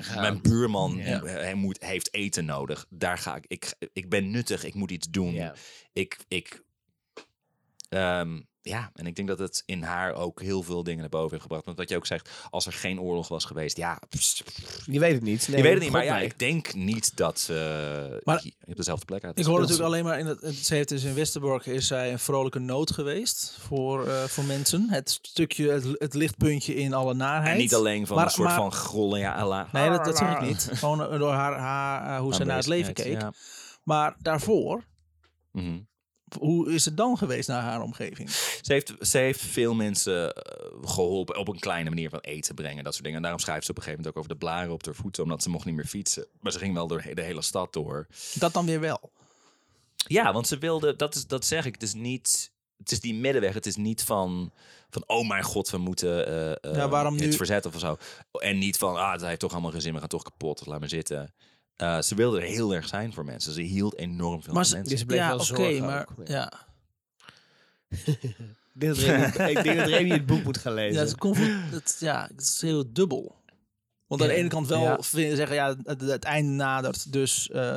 [0.00, 0.20] gaan.
[0.20, 2.86] mijn buurman hij, moet, heeft eten nodig.
[2.90, 3.74] Daar ga ik, ik.
[3.92, 5.32] Ik ben nuttig, ik moet iets doen.
[5.32, 5.54] Ja.
[5.92, 6.62] Ik, ik,
[7.88, 11.30] ehm, ja, en ik denk dat het in haar ook heel veel dingen naar boven
[11.30, 11.64] heeft gebracht.
[11.64, 14.42] Want wat je ook zegt, als er geen oorlog was geweest, ja, pst,
[14.84, 15.44] Je weet het niet.
[15.44, 15.90] je weet het niet.
[15.90, 19.86] Maar ja, ik denk niet dat ze Maar- op dezelfde plek uit Ik hoor natuurlijk
[19.86, 23.56] alleen maar in het, ze heeft dus in Westerbork is zij een vrolijke noot geweest
[23.60, 24.86] voor, eh, voor mensen.
[24.90, 27.52] Het stukje, het, het lichtpuntje in alle naarheid.
[27.54, 29.72] En niet alleen van Maar- een soort maar- van grollen, ja, Allah.
[29.72, 30.68] Nee, dat, dat zeg ik niet.
[30.72, 33.20] Gewoon eh, door haar, haar eh, hoe ze naar het leven keek.
[33.20, 33.32] Ja.
[33.84, 34.84] Maar daarvoor,
[35.52, 35.78] Mhm.
[36.38, 38.30] Hoe is het dan geweest naar haar omgeving?
[38.30, 42.84] Ze heeft, ze heeft veel mensen eh, geholpen op een kleine manier van eten brengen.
[42.84, 43.18] Dat soort dingen.
[43.18, 45.22] En daarom schrijft ze op een gegeven moment ook over de blaren op haar voeten.
[45.22, 46.26] Omdat ze mocht niet meer fietsen.
[46.40, 48.06] Maar ze ging wel door de hele stad door.
[48.34, 49.10] Dat dan weer wel.
[50.06, 53.14] Ja, want ze wilde, dat, is, dat zeg ik, het is niet, het is die
[53.14, 53.54] middenweg.
[53.54, 54.52] Het is niet van,
[54.90, 56.26] van oh mijn god, we moeten
[56.60, 57.96] eh, Ja, waarom nu- verzetten of zo.
[58.32, 60.88] En niet van, ah, het heeft toch allemaal gezin, we gaan toch kapot, laat maar
[60.88, 61.34] zitten.
[61.78, 63.52] Eh, ze wilde er heel erg zijn voor mensen.
[63.52, 64.98] Ze hield enorm veel Maar van ze, mensen.
[64.98, 66.52] ze bleef ja, wel oké, maar ook, ja.
[68.74, 71.00] Ik denk dat Remy- ik denk dat Remy het boek moet gaan Ja, lezen.
[71.00, 71.38] het, conf-
[71.70, 73.36] het, ja, het is heel dubbel.
[74.06, 74.38] Want aan de Ja.
[74.38, 74.98] ene kant wel Ja.
[75.00, 77.50] vinden, zeggen, ja, het, het einde nadert, dus...
[77.50, 77.76] eh,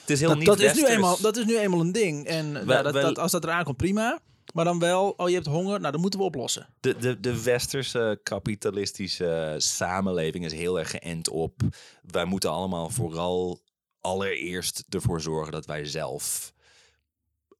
[0.00, 2.26] Het is heel dat, niet dat, is nu eenmaal, dat is nu eenmaal een ding.
[2.26, 4.20] En ja, Wel- dat, wel- dat, als dat eraan komt, prima.
[4.52, 6.66] Maar dan wel, oh je hebt honger, nou dat moeten we oplossen.
[6.80, 11.60] De, de, de westerse kapitalistische samenleving is heel erg geënt op.
[12.02, 13.60] Wij moeten allemaal vooral
[14.00, 16.52] allereerst ervoor zorgen dat wij zelf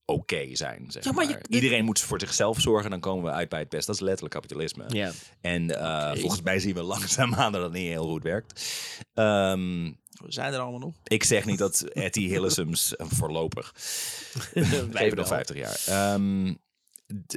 [0.04, 0.84] oké zijn.
[0.88, 3.58] Zeg Ja, maar maar je- Iedereen moet voor zichzelf zorgen, dan komen we uit bij
[3.60, 3.86] het best.
[3.86, 4.84] Dat is letterlijk kapitalisme.
[4.88, 5.10] Ja.
[5.40, 8.60] En eh, volgens mij zien we langzaamaan dat het niet heel goed werkt.
[9.14, 10.94] Ehm, We zijn er allemaal nog.
[11.04, 13.74] ik zeg niet dat Etty Hillesums voorlopig.
[15.14, 15.80] Nog 50 jaar.
[15.86, 16.56] Ehm, d-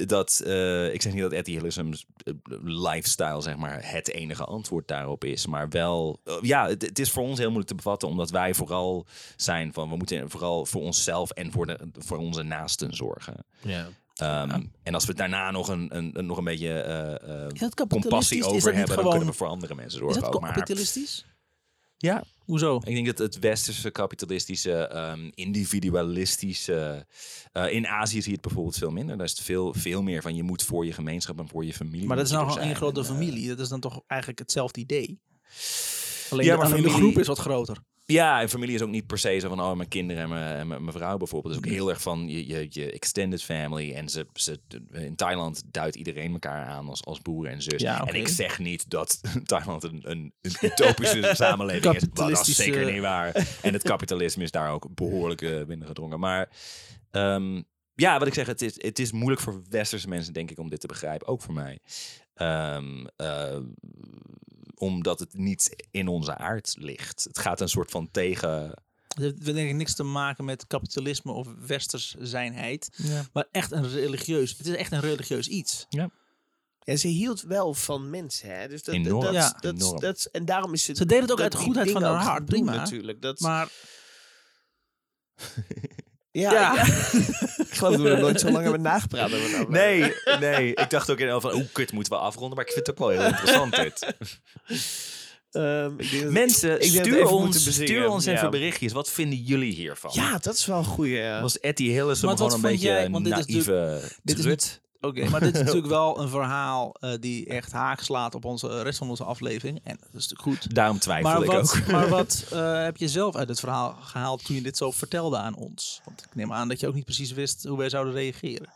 [0.06, 2.32] dat, eh, ik zeg niet dat Etty Hillesums eh,
[2.62, 5.46] lifestyle zeg maar, het enige antwoord daarop is.
[5.46, 8.08] Maar wel, eh, ja, het, het is voor ons heel moeilijk te bevatten.
[8.08, 12.42] Omdat wij vooral zijn van, we moeten vooral voor onszelf en voor, de, voor onze
[12.42, 13.44] naasten zorgen.
[13.60, 13.88] Ja.
[14.14, 16.68] Ehm, En als we daarna nog een, een, een- nog een beetje
[17.52, 18.38] Is dat compassie?
[18.38, 20.22] Is over dat hebben, dan gewoon- kunnen we voor andere mensen Is zorgen.
[20.22, 20.40] dat ook.
[20.40, 21.26] Maar, kapitalistisch?
[21.96, 22.76] Ja, Hoezo?
[22.76, 27.06] ik denk dat het westerse kapitalistische, ehm, individualistische.
[27.52, 29.16] eh, in Azië zie je het bijvoorbeeld veel minder.
[29.16, 31.72] Daar is het veel, veel meer van je moet voor je gemeenschap en voor je
[31.72, 32.06] familie.
[32.06, 33.48] Maar dat is nou gewoon één grote eh, familie.
[33.48, 35.20] Dat is dan toch eigenlijk hetzelfde idee?
[36.30, 37.78] Alleen, Ja, de, maar de groep is wat groter.
[38.06, 40.56] Ja, en familie is ook niet per se zo van oh, mijn kinderen en mijn,
[40.56, 41.54] en mijn, vrouw bijvoorbeeld.
[41.54, 43.94] Het is ook heel erg van je, je, je extended family.
[43.94, 44.60] En ze, ze,
[44.92, 47.80] in Thailand duidt iedereen elkaar aan als, als broer en zus.
[47.80, 48.04] Ja.
[48.04, 52.02] En ik zeg niet dat Thailand een, een, een utopische samenleving is.
[52.14, 53.34] Maar dat is zeker niet waar.
[53.62, 56.20] En het kapitalisme is daar ook behoorlijk uh, binnengedrongen.
[56.20, 56.48] Maar
[57.10, 57.62] ehm,
[57.94, 60.70] ja, wat ik zeg, het is, het is moeilijk voor westerse mensen, denk ik, om
[60.70, 61.26] dit te begrijpen.
[61.26, 61.78] Ook voor mij.
[62.34, 63.58] Ehm, eh,
[64.78, 67.24] omdat het niet in onze aard ligt.
[67.24, 68.72] Het gaat een soort van tegen.
[69.08, 72.98] Het heeft denk ik niks te maken met kapitalisme of westers zijnheid.
[73.32, 74.56] Maar echt een religieus.
[74.56, 75.86] Het is echt een religieus iets.
[75.88, 76.10] Ja,
[76.96, 78.68] ze hield wel van mensen, hè?
[78.68, 79.24] Dus dat, Enorm.
[79.24, 79.56] Dat, Ja.
[79.60, 80.00] dat, Enorm.
[80.00, 80.96] dat, en daarom is het.
[80.96, 82.74] Ze deed het ook uit de goedheid van haar hart, doen prima.
[82.74, 83.22] Natuurlijk.
[83.22, 83.68] Dat, Maar
[86.40, 86.82] ja,
[87.68, 89.32] ik geloof dat we er nooit zo lang hebben nagepraat.
[89.34, 89.68] over dat.
[89.68, 90.74] Nee, nee.
[90.74, 92.56] Ik dacht ook in van, hoe kut moeten we afronden.
[92.56, 94.14] Maar ik vind het ook wel heel interessant dit.
[95.50, 98.48] Ehm, ik denk dat- Mensen, ik denk stuur ons, stuur ons even Ja.
[98.48, 98.92] berichtjes.
[98.92, 100.10] Wat vinden jullie hiervan?
[100.14, 101.16] Ja, dat is wel een goeie.
[101.16, 101.40] ja.
[101.42, 101.82] Was Etty
[102.26, 104.44] wat gewoon een beetje jij- want dit is naïeve dit is
[105.06, 108.68] Oké, maar dit is natuurlijk wel een verhaal eh, die echt haak slaat op onze
[108.68, 109.80] de rest van onze aflevering.
[109.84, 110.74] En dat is natuurlijk goed.
[110.74, 111.86] Daarom twijfel Maar ik wat, ook.
[111.92, 115.36] maar wat eh, heb je zelf uit het verhaal gehaald toen je dit zo vertelde
[115.36, 116.00] aan ons?
[116.04, 118.68] Want ik neem aan dat je ook niet precies wist hoe wij zouden reageren.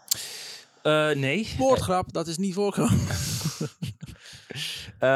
[0.83, 1.55] Eh, nee.
[1.59, 3.07] Woordgrap, dat is niet voorkomen.
[4.99, 5.09] Eh,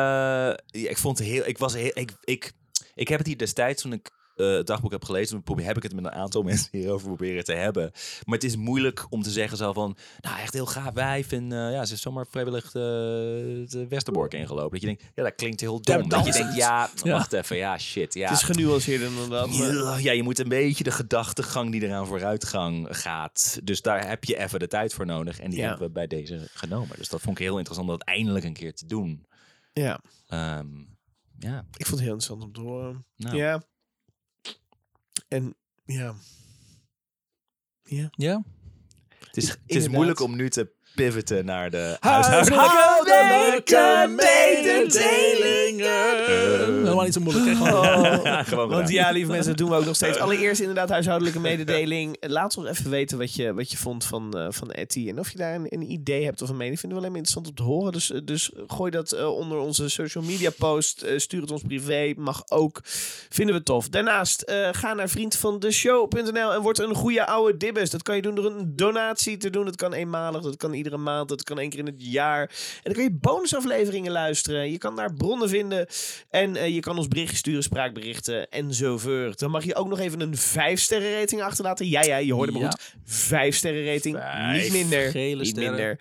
[0.66, 1.46] ja, ik vond het heel.
[1.46, 1.90] Ik was heel.
[1.94, 2.52] Ik, ik,
[2.94, 5.82] ik heb het hier destijds toen ik eh, het dagboek heb gelezen, probeer, heb ik
[5.82, 7.90] het met een aantal mensen hierover proberen te hebben.
[8.24, 11.52] Maar het is moeilijk om te zeggen zo van, nou echt heel gaaf wijf en
[11.52, 14.70] eh, ja, ze is zomaar vrijwillig de, de Westerbork ingelopen.
[14.70, 16.09] Dat je denkt, ja, dat klinkt heel dom.
[16.09, 17.12] Dat je denkt, ja, Ja.
[17.12, 18.28] wacht even, ja, shit, ja.
[18.28, 19.51] Het is genuanceerder dan dat.
[19.51, 23.59] maar- Ja, je moet een beetje de gedachtegang die eraan vooruitgang gaat.
[23.65, 25.40] Dus daar heb je even de tijd voor nodig.
[25.40, 25.69] En die Ja.
[25.69, 26.97] hebben we bij deze genomen.
[26.97, 29.27] Dus dat vond ik heel interessant om dat eindelijk een keer te doen.
[29.73, 30.66] Ja, Ehm,
[31.39, 33.06] ja, ik vond het heel interessant om te horen.
[33.16, 33.36] nou.
[33.36, 33.62] Ja.
[35.35, 36.15] En ja.
[37.82, 38.09] Ja.
[38.11, 38.43] Ja?
[39.27, 44.15] Het is, het is moeilijk om nu te pivoten naar de Huishoudelijke
[45.76, 46.82] mededelingen.
[46.82, 47.46] Helemaal niet zo moeilijk.
[47.46, 47.55] hè?
[48.44, 50.18] Gewoon- Want ja, lieve mensen, dat doen we ook nog steeds.
[50.18, 52.16] Allereerst inderdaad huishoudelijke mededeling.
[52.20, 55.09] Laat ons even weten wat je, wat je vond van, eh van Etty.
[55.09, 56.78] En of je daar een, een idee hebt of een mening.
[56.80, 57.92] Vinden we alleen maar interessant om te horen.
[57.92, 61.05] Dus, eh, dus gooi dat eh, onder onze social media post.
[61.16, 62.12] Stuur het ons privé.
[62.16, 62.80] Mag ook.
[63.28, 63.88] Vinden we tof.
[63.88, 67.90] Daarnaast ga naar vriendvandeshow.nl en word een goede oude dibbes.
[67.90, 69.64] Dat kan je doen door een donatie te doen.
[69.64, 70.42] Dat kan eenmalig.
[70.42, 71.28] Dat kan iedere maand.
[71.28, 72.40] Dat kan één keer in het jaar.
[72.40, 72.48] En
[72.82, 74.70] dan kun je bonusafleveringen luisteren.
[74.70, 75.63] Je kan daar bronnen vinden.
[76.30, 79.38] En eh, je kan ons berichtjes sturen, spraakberichten enzovoort.
[79.38, 81.88] Dan mag je ook nog even een 5 sterren rating achterlaten.
[81.88, 82.68] Ja, ja, je hoorde me Ja.
[82.70, 82.80] goed.
[83.04, 84.16] 5 sterren rating.
[84.16, 85.14] Vijf niet minder.
[85.14, 85.70] niet sterren.
[85.74, 85.98] minder.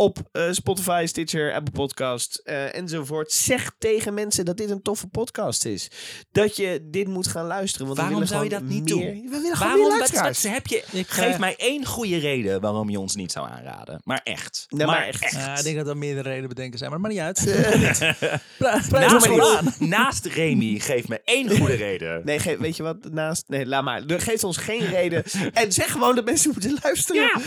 [0.00, 3.32] Op eh, Spotify, Stitcher, Apple Podcast eh, enzovoort.
[3.32, 5.90] Zeg tegen mensen dat dit een toffe podcast is.
[6.32, 7.86] Dat je dit moet gaan luisteren.
[7.86, 9.00] Want Waarom zou je dat niet meer- doen?
[9.00, 9.78] We willen gewoon Waarom?
[9.78, 10.40] meer Dat, luisteraars.
[10.42, 13.48] dat heb je, Ik, geef eh, mij één goede reden waarom je ons niet zou
[13.50, 14.00] aanraden.
[14.04, 14.66] Maar echt.
[14.68, 15.30] Nee, maar echt.
[15.30, 18.42] Ja, ik denk dat er meerdere redenen bedenken zijn, maar dat maakt niet uit.
[18.90, 22.22] Naast, naast Remy, geef me één goede reden.
[22.24, 22.96] Nee, weet je wat?
[23.10, 23.44] Naast.
[23.48, 24.02] Nee, laat maar.
[24.06, 25.24] Geef ons geen reden.
[25.52, 27.42] En zeg gewoon dat mensen moeten luisteren.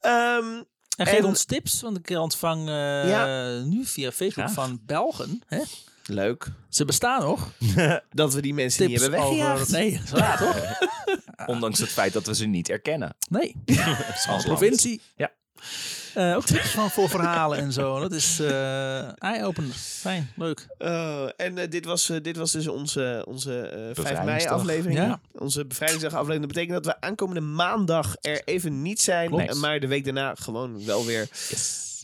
[0.00, 0.62] Ehm,
[0.98, 3.58] En geef En- ons tips, want ik ontvang eh, Ja.
[3.60, 4.52] nu via Facebook Graag.
[4.52, 5.42] van Belgen.
[5.46, 5.60] Hè?
[6.04, 6.46] leuk.
[6.68, 7.52] Ze bestaan nog.
[8.10, 9.60] Dat we die mensen Tips niet hebben weggejaagd.
[9.60, 9.72] over...
[9.72, 10.78] Nee, dat is waar, toch?
[11.54, 13.16] Ondanks het feit dat we ze niet erkennen.
[13.30, 13.54] Nee.
[14.28, 14.44] Als.
[14.44, 15.00] Provincie.
[15.16, 15.30] Ja.
[16.18, 18.00] Eh, ook tips van voor verhalen en zo.
[18.00, 19.72] Dat is eh eye-opener.
[19.74, 20.66] Fijn, leuk.
[20.78, 24.98] Oh, en eh, dit, was, eh, dit was dus onze, onze eh 5 mei aflevering.
[24.98, 25.20] Ja.
[25.32, 26.44] Onze bevrijdingsdag aflevering.
[26.44, 29.28] Dat betekent dat we aankomende maandag er even niet zijn.
[29.28, 29.48] Klopt.
[29.50, 31.28] eh, Maar de week daarna gewoon wel weer.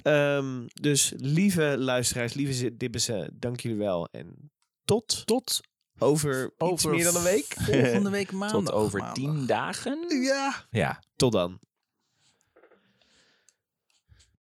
[0.03, 4.09] Ehm, dus lieve luisteraars, lieve dibbessen, dank jullie wel.
[4.13, 4.51] En
[4.85, 5.61] tot Tot
[5.99, 7.57] over, iets Over meer dan een week.
[7.61, 8.61] volgende week maandag.
[8.65, 9.15] Tot over Maandag.
[9.15, 10.23] tien dagen.
[10.23, 10.55] Ja.
[10.71, 11.03] Ja.
[11.17, 11.59] Tot dan.